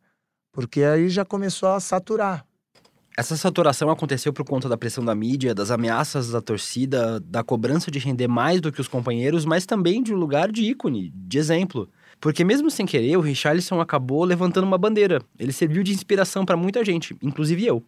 Porque 0.52 0.82
aí 0.82 1.08
já 1.08 1.24
começou 1.24 1.70
a 1.70 1.80
saturar. 1.80 2.44
Essa 3.16 3.36
saturação 3.36 3.90
aconteceu 3.90 4.32
por 4.32 4.44
conta 4.44 4.68
da 4.68 4.76
pressão 4.76 5.04
da 5.04 5.12
mídia, 5.12 5.52
das 5.52 5.72
ameaças 5.72 6.30
da 6.30 6.40
torcida, 6.40 7.18
da 7.18 7.42
cobrança 7.42 7.90
de 7.90 7.98
render 7.98 8.28
mais 8.28 8.60
do 8.60 8.70
que 8.70 8.80
os 8.80 8.86
companheiros, 8.86 9.44
mas 9.44 9.66
também 9.66 10.00
de 10.00 10.14
um 10.14 10.16
lugar 10.16 10.52
de 10.52 10.62
ícone, 10.62 11.12
de 11.12 11.36
exemplo. 11.36 11.88
Porque 12.20 12.44
mesmo 12.44 12.70
sem 12.70 12.86
querer, 12.86 13.16
o 13.16 13.20
Richarlison 13.20 13.80
acabou 13.80 14.24
levantando 14.24 14.68
uma 14.68 14.78
bandeira. 14.78 15.20
Ele 15.36 15.52
serviu 15.52 15.82
de 15.82 15.92
inspiração 15.92 16.44
para 16.44 16.56
muita 16.56 16.84
gente, 16.84 17.16
inclusive 17.20 17.66
eu. 17.66 17.84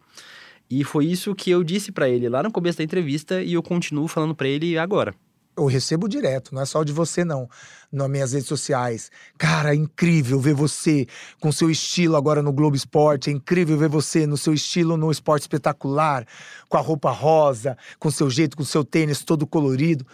E 0.69 0.83
foi 0.83 1.05
isso 1.05 1.33
que 1.33 1.49
eu 1.49 1.63
disse 1.63 1.93
para 1.93 2.09
ele 2.09 2.27
lá 2.27 2.43
no 2.43 2.51
começo 2.51 2.79
da 2.79 2.83
entrevista 2.83 3.41
e 3.41 3.53
eu 3.53 3.63
continuo 3.63 4.09
falando 4.09 4.35
para 4.35 4.49
ele 4.49 4.77
agora. 4.77 5.15
Eu 5.55 5.65
recebo 5.65 6.07
direto, 6.07 6.55
não 6.55 6.61
é 6.61 6.65
só 6.65 6.83
de 6.83 6.93
você, 6.93 7.25
não. 7.25 7.49
Nas 7.91 8.09
minhas 8.09 8.31
redes 8.31 8.47
sociais. 8.47 9.11
Cara, 9.37 9.73
é 9.73 9.75
incrível 9.75 10.39
ver 10.39 10.53
você 10.53 11.05
com 11.41 11.51
seu 11.51 11.69
estilo 11.69 12.15
agora 12.15 12.41
no 12.41 12.53
Globo 12.53 12.75
Esporte. 12.75 13.29
É 13.29 13.33
incrível 13.33 13.77
ver 13.77 13.89
você 13.89 14.25
no 14.25 14.37
seu 14.37 14.53
estilo 14.53 14.95
no 14.95 15.11
esporte 15.11 15.41
espetacular, 15.41 16.25
com 16.69 16.77
a 16.77 16.81
roupa 16.81 17.11
rosa, 17.11 17.77
com 17.99 18.09
seu 18.09 18.29
jeito, 18.29 18.55
com 18.55 18.63
seu 18.63 18.83
tênis 18.85 19.23
todo 19.23 19.45
colorido. 19.45 20.05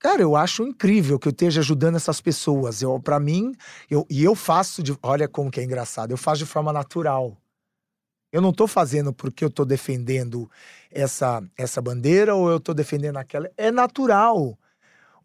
Cara, 0.00 0.22
eu 0.22 0.34
acho 0.34 0.62
incrível 0.64 1.18
que 1.18 1.28
eu 1.28 1.30
esteja 1.30 1.60
ajudando 1.60 1.96
essas 1.96 2.20
pessoas. 2.20 2.80
Eu, 2.80 2.98
para 2.98 3.20
mim, 3.20 3.54
eu, 3.88 4.06
e 4.10 4.24
eu 4.24 4.34
faço 4.34 4.82
de. 4.82 4.96
Olha 5.02 5.28
como 5.28 5.50
que 5.50 5.60
é 5.60 5.64
engraçado. 5.64 6.10
Eu 6.10 6.16
faço 6.16 6.38
de 6.38 6.46
forma 6.46 6.72
natural. 6.72 7.36
Eu 8.32 8.40
não 8.40 8.50
estou 8.50 8.66
fazendo 8.66 9.12
porque 9.12 9.44
eu 9.44 9.48
estou 9.48 9.66
defendendo 9.66 10.50
essa, 10.90 11.42
essa 11.56 11.82
bandeira 11.82 12.34
ou 12.34 12.48
eu 12.48 12.56
estou 12.56 12.74
defendendo 12.74 13.18
aquela. 13.18 13.50
É 13.56 13.70
natural. 13.70 14.58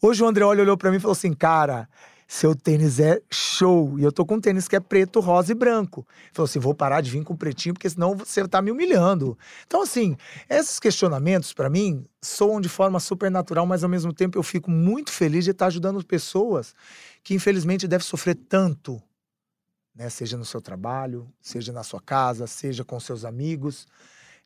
Hoje 0.02 0.24
o 0.24 0.28
André 0.28 0.46
olhou 0.46 0.78
para 0.78 0.92
mim 0.92 0.98
e 0.98 1.00
falou 1.00 1.14
assim: 1.14 1.34
cara, 1.34 1.88
seu 2.28 2.56
tênis 2.56 3.00
é 3.00 3.22
show. 3.32 4.00
E 4.00 4.04
eu 4.04 4.12
tô 4.12 4.26
com 4.26 4.36
um 4.36 4.42
tênis 4.42 4.68
que 4.68 4.76
é 4.76 4.80
preto, 4.80 5.20
rosa 5.20 5.52
e 5.52 5.56
branco. 5.56 6.06
Ele 6.10 6.32
falou 6.34 6.46
assim: 6.46 6.60
vou 6.60 6.74
parar 6.74 7.02
de 7.02 7.12
vir 7.12 7.24
com 7.24 7.36
pretinho, 7.36 7.74
porque 7.74 7.90
senão 7.90 8.16
você 8.16 8.48
tá 8.48 8.62
me 8.62 8.72
humilhando. 8.72 9.38
Então, 9.66 9.82
assim, 9.82 10.18
esses 10.50 10.80
questionamentos, 10.80 11.54
para 11.54 11.70
mim, 11.70 12.06
soam 12.22 12.60
de 12.60 12.70
forma 12.70 13.00
super 13.00 13.30
natural, 13.30 13.66
mas 13.66 13.84
ao 13.84 13.90
mesmo 13.90 14.14
tempo 14.14 14.38
eu 14.38 14.44
fico 14.44 14.72
muito 14.72 15.12
feliz 15.12 15.44
de 15.44 15.52
estar 15.52 15.68
ajudando 15.68 16.04
pessoas 16.04 16.74
que, 17.24 17.34
infelizmente, 17.34 17.88
devem 17.88 18.06
sofrer 18.06 18.36
tanto. 18.36 19.02
Né? 19.94 20.10
Seja 20.10 20.38
no 20.38 20.46
seu 20.46 20.62
trabalho, 20.62 21.32
seja 21.42 21.72
na 21.72 21.84
sua 21.84 22.02
casa, 22.02 22.48
seja 22.48 22.84
com 22.84 23.00
seus 23.00 23.24
amigos. 23.24 23.88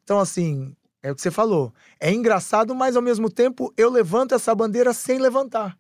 Então, 0.04 0.20
assim, 0.20 0.76
é 1.02 1.12
o 1.12 1.16
que 1.16 1.22
você 1.22 1.32
falou. 1.32 1.74
É 2.00 2.12
engraçado, 2.12 2.76
mas 2.76 2.96
ao 2.96 3.02
mesmo 3.02 3.30
tempo 3.30 3.74
eu 3.78 3.90
levanto 3.90 4.36
essa 4.36 4.54
bandeira 4.54 4.94
sem 4.94 5.20
levantar. 5.20 5.78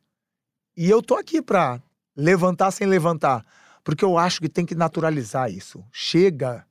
E 0.76 0.89
eu 0.89 1.01
tô 1.01 1.15
aqui 1.15 1.41
pra 1.41 1.82
levantar 2.15 2.72
sem 2.72 2.88
levantar. 2.88 3.45
Porque 3.84 4.03
eu 4.03 4.17
acho 4.17 4.41
que 4.41 4.49
tem 4.49 4.65
que 4.65 4.76
naturalizar 4.76 5.51
isso. 5.51 5.84
Chega. 5.91 6.65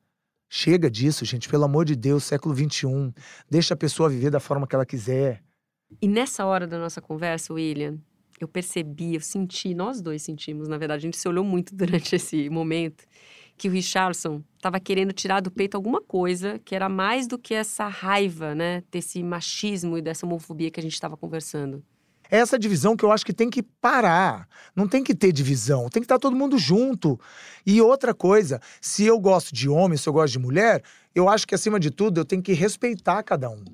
Chega 0.48 0.90
disso, 0.90 1.24
gente. 1.24 1.48
Pelo 1.48 1.64
amor 1.64 1.84
de 1.84 1.94
Deus, 1.94 2.24
século 2.24 2.54
XXI. 2.54 3.12
Deixa 3.50 3.74
a 3.74 3.76
pessoa 3.76 4.08
viver 4.08 4.30
da 4.30 4.40
forma 4.40 4.66
que 4.66 4.74
ela 4.74 4.86
quiser. 4.86 5.42
E 6.00 6.08
nessa 6.08 6.44
hora 6.44 6.66
da 6.66 6.78
nossa 6.78 7.00
conversa, 7.00 7.52
William, 7.52 7.98
eu 8.40 8.46
percebi, 8.46 9.14
eu 9.14 9.20
senti, 9.20 9.74
nós 9.74 10.00
dois 10.00 10.22
sentimos, 10.22 10.68
na 10.68 10.78
verdade, 10.78 11.00
a 11.00 11.06
gente 11.06 11.16
se 11.16 11.28
olhou 11.28 11.44
muito 11.44 11.74
durante 11.76 12.14
esse 12.14 12.48
momento, 12.48 13.04
que 13.58 13.68
o 13.68 13.72
Richardson 13.72 14.42
estava 14.56 14.78
querendo 14.78 15.12
tirar 15.12 15.40
do 15.40 15.50
peito 15.50 15.76
alguma 15.76 16.00
coisa 16.00 16.58
que 16.64 16.74
era 16.74 16.88
mais 16.88 17.26
do 17.26 17.36
que 17.36 17.52
essa 17.52 17.88
raiva, 17.88 18.54
né, 18.54 18.84
desse 18.90 19.22
machismo 19.22 19.98
e 19.98 20.02
dessa 20.02 20.24
homofobia 20.24 20.70
que 20.70 20.78
a 20.78 20.82
gente 20.82 20.94
estava 20.94 21.16
conversando. 21.16 21.82
É 22.30 22.38
essa 22.38 22.58
divisão 22.58 22.96
que 22.96 23.04
eu 23.04 23.10
acho 23.10 23.24
que 23.24 23.32
tem 23.32 23.48
que 23.48 23.62
parar. 23.62 24.46
Não 24.76 24.86
tem 24.86 25.02
que 25.02 25.14
ter 25.14 25.32
divisão, 25.32 25.88
tem 25.88 26.00
que 26.00 26.04
estar 26.04 26.18
todo 26.18 26.36
mundo 26.36 26.58
junto. 26.58 27.18
E 27.66 27.80
outra 27.80 28.14
coisa, 28.14 28.60
se 28.80 29.04
eu 29.04 29.18
gosto 29.18 29.54
de 29.54 29.68
homem, 29.68 29.96
se 29.96 30.08
eu 30.08 30.12
gosto 30.12 30.34
de 30.34 30.38
mulher, 30.38 30.82
eu 31.14 31.28
acho 31.28 31.46
que 31.46 31.54
acima 31.54 31.80
de 31.80 31.90
tudo 31.90 32.20
eu 32.20 32.24
tenho 32.24 32.42
que 32.42 32.52
respeitar 32.52 33.22
cada 33.22 33.48
um. 33.48 33.64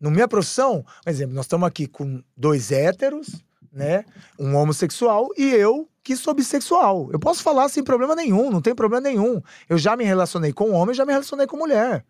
Na 0.00 0.10
minha 0.10 0.26
profissão, 0.26 0.84
por 1.04 1.10
exemplo, 1.10 1.34
nós 1.34 1.44
estamos 1.44 1.68
aqui 1.68 1.86
com 1.86 2.22
dois 2.36 2.72
héteros, 2.72 3.44
né? 3.70 4.04
Um 4.38 4.54
homossexual 4.54 5.28
e 5.36 5.50
eu 5.50 5.88
que 6.04 6.14
sou 6.16 6.34
bissexual. 6.34 7.08
Eu 7.10 7.18
posso 7.18 7.42
falar 7.42 7.68
sem 7.70 7.82
problema 7.82 8.14
nenhum, 8.14 8.50
não 8.50 8.60
tem 8.60 8.74
problema 8.74 9.00
nenhum. 9.00 9.40
Eu 9.66 9.78
já 9.78 9.96
me 9.96 10.04
relacionei 10.04 10.52
com 10.52 10.70
homem, 10.72 10.94
já 10.94 11.06
me 11.06 11.12
relacionei 11.12 11.46
com 11.46 11.56
mulher. 11.56 12.04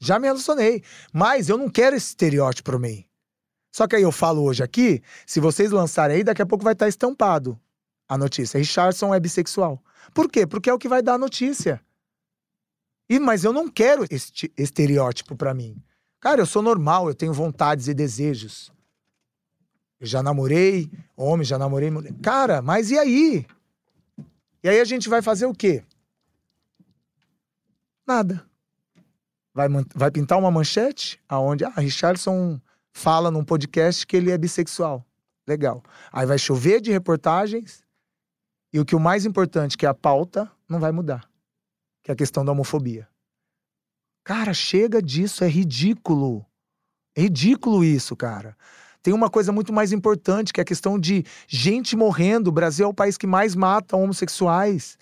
Já 0.00 0.18
me 0.18 0.26
relacionei. 0.26 0.82
Mas 1.12 1.48
eu 1.48 1.56
não 1.56 1.70
quero 1.70 1.94
esse 1.94 2.08
estereótipo 2.08 2.70
para 2.70 2.78
mim. 2.80 3.04
Só 3.72 3.86
que 3.86 3.94
aí 3.94 4.02
eu 4.02 4.10
falo 4.10 4.42
hoje 4.42 4.62
aqui, 4.62 5.00
se 5.24 5.38
vocês 5.38 5.70
lançarem 5.70 6.16
aí, 6.16 6.24
daqui 6.24 6.42
a 6.42 6.46
pouco 6.46 6.64
vai 6.64 6.72
estar 6.72 6.88
estampado 6.88 7.58
a 8.08 8.18
notícia. 8.18 8.58
Richardson 8.58 9.14
é 9.14 9.20
bissexual. 9.20 9.80
Por 10.12 10.28
quê? 10.28 10.46
Porque 10.46 10.68
é 10.68 10.74
o 10.74 10.78
que 10.78 10.88
vai 10.88 11.00
dar 11.00 11.14
a 11.14 11.18
notícia. 11.18 11.80
E, 13.08 13.20
mas 13.20 13.44
eu 13.44 13.52
não 13.52 13.68
quero 13.68 14.04
este 14.10 14.52
estereótipo 14.56 15.36
para 15.36 15.54
mim. 15.54 15.80
Cara, 16.20 16.40
eu 16.40 16.46
sou 16.46 16.60
normal, 16.60 17.08
eu 17.08 17.14
tenho 17.14 17.32
vontades 17.32 17.86
e 17.86 17.94
desejos. 17.94 18.72
Eu 20.00 20.06
já 20.06 20.22
namorei 20.22 20.90
homem, 21.16 21.44
já 21.44 21.58
namorei 21.58 21.90
mulher. 21.90 22.12
Cara, 22.22 22.62
mas 22.62 22.90
e 22.90 22.98
aí? 22.98 23.46
E 24.62 24.68
aí 24.68 24.80
a 24.80 24.84
gente 24.84 25.08
vai 25.08 25.22
fazer 25.22 25.46
o 25.46 25.54
quê? 25.54 25.84
Nada. 28.06 28.44
Vai, 29.52 29.68
vai 29.94 30.10
pintar 30.10 30.38
uma 30.38 30.50
manchete 30.50 31.20
aonde 31.28 31.64
ah, 31.64 31.72
Richardson 31.76 32.60
fala 32.92 33.30
num 33.30 33.44
podcast 33.44 34.06
que 34.06 34.16
ele 34.16 34.30
é 34.30 34.38
bissexual. 34.38 35.04
Legal. 35.46 35.82
Aí 36.12 36.26
vai 36.26 36.38
chover 36.38 36.80
de 36.80 36.92
reportagens 36.92 37.82
e 38.72 38.78
o 38.78 38.84
que 38.84 38.94
o 38.94 39.00
mais 39.00 39.24
importante, 39.24 39.76
que 39.76 39.86
é 39.86 39.88
a 39.88 39.94
pauta, 39.94 40.50
não 40.68 40.78
vai 40.78 40.92
mudar. 40.92 41.28
Que 42.02 42.10
é 42.10 42.14
a 42.14 42.16
questão 42.16 42.44
da 42.44 42.52
homofobia. 42.52 43.08
Cara, 44.22 44.52
chega 44.52 45.00
disso, 45.00 45.42
é 45.42 45.48
ridículo. 45.48 46.44
É 47.16 47.22
ridículo 47.22 47.82
isso, 47.82 48.14
cara. 48.14 48.56
Tem 49.02 49.14
uma 49.14 49.30
coisa 49.30 49.52
muito 49.52 49.72
mais 49.72 49.92
importante, 49.92 50.52
que 50.52 50.60
é 50.60 50.62
a 50.62 50.66
questão 50.66 50.98
de 50.98 51.24
gente 51.46 51.96
morrendo. 51.96 52.48
O 52.48 52.52
Brasil 52.52 52.86
é 52.86 52.88
o 52.88 52.94
país 52.94 53.16
que 53.16 53.26
mais 53.26 53.54
mata 53.54 53.96
homossexuais. 53.96 54.98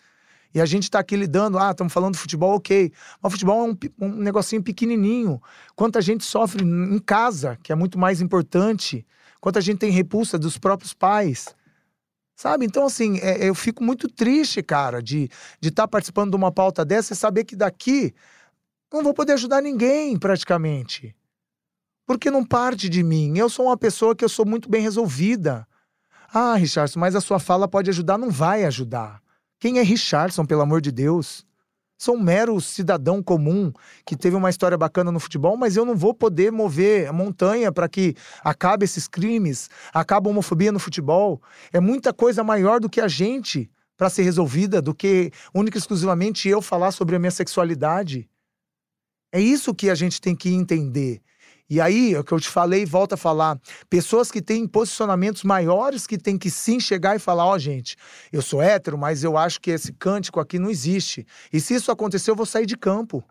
E 0.55 0.61
a 0.61 0.65
gente 0.65 0.85
está 0.85 1.01
aqui 1.01 1.17
lidando, 1.17 1.59
ah, 1.59 1.71
estamos 1.71 1.93
falando 1.93 2.15
de 2.15 2.21
futebol, 2.21 2.57
ok. 2.57 2.91
Mas 3.21 3.33
futebol 3.33 3.67
é 3.67 3.71
um, 3.71 4.07
um 4.07 4.17
negocinho 4.17 4.63
pequenininho. 4.63 5.41
Quanta 5.75 6.01
gente 6.01 6.25
sofre 6.25 6.65
em 6.65 6.99
casa, 6.99 7.59
que 7.63 7.73
é 7.73 7.75
muito 7.75 7.99
mais 7.99 8.21
importante. 8.21 9.07
Quanta 9.41 9.61
gente 9.61 9.79
tem 9.79 9.91
repulsa 9.91 10.39
dos 10.39 10.57
próprios 10.57 10.95
pais. 10.95 11.55
Sabe? 12.35 12.67
Então, 12.67 12.85
assim, 12.85 13.19
é, 13.19 13.49
eu 13.49 13.55
fico 13.55 13.83
muito 13.83 14.09
triste, 14.09 14.63
cara, 14.63 15.03
de 15.03 15.25
estar 15.25 15.59
de 15.61 15.71
tá 15.71 15.89
participando 15.89 16.31
de 16.31 16.37
uma 16.37 16.53
pauta 16.53 16.85
dessa 16.85 17.13
e 17.15 17.17
saber 17.17 17.45
que 17.45 17.57
daqui 17.57 18.15
não 18.93 19.03
vou 19.03 19.15
poder 19.15 19.33
ajudar 19.33 19.63
ninguém, 19.63 20.19
praticamente. 20.19 21.15
Porque 22.07 22.31
não 22.31 22.45
parte 22.45 22.89
de 22.89 23.03
mim. 23.03 23.37
Eu 23.37 23.51
sou 23.51 23.67
uma 23.67 23.77
pessoa 23.77 24.15
que 24.15 24.25
eu 24.25 24.29
sou 24.29 24.47
muito 24.47 24.71
bem 24.71 24.81
resolvida. 24.81 25.67
Ah, 26.33 26.55
Richardson, 26.55 27.01
mas 27.01 27.17
a 27.17 27.21
sua 27.21 27.39
fala 27.39 27.67
pode 27.67 27.91
ajudar? 27.91 28.17
Não 28.17 28.31
vai 28.31 28.65
ajudar. 28.65 29.21
Quem 29.59 29.79
é 29.79 29.83
Richardson, 29.83 30.45
pelo 30.45 30.63
amor 30.63 30.81
de 30.81 30.93
Deus? 30.93 31.45
Sou 31.99 32.15
um 32.15 32.23
mero 32.23 32.61
cidadão 32.61 33.23
comum 33.23 33.73
que 34.05 34.15
teve 34.15 34.37
uma 34.37 34.51
história 34.51 34.77
bacana 34.77 35.11
no 35.11 35.19
futebol, 35.19 35.57
mas 35.57 35.77
eu 35.77 35.85
não 35.85 35.97
vou 35.97 36.13
poder 36.13 36.53
mover 36.53 37.09
a 37.09 37.13
montanha 37.13 37.73
para 37.73 37.89
que 37.89 38.15
acabe 38.45 38.85
esses 38.85 39.09
crimes, 39.09 39.71
acabe 39.95 40.29
a 40.29 40.31
homofobia 40.31 40.71
no 40.71 40.79
futebol. 40.79 41.41
É 41.73 41.81
muita 41.81 42.13
coisa 42.13 42.45
maior 42.45 42.81
do 42.81 42.91
que 42.91 43.01
a 43.01 43.09
gente 43.09 43.71
para 43.97 44.11
ser 44.11 44.25
resolvida, 44.25 44.83
do 44.83 44.95
que 44.95 45.33
única 45.55 45.79
e 45.79 45.81
exclusivamente 45.81 46.49
eu 46.49 46.61
falar 46.61 46.93
sobre 46.93 47.17
a 47.17 47.19
minha 47.19 47.31
sexualidade. 47.31 48.29
É 49.33 49.41
isso 49.41 49.75
que 49.75 49.89
a 49.89 49.95
gente 49.95 50.21
tem 50.21 50.37
que 50.37 50.51
entender. 50.51 51.23
E 51.69 51.81
aí, 51.81 52.15
é 52.15 52.21
o 52.21 52.25
que 52.25 52.33
eu 52.33 52.39
te 52.39 52.49
falei, 52.49 52.87
volta 52.87 53.17
a 53.17 53.19
falar. 53.19 53.61
Pessoas 53.91 54.31
que 54.31 54.41
têm 54.41 54.69
posicionamentos 54.69 55.43
maiores 55.43 56.07
que 56.07 56.17
têm 56.17 56.39
que 56.39 56.49
sim 56.49 56.79
chegar 56.79 57.17
e 57.17 57.19
falar: 57.19 57.45
ó, 57.45 57.55
oh, 57.55 57.59
gente, 57.59 57.97
eu 58.33 58.41
sou 58.41 58.63
hétero, 58.63 58.97
mas 58.97 59.25
eu 59.25 59.37
acho 59.37 59.61
que 59.61 59.73
esse 59.73 59.93
cântico 59.93 60.39
aqui 60.39 60.59
não 60.59 60.71
existe. 60.71 61.27
E 61.53 61.61
se 61.61 61.75
isso 61.75 61.91
acontecer, 61.91 62.31
eu 62.31 62.37
vou 62.37 62.47
sair 62.47 62.67
de 62.67 62.77
campo. 62.77 63.25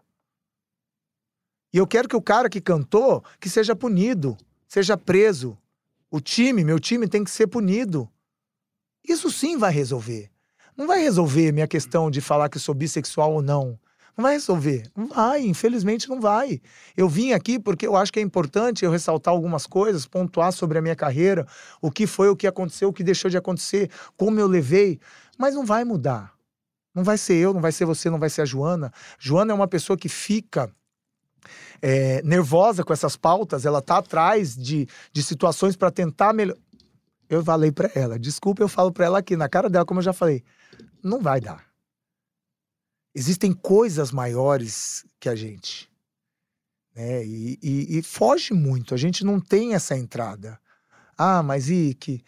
E 1.73 1.77
eu 1.77 1.88
quero 1.88 2.09
que 2.09 2.15
o 2.15 2.21
cara 2.21 2.49
que 2.49 2.61
cantou 2.61 3.23
que 3.39 3.49
seja 3.49 3.75
punido, 3.75 4.38
seja 4.67 4.97
preso. 4.97 5.57
O 6.11 6.19
time, 6.19 6.63
meu 6.63 6.79
time, 6.79 7.07
tem 7.07 7.23
que 7.23 7.31
ser 7.31 7.47
punido. 7.47 8.09
Isso 9.07 9.31
sim 9.31 9.57
vai 9.57 9.71
resolver. 9.71 10.29
Não 10.75 10.88
vai 10.88 10.99
resolver 10.99 11.51
minha 11.53 11.67
questão 11.67 12.11
de 12.11 12.19
falar 12.19 12.49
que 12.49 12.59
sou 12.59 12.75
bissexual 12.75 13.33
ou 13.33 13.41
não. 13.41 13.79
Não 14.18 14.24
vai 14.24 14.34
resolver. 14.34 14.89
Não 14.95 15.07
vai, 15.07 15.41
infelizmente 15.45 16.07
não 16.07 16.22
vai. 16.22 16.61
Eu 16.95 17.09
vim 17.09 17.34
aqui 17.34 17.59
porque 17.59 17.86
eu 17.86 17.95
acho 17.95 18.13
que 18.13 18.20
é 18.20 18.22
importante 18.22 18.86
eu 18.86 18.91
ressaltar 18.91 19.34
algumas 19.34 19.66
coisas, 19.66 20.05
pontuar 20.05 20.53
sobre 20.53 20.78
a 20.78 20.82
minha 20.82 20.95
carreira, 20.95 21.45
o 21.82 21.91
que 21.91 22.07
foi, 22.07 22.30
o 22.30 22.36
que 22.36 22.47
aconteceu, 22.47 22.89
o 22.89 22.93
que 22.93 23.03
deixou 23.03 23.30
de 23.30 23.38
acontecer, 23.38 23.89
como 24.16 24.39
eu 24.39 24.47
levei. 24.47 24.99
Mas 25.38 25.53
não 25.53 25.66
vai 25.66 25.84
mudar. 25.84 26.34
Não 26.93 27.03
vai 27.03 27.18
ser 27.18 27.36
eu, 27.36 27.53
não 27.53 27.59
vai 27.59 27.74
ser 27.74 27.84
você, 27.84 28.09
não 28.09 28.20
vai 28.20 28.30
ser 28.30 28.43
a 28.43 28.45
Joana. 28.45 28.91
Joana 29.20 29.51
é 29.51 29.55
uma 29.55 29.68
pessoa 29.68 29.97
que 29.97 30.07
fica 30.07 30.72
é, 31.82 32.22
nervosa 32.24 32.86
com 32.86 32.93
essas 32.93 33.18
pautas, 33.18 33.66
ela 33.66 33.82
tá 33.82 33.97
atrás 33.97 34.55
de, 34.55 34.88
de 35.11 35.22
situações 35.22 35.76
para 35.76 35.91
tentar 35.91 36.34
melhorar. 36.34 36.59
Eu 37.28 37.43
falei 37.43 37.72
para 37.72 37.89
ela, 37.95 38.20
desculpa, 38.20 38.61
eu 38.61 38.70
falo 38.70 38.91
para 38.91 39.05
ela 39.05 39.20
aqui 39.20 39.36
na 39.36 39.49
cara 39.49 39.70
dela, 39.70 39.84
como 39.84 39.99
eu 39.99 40.03
já 40.03 40.13
falei, 40.13 40.43
não 41.03 41.22
vai 41.22 41.41
dar. 41.41 41.64
Existem 43.16 43.53
coisas 43.53 44.11
maiores 44.11 45.05
que 45.22 45.30
a 45.30 45.36
gente. 45.36 45.89
Né? 46.93 47.26
E, 47.26 47.57
e, 47.63 47.97
e, 47.97 48.01
foge 48.01 48.53
muito. 48.53 48.93
A 48.93 48.97
gente 48.97 49.24
não 49.24 49.39
tem 49.39 49.74
essa 49.74 49.95
entrada. 49.95 50.59
Ah, 51.18 51.41
mas 51.41 51.70
e 51.70 51.93
que. 51.93 52.22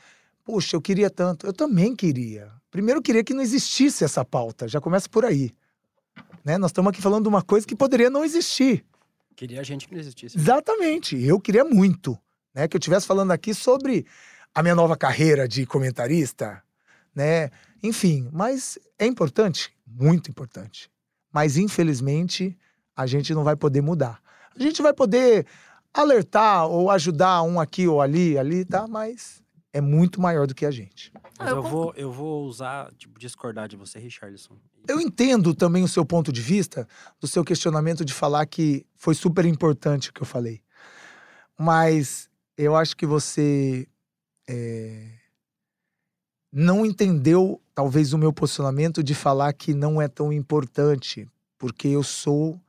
Poxa, 0.45 0.77
eu 0.77 0.81
queria 0.81 1.09
tanto. 1.09 1.45
Eu 1.45 1.51
também 1.51 1.93
queria. 1.93 2.49
Primeiro, 2.71 2.99
eu 2.99 3.03
queria 3.03 3.23
que 3.23 3.33
não 3.33 3.41
existisse 3.41 4.05
essa 4.05 4.23
pauta. 4.23 4.65
Já 4.65 4.79
começa 4.79 5.09
por 5.09 5.25
aí. 5.25 5.53
Né? 6.43 6.57
Nós 6.57 6.71
estamos 6.71 6.89
aqui 6.89 7.01
falando 7.01 7.23
de 7.23 7.29
uma 7.29 7.41
coisa 7.41 7.67
que 7.67 7.75
poderia 7.75 8.09
não 8.09 8.23
existir. 8.23 8.85
Queria 9.35 9.59
a 9.59 9.63
gente 9.63 9.89
que 9.89 9.93
não 9.93 9.99
existisse. 9.99 10.37
Exatamente. 10.37 11.21
Eu 11.21 11.37
queria 11.39 11.65
muito. 11.65 12.17
Né? 12.55 12.65
Que 12.65 12.77
eu 12.77 12.79
estivesse 12.79 13.05
falando 13.05 13.31
aqui 13.31 13.53
sobre 13.53 14.05
a 14.55 14.63
minha 14.63 14.73
nova 14.73 14.95
carreira 14.95 15.47
de 15.47 15.65
comentarista, 15.65 16.63
né? 17.13 17.51
Enfim, 17.83 18.27
mas 18.31 18.79
é 18.97 19.05
importante 19.05 19.76
muito 19.87 20.29
importante. 20.29 20.91
Mas, 21.31 21.57
infelizmente, 21.57 22.57
a 22.95 23.05
gente 23.05 23.33
não 23.33 23.43
vai 23.43 23.55
poder 23.55 23.81
mudar. 23.81 24.21
A 24.55 24.61
gente 24.61 24.81
vai 24.81 24.93
poder 24.93 25.45
alertar 25.93 26.67
ou 26.67 26.91
ajudar 26.91 27.41
um 27.43 27.59
aqui 27.59 27.87
ou 27.87 28.01
ali, 28.01 28.37
ali, 28.37 28.65
tá? 28.65 28.87
Mas 28.87 29.41
é 29.71 29.81
muito 29.81 30.19
maior 30.19 30.47
do 30.47 30.55
que 30.55 30.65
a 30.65 30.71
gente. 30.71 31.11
Mas 31.39 31.49
eu 31.49 31.61
vou, 31.61 31.93
eu 31.95 32.11
vou 32.11 32.45
usar, 32.45 32.91
tipo, 32.95 33.19
discordar 33.19 33.67
de 33.67 33.77
você, 33.77 33.99
Richardson. 33.99 34.57
Eu 34.87 34.99
entendo 34.99 35.53
também 35.53 35.83
o 35.83 35.87
seu 35.87 36.05
ponto 36.05 36.31
de 36.31 36.41
vista, 36.41 36.87
do 37.19 37.27
seu 37.27 37.43
questionamento 37.43 38.03
de 38.03 38.13
falar 38.13 38.45
que 38.45 38.85
foi 38.95 39.13
super 39.13 39.45
importante 39.45 40.09
o 40.09 40.13
que 40.13 40.21
eu 40.21 40.25
falei. 40.25 40.61
Mas 41.57 42.29
eu 42.57 42.75
acho 42.75 42.95
que 42.95 43.05
você 43.05 43.87
é, 44.47 45.09
não 46.51 46.85
entendeu, 46.85 47.61
talvez, 47.77 48.11
o 48.11 48.17
meu 48.17 48.33
posicionamento 48.33 49.03
de 49.03 49.13
falar 49.13 49.53
que 49.53 49.71
não 49.71 50.01
é 50.01 50.07
tão 50.07 50.33
importante, 50.33 51.29
porque 51.59 51.87
eu 51.87 52.01
sou 52.01 52.59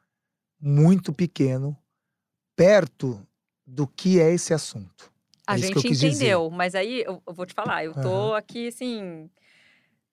muito 0.61 1.15
pequeno 1.15 1.75
perto 2.55 3.19
do 3.67 3.87
que 3.87 4.21
é 4.21 4.31
esse 4.35 4.53
assunto. 4.53 5.11
A 5.47 5.55
É 5.57 5.61
gente 5.61 5.89
dizer. 5.89 6.11
entendeu, 6.11 6.51
mas 6.51 6.75
aí 6.75 7.05
eu, 7.07 7.23
eu 7.27 7.33
vou 7.33 7.47
te 7.47 7.55
falar, 7.55 7.87
eu 7.87 7.95
tô 7.95 8.01
Aham. 8.01 8.37
aqui 8.37 8.69
assim 8.69 9.31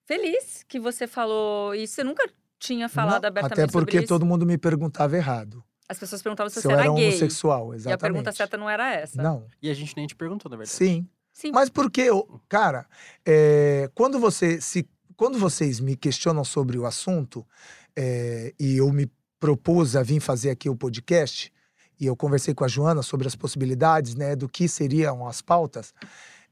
feliz 0.06 0.64
que 0.66 0.80
você 0.80 1.06
falou 1.06 1.74
isso. 1.74 1.96
Você 1.96 2.02
nunca 2.02 2.26
tinha 2.58 2.88
falado 2.88 3.24
Não, 3.24 3.28
abertamente 3.28 3.52
Até 3.52 3.66
porque 3.70 3.90
sobre 3.90 4.04
isso. 4.04 4.08
todo 4.08 4.24
mundo 4.24 4.46
me 4.46 4.56
perguntava 4.56 5.14
errado. 5.14 5.62
As 5.90 5.98
pessoas 5.98 6.22
perguntavam 6.22 6.48
se 6.48 6.54
Se 6.54 6.62
você 6.62 6.68
eu 6.68 6.72
era 6.72 6.84
era 6.84 6.94
gay. 6.94 7.06
homossexual, 7.08 7.74
E 7.74 7.76
exatamente. 7.76 7.94
a 7.94 7.98
pergunta 7.98 8.32
certa 8.32 8.56
não 8.56 8.70
era 8.70 8.94
essa. 8.94 9.22
Não, 9.22 9.46
E 9.60 9.68
a 9.68 9.74
gente 9.74 9.94
nem 9.94 10.06
te 10.06 10.16
perguntou, 10.16 10.48
na 10.50 10.56
verdade. 10.56 10.74
sim. 10.74 11.06
Sim. 11.36 11.52
Mas 11.52 11.68
porque, 11.68 12.00
eu- 12.00 12.40
cara, 12.48 12.86
é, 13.22 13.90
quando 13.94 14.18
você 14.18 14.58
se, 14.58 14.88
quando 15.18 15.38
vocês 15.38 15.80
me 15.80 15.94
questionam 15.94 16.42
sobre 16.42 16.78
o 16.78 16.86
assunto 16.86 17.46
é, 17.94 18.54
e 18.58 18.78
eu 18.78 18.90
me 18.90 19.06
propus 19.38 19.96
a 19.96 20.02
vir 20.02 20.18
fazer 20.18 20.48
aqui 20.48 20.70
o 20.70 20.74
podcast 20.74 21.52
e 22.00 22.06
eu 22.06 22.16
conversei 22.16 22.54
com 22.54 22.64
a 22.64 22.68
Joana 22.68 23.02
sobre 23.02 23.26
as 23.28 23.36
possibilidades, 23.36 24.14
né, 24.14 24.34
do 24.34 24.48
que 24.48 24.66
seriam 24.66 25.26
as 25.28 25.42
pautas. 25.42 25.92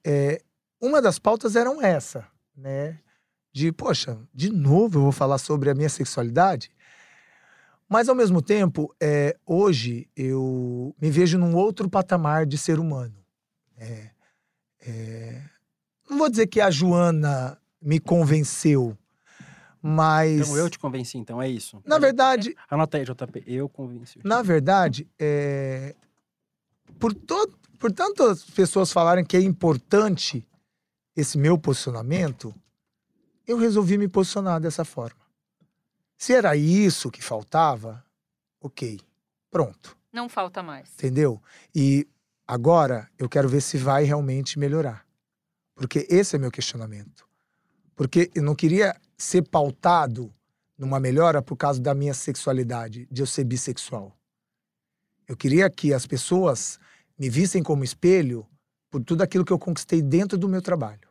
é, 0.04 0.42
uma 0.78 1.00
das 1.00 1.18
pautas 1.18 1.56
eram 1.56 1.80
essa, 1.80 2.26
né, 2.54 2.98
de 3.54 3.72
poxa, 3.72 4.18
de 4.34 4.50
novo 4.52 4.98
eu 4.98 5.02
vou 5.04 5.12
falar 5.12 5.38
sobre 5.38 5.70
a 5.70 5.74
minha 5.74 5.88
sexualidade. 5.88 6.70
Mas 7.88 8.10
ao 8.10 8.14
mesmo 8.14 8.42
tempo, 8.42 8.94
hoje 9.46 10.10
eu 10.14 10.94
me 11.00 11.10
vejo 11.10 11.38
num 11.38 11.54
outro 11.54 11.88
patamar 11.88 12.44
de 12.44 12.58
ser 12.58 12.78
humano. 12.78 13.14
É, 13.78 14.10
é, 14.86 15.42
não 16.08 16.18
vou 16.18 16.28
dizer 16.28 16.46
que 16.46 16.60
a 16.60 16.70
Joana 16.70 17.58
me 17.80 17.98
convenceu, 17.98 18.96
mas. 19.82 20.40
Então 20.40 20.56
eu 20.56 20.70
te 20.70 20.78
convenci, 20.78 21.18
então 21.18 21.40
é 21.40 21.48
isso. 21.48 21.82
Na 21.84 21.98
verdade, 21.98 22.54
Anota 22.70 22.98
aí, 22.98 23.04
JP. 23.04 23.44
Eu 23.46 23.68
convenci. 23.68 24.18
na 24.24 24.42
verdade, 24.42 25.08
é, 25.18 25.94
por, 26.98 27.14
to, 27.14 27.52
por 27.78 27.92
tantas 27.92 28.44
pessoas 28.44 28.92
falarem 28.92 29.24
que 29.24 29.36
é 29.36 29.40
importante 29.40 30.46
esse 31.16 31.38
meu 31.38 31.58
posicionamento, 31.58 32.54
eu 33.46 33.56
resolvi 33.56 33.96
me 33.96 34.08
posicionar 34.08 34.60
dessa 34.60 34.84
forma. 34.84 35.22
Se 36.16 36.32
era 36.32 36.56
isso 36.56 37.10
que 37.10 37.22
faltava, 37.22 38.04
ok, 38.60 39.00
pronto. 39.50 39.96
Não 40.12 40.28
falta 40.28 40.62
mais. 40.62 40.92
Entendeu? 40.94 41.42
E 41.74 42.06
agora 42.46 43.08
eu 43.18 43.28
quero 43.28 43.48
ver 43.48 43.60
se 43.60 43.76
vai 43.76 44.04
realmente 44.04 44.58
melhorar. 44.58 45.04
Porque 45.74 46.06
esse 46.08 46.36
é 46.36 46.38
meu 46.38 46.50
questionamento. 46.50 47.26
Porque 47.96 48.30
eu 48.34 48.42
não 48.42 48.54
queria 48.54 48.96
ser 49.16 49.42
pautado 49.42 50.32
numa 50.76 51.00
melhora 51.00 51.40
por 51.40 51.56
causa 51.56 51.80
da 51.80 51.94
minha 51.94 52.14
sexualidade, 52.14 53.06
de 53.10 53.22
eu 53.22 53.26
ser 53.26 53.44
bissexual. 53.44 54.16
Eu 55.26 55.36
queria 55.36 55.70
que 55.70 55.94
as 55.94 56.06
pessoas 56.06 56.78
me 57.18 57.30
vissem 57.30 57.62
como 57.62 57.84
espelho 57.84 58.46
por 58.90 59.02
tudo 59.02 59.22
aquilo 59.22 59.44
que 59.44 59.52
eu 59.52 59.58
conquistei 59.58 60.02
dentro 60.02 60.36
do 60.36 60.48
meu 60.48 60.60
trabalho. 60.60 61.08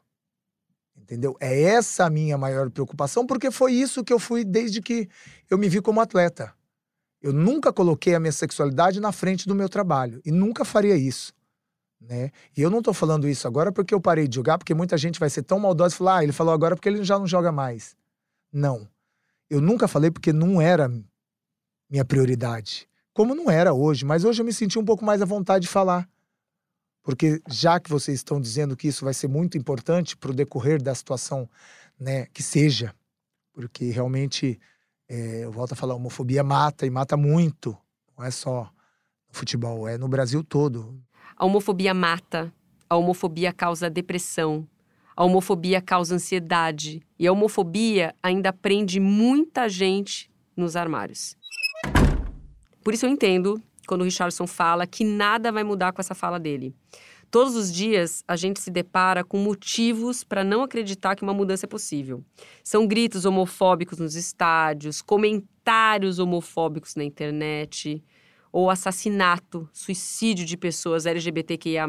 Entendeu? 0.96 1.36
É 1.40 1.62
essa 1.62 2.06
a 2.06 2.10
minha 2.10 2.38
maior 2.38 2.70
preocupação, 2.70 3.26
porque 3.26 3.52
foi 3.52 3.74
isso 3.74 4.04
que 4.04 4.14
eu 4.14 4.20
fui 4.20 4.44
desde 4.46 4.82
que 4.82 5.10
eu 5.50 5.58
me 5.58 5.68
vi 5.68 5.82
como 5.82 6.00
atleta. 6.00 6.54
Eu 7.24 7.32
nunca 7.32 7.72
coloquei 7.72 8.14
a 8.14 8.20
minha 8.20 8.34
sexualidade 8.34 9.00
na 9.00 9.14
frente 9.14 9.48
do 9.48 9.56
meu 9.56 9.70
trabalho 9.70 10.22
e 10.26 10.32
nunca 10.32 10.66
faria 10.66 10.98
isso, 10.98 11.34
né? 12.00 12.32
E 12.56 12.62
eu 12.62 12.70
não 12.70 12.82
tô 12.82 12.94
falando 12.94 13.30
isso 13.30 13.48
agora 13.48 13.72
porque 13.72 13.94
eu 13.94 14.02
parei 14.02 14.28
de 14.28 14.36
jogar, 14.36 14.58
porque 14.58 14.74
muita 14.74 14.98
gente 14.98 15.18
vai 15.18 15.30
ser 15.30 15.42
tão 15.44 15.58
maldosa 15.58 15.96
e 15.96 15.98
falar, 15.98 16.18
ah, 16.18 16.24
ele 16.24 16.34
falou 16.34 16.54
agora 16.54 16.76
porque 16.76 16.90
ele 16.90 17.02
já 17.02 17.18
não 17.18 17.26
joga 17.26 17.50
mais. 17.50 17.96
Não. 18.52 18.90
Eu 19.50 19.62
nunca 19.62 19.88
falei 19.88 20.12
porque 20.12 20.34
não 20.34 20.62
era 20.62 20.92
minha 21.90 22.04
prioridade. 22.04 22.90
Como 23.14 23.34
não 23.34 23.50
era 23.50 23.74
hoje, 23.74 24.04
mas 24.04 24.26
hoje 24.26 24.42
eu 24.42 24.46
me 24.46 24.52
senti 24.52 24.78
um 24.78 24.84
pouco 24.84 25.06
mais 25.06 25.22
à 25.22 25.26
vontade 25.26 25.64
de 25.64 25.70
falar. 25.70 26.10
Porque 27.02 27.42
já 27.48 27.80
que 27.80 27.90
vocês 27.90 28.20
estão 28.20 28.42
dizendo 28.42 28.76
que 28.76 28.90
isso 28.90 29.06
vai 29.06 29.14
ser 29.14 29.30
muito 29.30 29.58
importante 29.58 30.18
para 30.18 30.32
o 30.32 30.36
decorrer 30.36 30.82
da 30.82 30.94
situação, 30.94 31.50
né, 31.98 32.26
que 32.34 32.44
seja, 32.44 32.94
porque 33.54 33.92
realmente 33.92 34.60
é, 35.10 35.43
eu 35.43 35.51
volto 35.51 35.74
a 35.74 35.76
falar, 35.76 35.93
a 35.93 35.97
homofobia 35.97 36.43
mata 36.43 36.86
e 36.86 36.89
mata 36.89 37.18
muito. 37.18 37.78
Não 38.18 38.26
é 38.26 38.32
só 38.32 38.64
no 39.28 39.34
futebol, 39.34 39.88
é 39.88 39.97
no 39.97 40.08
Brasil 40.08 40.43
todo. 40.43 40.99
A 41.36 41.45
homofobia 41.45 41.93
mata, 41.93 42.54
a 42.89 42.95
homofobia 42.95 43.51
causa 43.51 43.89
depressão, 43.89 44.68
a 45.16 45.24
homofobia 45.24 45.82
causa 45.82 46.16
ansiedade 46.16 47.01
e 47.20 47.28
a 47.28 47.32
homofobia 47.32 48.16
ainda 48.22 48.51
prende 48.51 48.99
muita 48.99 49.68
gente 49.70 50.30
nos 50.56 50.76
armários. 50.76 51.36
Por 52.84 52.93
isso 52.93 53.06
eu 53.06 53.10
entendo 53.10 53.62
quando 53.88 54.01
o 54.01 54.04
Richardson 54.06 54.47
fala 54.47 54.88
que 54.88 55.04
nada 55.04 55.51
vai 55.51 55.64
mudar 55.64 55.91
com 55.93 56.01
essa 56.01 56.16
fala 56.16 56.39
dele. 56.39 56.76
Todos 57.34 57.56
os 57.56 57.74
dias 57.74 58.24
a 58.28 58.36
gente 58.36 58.60
se 58.62 58.70
depara 58.70 59.24
com 59.24 59.40
motivos 59.40 60.24
para 60.24 60.44
não 60.44 60.62
acreditar 60.62 61.16
que 61.16 61.24
uma 61.24 61.34
mudança 61.34 61.66
é 61.66 61.68
possível. 61.68 62.24
São 62.64 62.86
gritos 62.86 63.26
homofóbicos 63.26 63.98
nos 63.98 64.14
estádios, 64.14 65.02
comentários 65.02 66.20
homofóbicos 66.20 66.94
na 66.94 67.04
internet, 67.04 68.04
ou 68.52 68.70
assassinato, 68.70 69.68
suicídio 69.74 70.46
de 70.46 70.56
pessoas 70.56 71.08
LGBTQIA. 71.08 71.88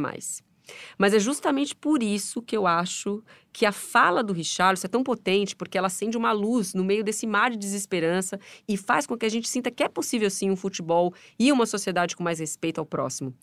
Mas 0.96 1.12
é 1.12 1.18
justamente 1.18 1.76
por 1.76 2.02
isso 2.02 2.40
que 2.40 2.56
eu 2.56 2.66
acho 2.66 3.22
que 3.52 3.66
a 3.66 3.72
fala 3.72 4.24
do 4.24 4.32
Richarlison 4.32 4.86
é 4.86 4.88
tão 4.88 5.04
potente, 5.04 5.54
porque 5.54 5.76
ela 5.76 5.88
acende 5.88 6.16
uma 6.16 6.32
luz 6.32 6.72
no 6.72 6.82
meio 6.82 7.04
desse 7.04 7.26
mar 7.26 7.50
de 7.50 7.58
desesperança 7.58 8.40
e 8.66 8.78
faz 8.78 9.06
com 9.06 9.14
que 9.14 9.26
a 9.26 9.28
gente 9.28 9.46
sinta 9.46 9.70
que 9.70 9.82
é 9.82 9.88
possível 9.90 10.30
sim 10.30 10.50
um 10.50 10.56
futebol 10.56 11.12
e 11.38 11.52
uma 11.52 11.66
sociedade 11.66 12.16
com 12.16 12.22
mais 12.22 12.38
respeito 12.38 12.78
ao 12.78 12.86
próximo. 12.86 13.34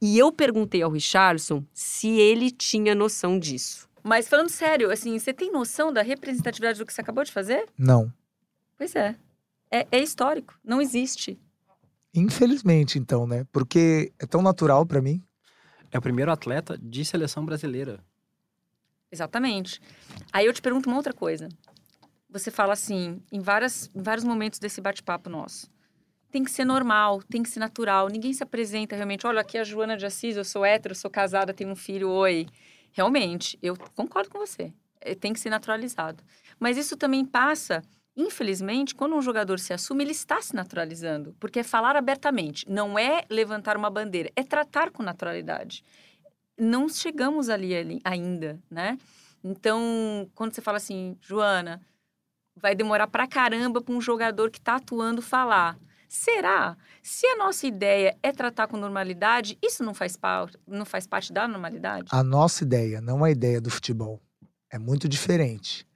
E 0.00 0.18
eu 0.18 0.32
perguntei 0.32 0.82
ao 0.82 0.90
Richarlison 0.90 1.64
se 1.72 2.08
ele 2.08 2.50
tinha 2.50 2.94
noção 2.94 3.38
disso. 3.38 3.88
Mas 4.02 4.28
falando 4.28 4.48
sério, 4.48 4.90
assim, 4.90 5.18
você 5.18 5.32
tem 5.32 5.50
noção 5.50 5.92
da 5.92 6.02
representatividade 6.02 6.78
do 6.78 6.86
que 6.86 6.92
você 6.92 7.00
acabou 7.00 7.24
de 7.24 7.32
fazer? 7.32 7.66
Não. 7.76 8.12
Pois 8.76 8.94
é. 8.94 9.16
É, 9.70 9.86
é 9.90 9.98
histórico. 9.98 10.58
Não 10.64 10.80
existe. 10.80 11.38
Infelizmente, 12.14 12.98
então, 12.98 13.26
né? 13.26 13.44
Porque 13.52 14.12
é 14.18 14.26
tão 14.26 14.40
natural 14.40 14.86
para 14.86 15.02
mim. 15.02 15.22
É 15.90 15.98
o 15.98 16.02
primeiro 16.02 16.30
atleta 16.30 16.78
de 16.78 17.04
seleção 17.04 17.44
brasileira. 17.44 18.00
Exatamente. 19.10 19.80
Aí 20.32 20.46
eu 20.46 20.52
te 20.52 20.62
pergunto 20.62 20.88
uma 20.88 20.96
outra 20.96 21.12
coisa. 21.12 21.48
Você 22.30 22.50
fala 22.50 22.74
assim, 22.74 23.22
em, 23.32 23.40
várias, 23.40 23.90
em 23.94 24.02
vários 24.02 24.24
momentos 24.24 24.58
desse 24.58 24.80
bate-papo 24.80 25.30
nosso. 25.30 25.70
Tem 26.30 26.44
que 26.44 26.50
ser 26.50 26.64
normal, 26.64 27.22
tem 27.22 27.42
que 27.42 27.48
ser 27.48 27.60
natural. 27.60 28.08
Ninguém 28.08 28.32
se 28.32 28.42
apresenta 28.42 28.94
realmente. 28.94 29.26
Olha, 29.26 29.40
aqui 29.40 29.56
é 29.56 29.60
a 29.60 29.64
Joana 29.64 29.96
de 29.96 30.04
Assis, 30.04 30.36
eu 30.36 30.44
sou 30.44 30.64
hétero, 30.64 30.94
sou 30.94 31.10
casada, 31.10 31.54
tenho 31.54 31.70
um 31.70 31.76
filho, 31.76 32.10
oi. 32.10 32.46
Realmente, 32.92 33.58
eu 33.62 33.76
concordo 33.94 34.28
com 34.28 34.38
você. 34.38 34.72
É, 35.00 35.14
Tem 35.14 35.32
que 35.32 35.40
ser 35.40 35.50
naturalizado. 35.50 36.22
Mas 36.60 36.76
isso 36.76 36.96
também 36.96 37.24
passa, 37.24 37.82
infelizmente, 38.14 38.94
quando 38.94 39.16
um 39.16 39.22
jogador 39.22 39.58
se 39.58 39.72
assume, 39.72 40.04
ele 40.04 40.12
está 40.12 40.40
se 40.42 40.54
naturalizando. 40.54 41.34
Porque 41.40 41.60
é 41.60 41.62
falar 41.62 41.96
abertamente. 41.96 42.68
Não 42.68 42.98
é 42.98 43.24
levantar 43.30 43.76
uma 43.76 43.88
bandeira, 43.88 44.30
é 44.36 44.42
tratar 44.42 44.90
com 44.90 45.02
naturalidade. 45.02 45.82
Não 46.58 46.88
chegamos 46.88 47.48
ali, 47.48 47.74
ali 47.74 48.00
ainda, 48.04 48.60
né? 48.70 48.98
Então, 49.42 50.28
quando 50.34 50.52
você 50.52 50.60
fala 50.60 50.76
assim, 50.76 51.16
Joana, 51.22 51.80
vai 52.56 52.74
demorar 52.74 53.06
pra 53.06 53.26
caramba 53.26 53.80
para 53.80 53.94
um 53.94 54.00
jogador 54.00 54.50
que 54.50 54.58
está 54.58 54.76
atuando 54.76 55.22
falar. 55.22 55.78
Será? 56.08 56.74
Se 57.02 57.26
a 57.26 57.36
nossa 57.36 57.66
ideia 57.66 58.16
é 58.22 58.32
tratar 58.32 58.66
com 58.66 58.78
normalidade, 58.78 59.58
isso 59.62 59.84
não 59.84 59.92
faz, 59.92 60.18
não 60.66 60.86
faz 60.86 61.06
parte 61.06 61.32
da 61.32 61.46
normalidade? 61.46 62.08
A 62.10 62.22
nossa 62.22 62.64
ideia, 62.64 63.00
não 63.00 63.22
a 63.22 63.30
ideia 63.30 63.60
do 63.60 63.70
futebol. 63.70 64.18
É 64.70 64.78
muito 64.78 65.06
diferente. 65.06 65.86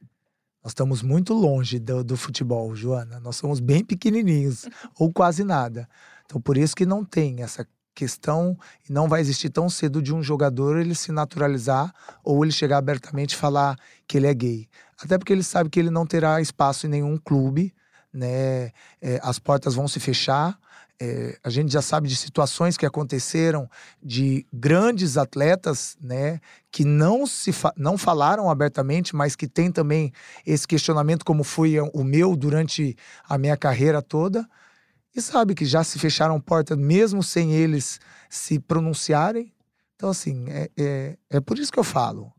Nós 0.62 0.72
estamos 0.72 1.02
muito 1.02 1.32
longe 1.32 1.78
do, 1.78 2.04
do 2.04 2.16
futebol, 2.16 2.74
Joana. 2.76 3.18
Nós 3.18 3.36
somos 3.36 3.58
bem 3.58 3.82
pequenininhos, 3.82 4.66
ou 4.98 5.10
quase 5.10 5.42
nada. 5.42 5.88
Então, 6.26 6.40
por 6.40 6.56
isso 6.58 6.76
que 6.76 6.86
não 6.86 7.04
tem 7.04 7.42
essa 7.42 7.66
questão 7.94 8.56
e 8.88 8.92
não 8.92 9.08
vai 9.08 9.20
existir 9.20 9.50
tão 9.50 9.68
cedo 9.68 10.00
de 10.00 10.14
um 10.14 10.22
jogador 10.22 10.78
ele 10.78 10.94
se 10.94 11.10
naturalizar 11.10 11.92
ou 12.22 12.42
ele 12.44 12.52
chegar 12.52 12.78
abertamente 12.78 13.32
e 13.32 13.36
falar 13.36 13.78
que 14.06 14.16
ele 14.16 14.26
é 14.26 14.34
gay. 14.34 14.68
Até 15.02 15.18
porque 15.18 15.32
ele 15.32 15.42
sabe 15.42 15.68
que 15.68 15.80
ele 15.80 15.90
não 15.90 16.06
terá 16.06 16.40
espaço 16.40 16.86
em 16.86 16.90
nenhum 16.90 17.16
clube, 17.18 17.74
né? 18.12 18.72
É, 19.00 19.20
as 19.22 19.38
portas 19.38 19.74
vão 19.74 19.88
se 19.88 19.98
fechar. 20.00 20.58
É, 21.00 21.36
a 21.42 21.50
gente 21.50 21.72
já 21.72 21.82
sabe 21.82 22.06
de 22.06 22.14
situações 22.14 22.76
que 22.76 22.86
aconteceram 22.86 23.68
de 24.00 24.46
grandes 24.52 25.16
atletas, 25.16 25.96
né, 26.00 26.38
que 26.70 26.84
não 26.84 27.26
se 27.26 27.50
fa- 27.50 27.72
não 27.76 27.98
falaram 27.98 28.48
abertamente, 28.48 29.16
mas 29.16 29.34
que 29.34 29.48
tem 29.48 29.72
também 29.72 30.12
esse 30.46 30.68
questionamento 30.68 31.24
como 31.24 31.42
foi 31.42 31.80
o 31.80 32.04
meu 32.04 32.36
durante 32.36 32.96
a 33.28 33.36
minha 33.36 33.56
carreira 33.56 34.00
toda. 34.00 34.48
E 35.14 35.20
sabe 35.20 35.54
que 35.54 35.64
já 35.64 35.82
se 35.82 35.98
fecharam 35.98 36.40
portas 36.40 36.78
mesmo 36.78 37.20
sem 37.22 37.52
eles 37.52 37.98
se 38.30 38.60
pronunciarem. 38.60 39.52
Então, 39.96 40.10
assim, 40.10 40.46
é, 40.50 40.70
é, 40.76 41.18
é 41.30 41.40
por 41.40 41.58
isso 41.58 41.72
que 41.72 41.78
eu 41.78 41.84
falo. 41.84 42.32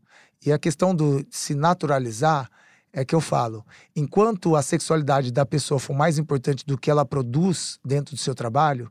E 0.44 0.50
a 0.52 0.58
questão 0.58 0.94
do 0.94 1.24
se 1.30 1.54
naturalizar 1.54 2.50
é 2.94 3.04
que 3.04 3.14
eu 3.14 3.20
falo, 3.20 3.66
enquanto 3.94 4.54
a 4.54 4.62
sexualidade 4.62 5.32
da 5.32 5.44
pessoa 5.44 5.80
for 5.80 5.94
mais 5.94 6.16
importante 6.16 6.64
do 6.64 6.78
que 6.78 6.88
ela 6.88 7.04
produz 7.04 7.80
dentro 7.84 8.14
do 8.14 8.20
seu 8.20 8.36
trabalho, 8.36 8.90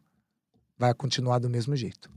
vai 0.78 0.94
continuar 0.94 1.40
do 1.40 1.50
mesmo 1.50 1.74
jeito. 1.74 2.12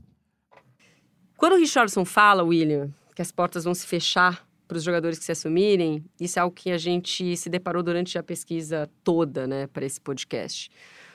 Quando 1.37 1.53
o 1.53 1.57
Richardson 1.57 2.03
fala, 2.03 2.43
William, 2.43 2.93
que 3.15 3.21
as 3.21 3.31
portas 3.31 3.63
vão 3.63 3.73
se 3.73 3.87
fechar 3.87 4.45
para 4.67 4.77
os 4.77 4.83
jogadores 4.83 5.17
que 5.17 5.23
se 5.23 5.31
assumirem, 5.31 6.03
isso 6.19 6.37
é 6.37 6.41
algo 6.41 6.53
que 6.53 6.71
a 6.71 6.77
gente 6.77 7.37
se 7.37 7.49
deparou 7.49 7.81
durante 7.81 8.17
a 8.17 8.23
pesquisa 8.23 8.89
toda, 9.01 9.47
né, 9.47 9.67
para 9.67 9.85
esse 9.85 10.01
podcast. 10.01 10.69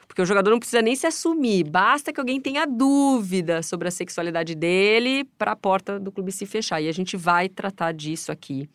Porque 0.08 0.22
o 0.22 0.26
jogador 0.26 0.50
não 0.50 0.58
precisa 0.58 0.80
nem 0.80 0.96
se 0.96 1.06
assumir, 1.06 1.64
basta 1.64 2.12
que 2.12 2.20
alguém 2.20 2.40
tenha 2.40 2.66
dúvida 2.66 3.62
sobre 3.62 3.88
a 3.88 3.90
sexualidade 3.90 4.54
dele 4.54 5.24
para 5.36 5.52
a 5.52 5.56
porta 5.56 6.00
do 6.00 6.10
clube 6.10 6.32
se 6.32 6.46
fechar. 6.46 6.80
E 6.80 6.88
a 6.88 6.92
gente 6.92 7.14
vai 7.16 7.48
tratar 7.48 7.92
disso 7.92 8.32
aqui. 8.32 8.68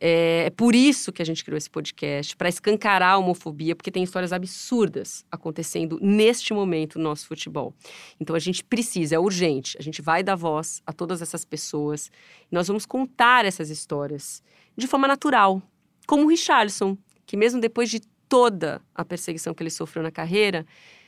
É, 0.00 0.44
é 0.46 0.50
por 0.50 0.74
isso 0.74 1.12
que 1.12 1.20
a 1.20 1.24
gente 1.24 1.44
criou 1.44 1.56
esse 1.56 1.70
podcast, 1.70 2.36
para 2.36 2.48
escancarar 2.48 3.14
a 3.14 3.18
homofobia, 3.18 3.74
porque 3.74 3.90
tem 3.90 4.02
histórias 4.02 4.32
absurdas 4.32 5.24
acontecendo 5.30 5.98
neste 6.00 6.52
momento 6.52 6.98
no 6.98 7.04
nosso 7.04 7.26
futebol. 7.26 7.74
Então 8.20 8.34
a 8.34 8.38
gente 8.38 8.62
precisa, 8.64 9.16
é 9.16 9.18
urgente, 9.18 9.76
a 9.78 9.82
gente 9.82 10.00
vai 10.00 10.22
dar 10.22 10.36
voz 10.36 10.82
a 10.86 10.92
todas 10.92 11.20
essas 11.22 11.44
pessoas 11.44 12.10
e 12.50 12.54
nós 12.54 12.68
vamos 12.68 12.86
contar 12.86 13.44
essas 13.44 13.70
histórias 13.70 14.42
de 14.76 14.86
forma 14.86 15.08
natural, 15.08 15.62
como 16.06 16.24
o 16.24 16.28
Richarlison, 16.28 16.96
que 17.26 17.36
mesmo 17.36 17.60
depois 17.60 17.90
de 17.90 18.00
toda 18.28 18.80
a 18.94 19.04
perseguição 19.04 19.54
que 19.54 19.62
ele 19.62 19.70
sofreu 19.70 20.02
na 20.02 20.10
carreira, 20.10 20.64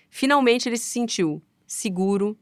finalmente 0.09 0.68
ele 0.68 0.76
se 0.76 0.91
sentiu 0.91 1.43
seguro, 1.66 2.36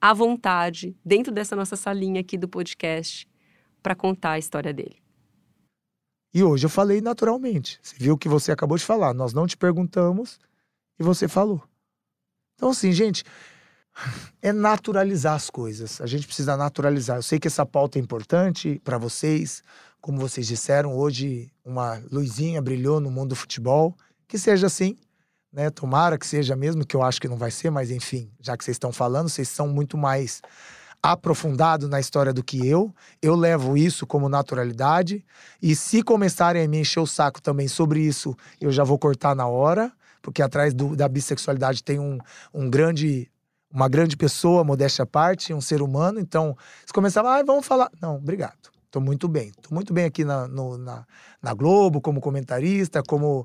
à 0.00 0.12
vontade, 0.12 0.94
dentro 1.02 1.32
dessa 1.32 1.56
nossa 1.56 1.76
salinha 1.76 2.20
aqui 2.20 2.36
do 2.36 2.46
podcast, 2.46 3.26
para 3.82 3.94
contar 3.94 4.32
a 4.32 4.38
história 4.38 4.70
dele. 4.70 5.03
E 6.34 6.42
hoje 6.42 6.66
eu 6.66 6.70
falei 6.70 7.00
naturalmente. 7.00 7.78
Você 7.80 7.94
viu 7.96 8.14
o 8.14 8.18
que 8.18 8.28
você 8.28 8.50
acabou 8.50 8.76
de 8.76 8.84
falar. 8.84 9.14
Nós 9.14 9.32
não 9.32 9.46
te 9.46 9.56
perguntamos 9.56 10.40
e 10.98 11.02
você 11.04 11.28
falou. 11.28 11.62
Então, 12.56 12.70
assim, 12.70 12.90
gente, 12.90 13.22
é 14.42 14.52
naturalizar 14.52 15.34
as 15.34 15.48
coisas. 15.48 16.00
A 16.00 16.06
gente 16.06 16.26
precisa 16.26 16.56
naturalizar. 16.56 17.18
Eu 17.18 17.22
sei 17.22 17.38
que 17.38 17.46
essa 17.46 17.64
pauta 17.64 18.00
é 18.00 18.02
importante 18.02 18.80
para 18.82 18.98
vocês. 18.98 19.62
Como 20.00 20.18
vocês 20.18 20.48
disseram, 20.48 20.96
hoje 20.96 21.52
uma 21.64 22.02
luzinha 22.10 22.60
brilhou 22.60 22.98
no 22.98 23.12
mundo 23.12 23.28
do 23.30 23.36
futebol. 23.36 23.96
Que 24.26 24.36
seja 24.36 24.66
assim, 24.66 24.96
né? 25.52 25.70
Tomara 25.70 26.18
que 26.18 26.26
seja 26.26 26.56
mesmo, 26.56 26.84
que 26.84 26.96
eu 26.96 27.02
acho 27.04 27.20
que 27.20 27.28
não 27.28 27.36
vai 27.36 27.52
ser, 27.52 27.70
mas 27.70 27.92
enfim, 27.92 28.28
já 28.40 28.56
que 28.56 28.64
vocês 28.64 28.74
estão 28.74 28.90
falando, 28.90 29.28
vocês 29.28 29.48
são 29.48 29.68
muito 29.68 29.96
mais 29.96 30.42
aprofundado 31.04 31.86
na 31.86 32.00
história 32.00 32.32
do 32.32 32.42
que 32.42 32.66
eu. 32.66 32.90
Eu 33.20 33.34
levo 33.34 33.76
isso 33.76 34.06
como 34.06 34.26
naturalidade. 34.26 35.22
E 35.60 35.76
se 35.76 36.02
começarem 36.02 36.64
a 36.64 36.68
me 36.68 36.80
encher 36.80 37.00
o 37.00 37.06
saco 37.06 37.42
também 37.42 37.68
sobre 37.68 38.00
isso, 38.00 38.34
eu 38.58 38.72
já 38.72 38.82
vou 38.84 38.98
cortar 38.98 39.36
na 39.36 39.46
hora, 39.46 39.92
porque 40.22 40.40
atrás 40.40 40.72
do, 40.72 40.96
da 40.96 41.06
bissexualidade 41.06 41.84
tem 41.84 41.98
um, 41.98 42.16
um 42.54 42.70
grande. 42.70 43.30
Uma 43.70 43.88
grande 43.88 44.16
pessoa, 44.16 44.62
modéstia 44.62 45.02
à 45.02 45.06
parte, 45.06 45.52
um 45.52 45.60
ser 45.60 45.82
humano. 45.82 46.20
Então, 46.20 46.56
se 46.86 46.92
começar, 46.92 47.26
ah, 47.26 47.42
vamos 47.42 47.66
falar. 47.66 47.90
Não, 48.00 48.18
obrigado. 48.18 48.70
Estou 48.86 49.02
muito 49.02 49.26
bem. 49.26 49.48
Estou 49.48 49.74
muito 49.74 49.92
bem 49.92 50.04
aqui 50.04 50.24
na, 50.24 50.46
no, 50.46 50.78
na, 50.78 51.04
na 51.42 51.52
Globo, 51.54 52.00
como 52.00 52.20
comentarista, 52.20 53.02
como 53.02 53.44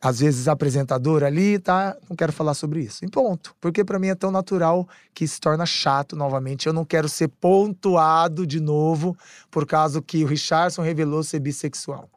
às 0.00 0.20
vezes 0.20 0.46
apresentador 0.46 1.22
ali, 1.24 1.58
tá? 1.58 1.96
Não 2.08 2.16
quero 2.16 2.32
falar 2.32 2.54
sobre 2.54 2.80
isso. 2.80 3.04
E 3.04 3.08
ponto. 3.08 3.54
Porque 3.60 3.84
para 3.84 3.98
mim 3.98 4.08
é 4.08 4.14
tão 4.14 4.30
natural 4.30 4.88
que 5.14 5.26
se 5.26 5.40
torna 5.40 5.64
chato 5.64 6.14
novamente. 6.14 6.66
Eu 6.66 6.72
não 6.72 6.84
quero 6.84 7.08
ser 7.08 7.28
pontuado 7.28 8.46
de 8.46 8.60
novo 8.60 9.16
por 9.50 9.66
causa 9.66 10.02
que 10.02 10.22
o 10.22 10.26
Richardson 10.26 10.82
revelou 10.82 11.22
ser 11.22 11.40
bissexual. 11.40 12.10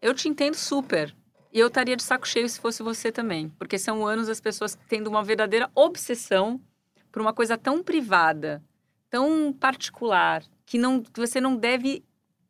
Eu 0.00 0.14
te 0.14 0.28
entendo 0.28 0.54
super. 0.54 1.14
E 1.52 1.60
eu 1.60 1.68
estaria 1.68 1.96
de 1.96 2.02
saco 2.02 2.26
cheio 2.26 2.48
se 2.48 2.60
fosse 2.60 2.82
você 2.82 3.12
também. 3.12 3.48
Porque 3.58 3.78
são 3.78 4.06
anos 4.06 4.28
as 4.28 4.40
pessoas 4.40 4.78
tendo 4.88 5.08
uma 5.08 5.22
verdadeira 5.22 5.70
obsessão 5.74 6.60
por 7.10 7.22
uma 7.22 7.32
coisa 7.32 7.56
tão 7.56 7.82
privada, 7.82 8.62
tão 9.08 9.52
particular, 9.52 10.42
que 10.66 10.76
não, 10.76 11.00
que 11.00 11.20
você 11.20 11.40
não 11.40 11.56
deve 11.56 12.04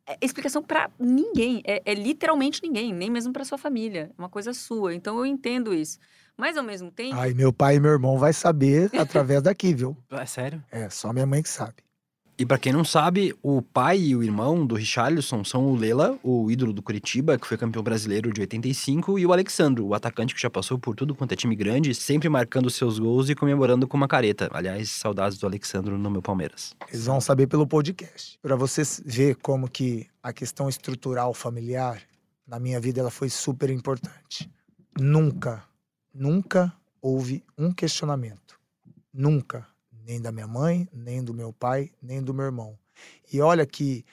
é 0.07 0.19
explicação 0.21 0.63
para 0.63 0.91
ninguém. 0.99 1.63
É, 1.65 1.83
é, 1.85 1.95
literalmente 1.95 2.63
ninguém, 2.63 2.93
nem 2.93 3.11
mesmo 3.11 3.33
para 3.33 3.45
sua 3.45 3.59
família. 3.59 4.11
É 4.17 4.21
uma 4.21 4.29
coisa 4.29 4.53
sua. 4.53 4.95
Então 4.95 5.19
eu 5.19 5.27
entendo 5.27 5.73
isso. 5.73 5.99
Mas 6.37 6.57
ao 6.57 6.65
mesmo 6.65 6.91
tempo. 6.91 7.17
Ai, 7.17 7.33
meu 7.33 7.53
pai 7.53 7.77
e 7.77 7.81
meu 7.81 7.93
irmão 7.93 8.19
vai 8.19 8.33
saber 8.33 8.91
através 8.99 9.43
daqui, 9.43 9.73
viu? 9.73 9.97
É 10.11 10.27
sério? 10.27 10.63
É, 10.71 10.91
só 10.91 11.13
minha 11.13 11.27
mãe 11.27 11.43
que 11.43 11.49
sabe. 11.49 11.77
E 12.37 12.45
para 12.45 12.59
quem 12.59 12.73
não 12.73 12.85
sabe, 12.85 13.33
o 13.41 13.63
pai 13.63 13.97
e 13.97 14.17
o 14.17 14.21
irmão 14.21 14.67
do 14.67 14.75
Richarlison 14.75 15.45
são 15.45 15.67
o 15.69 15.77
Lela, 15.77 16.19
o 16.21 16.51
ídolo 16.51 16.73
do 16.73 16.83
Curitiba, 16.83 17.39
que 17.39 17.47
foi 17.47 17.57
campeão 17.57 17.81
brasileiro 17.81 18.33
de 18.33 18.41
85, 18.41 19.21
e 19.21 19.25
o 19.25 19.33
Alexandro, 19.33 19.87
o 19.87 19.95
atacante 19.95 20.35
que 20.35 20.43
já 20.43 20.51
passou 20.51 20.77
por 20.77 20.97
tudo 20.97 21.15
quanto 21.15 21.31
é 21.31 21.37
time 21.37 21.55
grande, 21.55 21.95
sempre 21.95 22.29
marcando 22.29 22.69
seus 22.71 22.99
gols 22.99 23.31
e 23.31 23.37
comemorando 23.37 23.87
com 23.87 23.97
uma 23.97 24.09
careta. 24.09 24.51
Aliás, 24.53 24.91
saudades 24.91 25.39
do 25.39 25.47
Alexandro 25.47 25.97
no 25.97 26.11
meu 26.11 26.21
Palmeiras. 26.21 26.75
Eles 26.89 27.07
vão 27.07 27.21
saber 27.21 27.47
pelo 27.47 27.69
podcast. 27.69 28.37
Para 28.43 28.57
vocês 28.57 29.01
ver 29.07 29.37
como 29.37 29.71
que 29.71 30.09
a 30.21 30.33
questão 30.33 30.69
estrutural 30.69 31.33
familiar 31.35 32.03
na 32.45 32.59
minha 32.59 32.81
vida 32.81 32.99
ela 32.99 33.13
foi 33.13 33.31
super 33.31 33.71
importante. 33.71 34.51
Nunca, 34.99 35.63
nunca 36.13 36.75
houve 37.01 37.45
um 37.57 37.73
questionamento. 37.73 38.59
Nunca 39.13 39.73
nem 40.05 40.21
da 40.21 40.31
minha 40.31 40.47
mãe, 40.47 40.89
nem 40.93 41.23
do 41.23 41.33
meu 41.33 41.53
pai, 41.53 41.91
nem 42.03 42.23
do 42.23 42.35
meu 42.35 42.45
irmão. 42.45 42.79
E 43.33 43.41
olha 43.41 43.67
que 43.67 44.05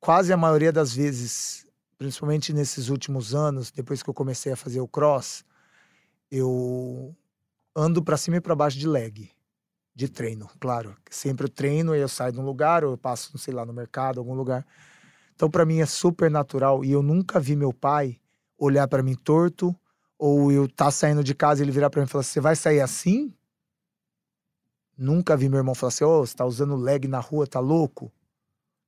quase 0.00 0.32
a 0.32 0.36
maioria 0.36 0.72
das 0.72 0.94
vezes, 0.94 1.66
principalmente 1.98 2.52
nesses 2.52 2.88
últimos 2.88 3.34
anos, 3.34 3.70
depois 3.70 4.02
que 4.02 4.10
eu 4.10 4.14
comecei 4.14 4.52
a 4.52 4.56
fazer 4.56 4.80
o 4.80 4.88
cross, 4.88 5.44
eu 6.30 7.14
ando 7.74 8.02
para 8.02 8.16
cima 8.16 8.38
e 8.38 8.40
para 8.40 8.54
baixo 8.54 8.78
de 8.78 8.88
leg, 8.88 9.30
de 9.94 10.08
treino, 10.08 10.48
claro. 10.58 10.96
Sempre 11.10 11.44
eu 11.46 11.50
treino 11.50 11.94
e 11.94 12.00
eu 12.00 12.08
saio 12.08 12.32
de 12.32 12.40
um 12.40 12.44
lugar 12.44 12.84
ou 12.84 12.92
eu 12.92 12.98
passo, 12.98 13.36
sei 13.38 13.52
lá, 13.52 13.64
no 13.64 13.72
mercado, 13.72 14.18
algum 14.18 14.34
lugar. 14.34 14.66
Então 15.34 15.50
para 15.50 15.66
mim 15.66 15.80
é 15.80 15.86
super 15.86 16.30
natural 16.30 16.84
e 16.84 16.90
eu 16.90 17.02
nunca 17.02 17.38
vi 17.38 17.54
meu 17.54 17.72
pai 17.72 18.18
olhar 18.58 18.88
para 18.88 19.02
mim 19.02 19.14
torto 19.14 19.76
ou 20.18 20.50
eu 20.50 20.66
tá 20.66 20.90
saindo 20.90 21.22
de 21.22 21.34
casa 21.34 21.62
e 21.62 21.64
ele 21.64 21.72
virar 21.72 21.90
para 21.90 22.00
mim 22.00 22.06
e 22.06 22.10
falar: 22.10 22.24
"Você 22.24 22.40
vai 22.40 22.56
sair 22.56 22.80
assim?" 22.80 23.35
Nunca 24.96 25.36
vi 25.36 25.48
meu 25.48 25.58
irmão 25.58 25.74
falar 25.74 25.88
assim: 25.88 26.04
Ô, 26.04 26.20
oh, 26.20 26.26
você 26.26 26.34
tá 26.34 26.44
usando 26.44 26.74
leg 26.74 27.06
na 27.06 27.20
rua, 27.20 27.46
tá 27.46 27.60
louco? 27.60 28.12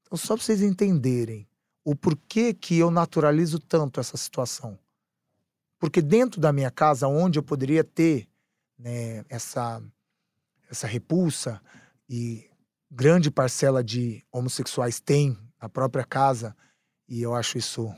Então, 0.02 0.16
só 0.16 0.34
pra 0.34 0.44
vocês 0.44 0.62
entenderem 0.62 1.46
o 1.84 1.94
porquê 1.94 2.54
que 2.54 2.78
eu 2.78 2.90
naturalizo 2.90 3.58
tanto 3.58 4.00
essa 4.00 4.16
situação. 4.16 4.78
Porque 5.78 6.02
dentro 6.02 6.40
da 6.40 6.52
minha 6.52 6.70
casa, 6.70 7.06
onde 7.06 7.38
eu 7.38 7.42
poderia 7.42 7.84
ter 7.84 8.28
né, 8.78 9.24
essa, 9.28 9.82
essa 10.70 10.86
repulsa, 10.86 11.60
e 12.08 12.48
grande 12.90 13.30
parcela 13.30 13.84
de 13.84 14.24
homossexuais 14.32 14.98
tem 14.98 15.38
na 15.60 15.68
própria 15.68 16.04
casa, 16.04 16.56
e 17.08 17.22
eu 17.22 17.34
acho 17.34 17.58
isso. 17.58 17.94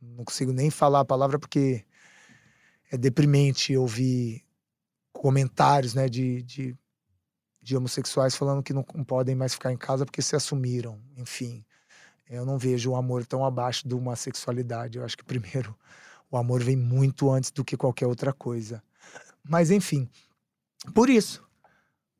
Não 0.00 0.24
consigo 0.24 0.52
nem 0.52 0.70
falar 0.70 1.00
a 1.00 1.04
palavra 1.04 1.38
porque 1.38 1.84
é 2.90 2.96
deprimente 2.96 3.76
ouvir 3.76 4.44
comentários 5.12 5.94
né, 5.94 6.08
de, 6.08 6.42
de 6.42 6.76
de 7.66 7.76
homossexuais 7.76 8.36
falando 8.36 8.62
que 8.62 8.72
não, 8.72 8.84
podem 8.84 9.34
mais 9.34 9.54
ficar 9.54 9.72
em 9.72 9.76
casa 9.76 10.06
porque 10.06 10.22
se 10.22 10.36
assumiram. 10.36 11.00
Enfim, 11.16 11.64
eu 12.30 12.46
não 12.46 12.56
vejo 12.56 12.92
o 12.92 12.96
amor 12.96 13.26
tão 13.26 13.44
abaixo 13.44 13.88
de 13.88 13.92
uma 13.92 14.14
sexualidade. 14.14 14.98
Eu 14.98 15.04
acho 15.04 15.16
que 15.16 15.24
primeiro 15.24 15.76
o 16.30 16.36
amor 16.36 16.62
vem 16.62 16.76
muito 16.76 17.28
antes 17.28 17.50
do 17.50 17.64
que 17.64 17.76
qualquer 17.76 18.06
outra 18.06 18.32
coisa. 18.32 18.80
Mas 19.42 19.72
enfim, 19.72 20.08
por 20.94 21.10
isso, 21.10 21.44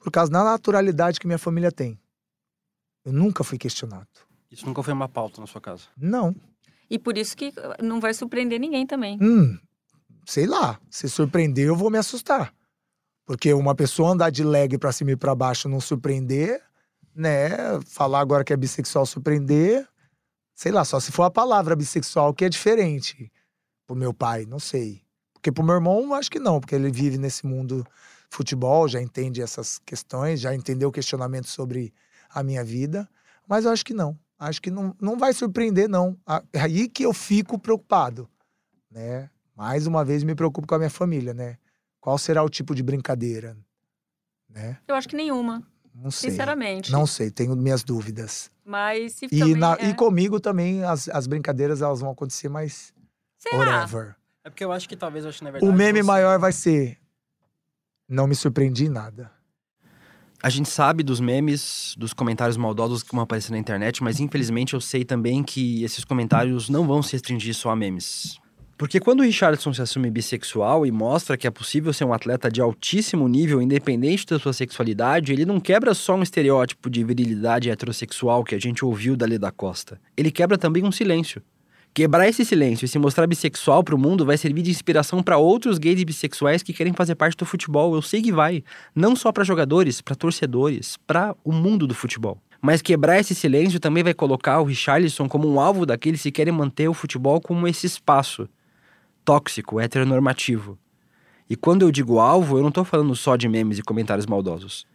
por 0.01 0.11
causa 0.11 0.33
da 0.33 0.43
naturalidade 0.43 1.21
que 1.21 1.29
minha 1.29 1.39
família 1.39 1.71
tem, 1.71 1.97
eu 3.05 3.13
nunca 3.13 3.45
fui 3.45 3.57
questionado. 3.57 4.09
Isso 4.51 4.67
nunca 4.67 4.83
foi 4.83 4.93
uma 4.93 5.09
pauta 5.09 5.41
na 5.41 5.47
sua 5.47 5.61
casa? 5.61 5.85
Não. 5.97 6.35
E 6.91 6.99
por 6.99 7.17
isso 7.17 7.37
que 7.37 7.53
não 7.81 8.01
vai 8.01 8.13
surpreender 8.13 8.59
ninguém 8.59 8.85
também. 8.85 9.17
Hum, 9.23 9.57
sei 10.25 10.47
lá. 10.47 10.81
Se 10.91 11.09
surpreender, 11.09 11.69
eu 11.69 11.77
vou 11.77 11.89
me 11.89 11.99
assustar. 11.99 12.53
Porque 13.27 13.53
uma 13.53 13.75
pessoa 13.75 14.13
andar 14.13 14.31
de 14.31 14.45
leg 14.45 14.79
pra 14.79 14.93
cima 14.93 15.11
e 15.11 15.17
pra 15.17 15.35
baixo 15.35 15.69
não 15.69 15.81
surpreender, 15.81 16.63
né? 17.15 17.51
Falar 17.85 18.21
agora 18.21 18.45
que 18.45 18.53
é 18.53 18.57
bissexual 18.57 19.05
surpreender, 19.05 19.87
sei 20.55 20.71
lá, 20.71 20.85
só 20.85 21.01
se 21.01 21.11
for 21.11 21.25
a 21.25 21.31
palavra 21.31 21.75
bissexual 21.75 22.33
que 22.33 22.45
é 22.45 22.49
diferente. 22.49 23.31
Pro 23.85 23.97
meu 23.97 24.15
pai, 24.15 24.47
não 24.47 24.61
sei. 24.61 25.03
Porque 25.35 25.51
pro 25.51 25.65
meu 25.65 25.75
irmão, 25.75 26.15
acho 26.15 26.31
que 26.31 26.39
não, 26.39 26.61
porque 26.61 26.75
ele 26.75 26.91
vive 26.91 27.19
nesse 27.19 27.47
mundo 27.47 27.85
futebol, 28.31 28.89
já 28.89 29.01
entende 29.01 29.43
essas 29.43 29.79
questões, 29.79 30.41
já 30.41 30.55
entendeu 30.55 30.89
o 30.89 30.93
questionamento 30.93 31.49
sobre 31.49 31.93
a 32.31 32.43
minha 32.43 32.65
vida. 32.65 33.09
Mas 33.49 33.65
eu 33.65 33.73
acho 33.73 33.85
que 33.85 33.95
não. 33.95 34.19
Acho 34.39 34.61
que 34.61 34.71
não, 34.71 34.95
não 35.01 35.17
vai 35.17 35.33
surpreender, 35.33 35.89
não. 35.89 36.17
Aí 36.53 36.89
que 36.89 37.05
eu 37.05 37.13
fico 37.13 37.59
preocupado, 37.59 38.29
né? 38.91 39.31
Mais 39.57 39.87
uma 39.87 40.05
vez 40.05 40.23
me 40.23 40.35
preocupo 40.35 40.67
com 40.67 40.75
a 40.75 40.79
minha 40.79 40.91
família, 40.91 41.33
né? 41.33 41.59
Qual 42.07 42.17
será 42.19 42.41
o 42.45 42.49
tipo 42.49 42.73
de 42.73 42.85
brincadeira? 42.85 43.57
Né? 44.49 44.79
Eu 44.87 44.95
acho 44.95 45.09
que 45.09 45.17
nenhuma. 45.17 45.61
Não 45.93 46.09
sei. 46.09 46.31
Sinceramente. 46.31 46.93
Não 46.93 47.05
sei, 47.05 47.33
tenho 47.33 47.57
minhas 47.57 47.83
dúvidas. 47.83 48.49
Mas 48.65 49.15
se 49.15 49.27
E, 49.27 49.37
também 49.41 49.57
na- 49.57 49.77
é. 49.81 49.89
e 49.89 49.93
comigo 49.95 50.39
também 50.39 50.85
as, 50.85 51.09
as 51.09 51.27
brincadeiras 51.27 51.83
elas 51.83 51.99
vão 51.99 52.13
acontecer, 52.13 52.49
mas 52.49 52.95
Será? 53.39 53.57
whatever. 53.59 54.15
É 54.45 54.49
porque 54.51 54.65
eu 54.65 54.71
acho 54.71 54.89
que 54.89 54.95
talvez, 54.97 55.25
eu 55.25 55.31
acho, 55.31 55.43
na 55.43 55.51
verdade... 55.51 55.69
O 55.69 55.77
meme 55.77 55.99
você- 56.01 56.07
maior 56.07 56.39
vai 56.39 56.53
ser 56.53 56.97
não 58.09 58.29
me 58.29 58.37
surpreendi 58.37 58.85
em 58.85 58.89
nada. 58.89 59.33
A 60.41 60.49
gente 60.49 60.69
sabe 60.69 61.03
dos 61.03 61.19
memes, 61.19 61.93
dos 61.99 62.13
comentários 62.13 62.57
maldosos 62.57 63.03
que 63.03 63.11
vão 63.13 63.21
aparecer 63.25 63.51
na 63.51 63.59
internet, 63.59 64.01
mas 64.01 64.21
infelizmente 64.21 64.75
eu 64.75 64.81
sei 64.81 65.05
também 65.05 65.43
que 65.43 65.83
esses 65.83 66.05
comentários 66.05 66.69
não 66.69 66.87
vão 66.87 67.03
se 67.03 67.15
restringir 67.15 67.53
só 67.53 67.71
a 67.71 67.75
memes. 67.75 68.39
Porque 68.79 69.01
quando 69.01 69.21
o 69.21 69.23
Richardson 69.23 69.73
se 69.73 69.81
assume 69.81 70.11
bissexual 70.11 70.85
e 70.85 70.93
mostra 70.93 71.35
que 71.39 71.47
é 71.47 71.51
possível 71.51 71.95
ser 71.95 72.05
um 72.05 72.13
atleta 72.13 72.51
de 72.51 72.61
altíssimo 72.61 73.27
nível, 73.27 73.63
independente 73.63 74.27
da 74.27 74.39
sua 74.39 74.53
sexualidade, 74.53 75.33
ele 75.33 75.47
não 75.47 75.59
quebra 75.59 75.95
só 75.95 76.15
um 76.15 76.23
estereótipo 76.23 76.91
de 76.91 77.03
virilidade 77.03 77.71
heterossexual 77.71 78.45
que 78.45 78.55
a 78.55 78.59
gente 78.59 78.85
ouviu 78.85 79.17
dali 79.17 79.39
da 79.39 79.51
Costa. 79.51 79.99
Ele 80.15 80.31
quebra 80.31 80.59
também 80.59 80.85
um 80.85 80.93
silêncio. 80.93 81.43
Quebrar 81.95 82.29
esse 82.29 82.45
silêncio 82.45 82.85
e 82.85 82.89
se 82.89 82.99
mostrar 82.99 83.27
bissexual 83.27 83.83
pro 83.83 83.97
mundo 83.97 84.27
vai 84.27 84.37
servir 84.37 84.61
de 84.61 84.71
inspiração 84.71 85.23
para 85.23 85.39
outros 85.39 85.79
gays 85.79 85.99
e 85.99 86.05
bissexuais 86.05 86.63
que 86.63 86.75
querem 86.75 86.93
fazer 86.93 87.15
parte 87.15 87.39
do 87.39 87.47
futebol. 87.47 87.95
Eu 87.95 88.03
sei 88.03 88.21
que 88.21 88.31
vai. 88.31 88.63
Não 88.95 89.17
só 89.17 89.33
para 89.33 89.43
jogadores, 89.43 90.03
para 90.03 90.15
torcedores, 90.15 90.99
para 91.07 91.35
o 91.43 91.51
mundo 91.51 91.87
do 91.87 91.95
futebol. 91.95 92.37
Mas 92.61 92.83
quebrar 92.83 93.19
esse 93.19 93.35
silêncio 93.35 93.81
também 93.81 94.05
vai 94.05 94.13
colocar 94.13 94.61
o 94.61 94.65
Richarlison 94.65 95.27
como 95.27 95.51
um 95.51 95.59
alvo 95.59 95.87
daqueles 95.87 96.21
que 96.21 96.31
querem 96.31 96.53
manter 96.53 96.89
o 96.89 96.95
futebol 96.95 97.41
como 97.41 97.67
esse 97.67 97.87
espaço 97.87 98.47
tóxico, 99.27 99.81
heteronormativo. 99.81 100.79
E 101.51 101.57
quando 101.57 101.83
eu 101.83 101.91
digo 101.91 102.21
alvo, 102.21 102.59
eu 102.59 102.63
não 102.63 102.71
tô 102.71 102.85
falando 102.85 103.15
só 103.17 103.35
de 103.35 103.49
memes 103.49 103.77
e 103.77 103.83
comentários 103.83 104.25
maldosos. 104.25 104.87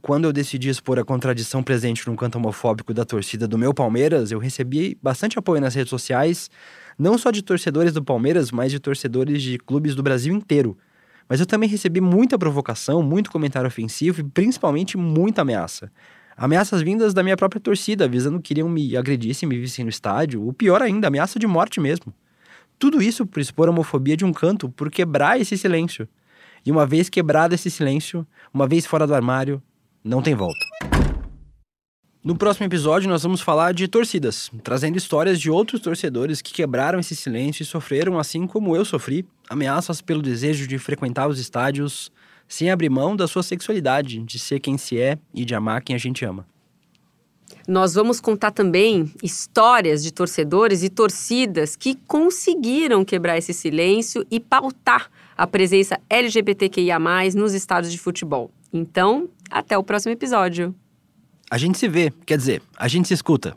Quando 0.00 0.24
eu 0.24 0.32
decidi 0.32 0.70
expor 0.70 0.98
a 0.98 1.04
contradição 1.04 1.62
presente 1.62 2.08
no 2.08 2.16
canto 2.16 2.38
homofóbico 2.38 2.94
da 2.94 3.04
torcida 3.04 3.46
do 3.46 3.58
meu 3.58 3.74
Palmeiras, 3.74 4.30
eu 4.30 4.38
recebi 4.38 4.98
bastante 5.02 5.38
apoio 5.38 5.60
nas 5.60 5.74
redes 5.74 5.90
sociais, 5.90 6.50
não 6.98 7.18
só 7.18 7.30
de 7.30 7.42
torcedores 7.42 7.92
do 7.92 8.02
Palmeiras, 8.02 8.50
mas 8.50 8.72
de 8.72 8.80
torcedores 8.80 9.42
de 9.42 9.58
clubes 9.58 9.94
do 9.94 10.02
Brasil 10.02 10.34
inteiro. 10.34 10.78
Mas 11.28 11.40
eu 11.40 11.46
também 11.46 11.68
recebi 11.68 12.00
muita 12.00 12.38
provocação, 12.38 13.02
muito 13.02 13.30
comentário 13.30 13.68
ofensivo 13.68 14.20
e 14.20 14.24
principalmente 14.24 14.96
muita 14.96 15.42
ameaça. 15.42 15.92
Ameaças 16.34 16.80
vindas 16.80 17.12
da 17.12 17.22
minha 17.22 17.36
própria 17.36 17.60
torcida, 17.60 18.06
avisando 18.06 18.40
que 18.40 18.54
iriam 18.54 18.70
me 18.70 18.96
agredir 18.96 19.34
se 19.34 19.44
me 19.44 19.58
vissem 19.58 19.84
no 19.84 19.90
estádio, 19.90 20.46
o 20.46 20.52
pior 20.52 20.80
ainda, 20.80 21.08
ameaça 21.08 21.38
de 21.38 21.46
morte 21.46 21.78
mesmo. 21.78 22.14
Tudo 22.78 23.02
isso 23.02 23.24
por 23.24 23.40
expor 23.40 23.68
a 23.68 23.70
homofobia 23.70 24.16
de 24.16 24.24
um 24.24 24.32
canto, 24.32 24.68
por 24.68 24.90
quebrar 24.90 25.40
esse 25.40 25.56
silêncio. 25.56 26.08
E 26.64 26.70
uma 26.70 26.84
vez 26.84 27.08
quebrado 27.08 27.54
esse 27.54 27.70
silêncio, 27.70 28.26
uma 28.52 28.66
vez 28.66 28.84
fora 28.84 29.06
do 29.06 29.14
armário, 29.14 29.62
não 30.04 30.20
tem 30.20 30.34
volta. 30.34 30.64
No 32.22 32.36
próximo 32.36 32.66
episódio, 32.66 33.08
nós 33.08 33.22
vamos 33.22 33.40
falar 33.40 33.72
de 33.72 33.86
torcidas, 33.86 34.50
trazendo 34.64 34.98
histórias 34.98 35.40
de 35.40 35.48
outros 35.48 35.80
torcedores 35.80 36.42
que 36.42 36.52
quebraram 36.52 36.98
esse 36.98 37.14
silêncio 37.14 37.62
e 37.62 37.66
sofreram, 37.66 38.18
assim 38.18 38.48
como 38.48 38.74
eu 38.74 38.84
sofri, 38.84 39.24
ameaças 39.48 40.02
pelo 40.02 40.20
desejo 40.20 40.66
de 40.66 40.76
frequentar 40.76 41.28
os 41.28 41.38
estádios 41.38 42.10
sem 42.48 42.70
abrir 42.70 42.90
mão 42.90 43.16
da 43.16 43.26
sua 43.28 43.42
sexualidade, 43.42 44.22
de 44.22 44.38
ser 44.38 44.60
quem 44.60 44.76
se 44.76 44.98
é 45.00 45.18
e 45.32 45.44
de 45.44 45.54
amar 45.54 45.82
quem 45.82 45.94
a 45.94 45.98
gente 45.98 46.24
ama. 46.24 46.46
Nós 47.66 47.94
vamos 47.94 48.20
contar 48.20 48.52
também 48.52 49.12
histórias 49.20 50.02
de 50.02 50.12
torcedores 50.12 50.84
e 50.84 50.88
torcidas 50.88 51.74
que 51.74 51.96
conseguiram 52.06 53.04
quebrar 53.04 53.36
esse 53.36 53.52
silêncio 53.52 54.24
e 54.30 54.38
pautar 54.38 55.10
a 55.36 55.46
presença 55.48 56.00
LGBTQIA+, 56.08 56.98
nos 57.34 57.54
estádios 57.54 57.92
de 57.92 57.98
futebol. 57.98 58.52
Então, 58.72 59.28
até 59.50 59.76
o 59.76 59.82
próximo 59.82 60.12
episódio. 60.12 60.74
A 61.50 61.58
gente 61.58 61.76
se 61.76 61.88
vê, 61.88 62.12
quer 62.24 62.38
dizer, 62.38 62.62
a 62.76 62.86
gente 62.86 63.08
se 63.08 63.14
escuta. 63.14 63.56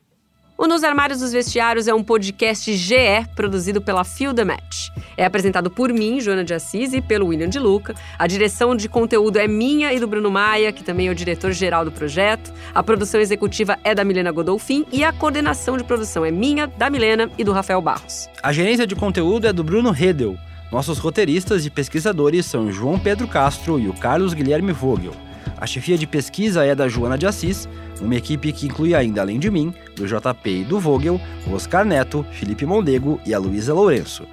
O 0.61 0.67
Nos 0.67 0.83
Armários 0.83 1.21
dos 1.21 1.31
Vestiários 1.31 1.87
é 1.87 1.93
um 1.93 2.03
podcast 2.03 2.75
GE 2.75 3.25
produzido 3.33 3.81
pela 3.81 4.03
Feel 4.03 4.33
the 4.33 4.43
Match. 4.43 4.89
É 5.15 5.23
apresentado 5.23 5.71
por 5.71 5.93
mim, 5.93 6.19
Joana 6.19 6.43
de 6.43 6.53
Assis, 6.53 6.91
e 6.91 6.99
pelo 6.99 7.27
William 7.27 7.47
de 7.47 7.57
Luca. 7.57 7.95
A 8.17 8.27
direção 8.27 8.75
de 8.75 8.89
conteúdo 8.89 9.39
é 9.39 9.47
minha 9.47 9.93
e 9.93 10.01
do 10.01 10.05
Bruno 10.05 10.29
Maia, 10.29 10.73
que 10.73 10.83
também 10.83 11.07
é 11.07 11.11
o 11.11 11.15
diretor-geral 11.15 11.85
do 11.85 11.93
projeto. 11.93 12.51
A 12.75 12.83
produção 12.83 13.21
executiva 13.21 13.79
é 13.85 13.95
da 13.95 14.03
Milena 14.03 14.33
Godolfin 14.33 14.85
e 14.91 15.01
a 15.01 15.13
coordenação 15.13 15.77
de 15.77 15.85
produção 15.85 16.25
é 16.25 16.29
minha, 16.29 16.67
da 16.67 16.89
Milena 16.89 17.31
e 17.37 17.43
do 17.45 17.53
Rafael 17.53 17.81
Barros. 17.81 18.27
A 18.43 18.51
gerência 18.51 18.85
de 18.85 18.97
conteúdo 18.97 19.47
é 19.47 19.53
do 19.53 19.63
Bruno 19.63 19.91
Redel. 19.91 20.35
Nossos 20.73 20.97
roteiristas 20.97 21.65
e 21.65 21.69
pesquisadores 21.69 22.45
são 22.45 22.69
João 22.69 22.99
Pedro 22.99 23.29
Castro 23.29 23.79
e 23.79 23.87
o 23.87 23.93
Carlos 23.93 24.33
Guilherme 24.33 24.73
Vogel. 24.73 25.28
A 25.57 25.65
chefia 25.65 25.97
de 25.97 26.07
pesquisa 26.07 26.65
é 26.65 26.73
da 26.73 26.87
Joana 26.87 27.17
de 27.17 27.25
Assis, 27.25 27.67
uma 28.01 28.15
equipe 28.15 28.51
que 28.51 28.67
inclui 28.67 28.95
ainda, 28.95 29.21
além 29.21 29.39
de 29.39 29.49
mim, 29.49 29.73
do 29.95 30.07
JP 30.07 30.49
e 30.49 30.63
do 30.63 30.79
Vogel, 30.79 31.19
o 31.47 31.53
Oscar 31.53 31.85
Neto, 31.85 32.25
Felipe 32.31 32.65
Mondego 32.65 33.19
e 33.25 33.33
a 33.33 33.39
Luísa 33.39 33.73
Lourenço. 33.73 34.25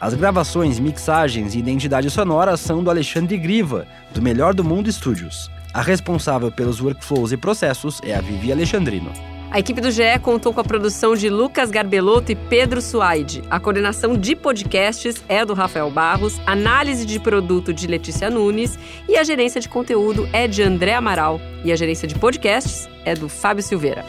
As 0.00 0.14
gravações, 0.14 0.78
mixagens 0.78 1.54
e 1.54 1.58
identidade 1.58 2.08
sonora 2.10 2.56
são 2.56 2.84
do 2.84 2.90
Alexandre 2.90 3.36
Griva, 3.36 3.86
do 4.14 4.22
Melhor 4.22 4.54
do 4.54 4.62
Mundo 4.62 4.90
Studios. 4.92 5.50
A 5.74 5.82
responsável 5.82 6.50
pelos 6.50 6.80
workflows 6.80 7.32
e 7.32 7.36
processos 7.36 8.00
é 8.04 8.14
a 8.14 8.20
Vivi 8.20 8.52
Alexandrino. 8.52 9.12
A 9.50 9.58
equipe 9.58 9.80
do 9.80 9.90
GE 9.90 10.18
contou 10.22 10.52
com 10.52 10.60
a 10.60 10.64
produção 10.64 11.16
de 11.16 11.30
Lucas 11.30 11.70
Garbelotto 11.70 12.30
e 12.30 12.36
Pedro 12.36 12.82
Suaide. 12.82 13.42
A 13.48 13.58
coordenação 13.58 14.14
de 14.14 14.36
podcasts 14.36 15.24
é 15.26 15.42
do 15.42 15.54
Rafael 15.54 15.90
Barros, 15.90 16.38
análise 16.46 17.06
de 17.06 17.18
produto 17.18 17.72
de 17.72 17.86
Letícia 17.86 18.28
Nunes 18.28 18.78
e 19.08 19.16
a 19.16 19.24
gerência 19.24 19.58
de 19.58 19.68
conteúdo 19.68 20.28
é 20.34 20.46
de 20.46 20.62
André 20.62 20.94
Amaral. 20.94 21.40
E 21.64 21.72
a 21.72 21.76
gerência 21.76 22.06
de 22.06 22.14
podcasts 22.14 22.88
é 23.06 23.14
do 23.14 23.26
Fábio 23.26 23.62
Silveira. 23.62 24.04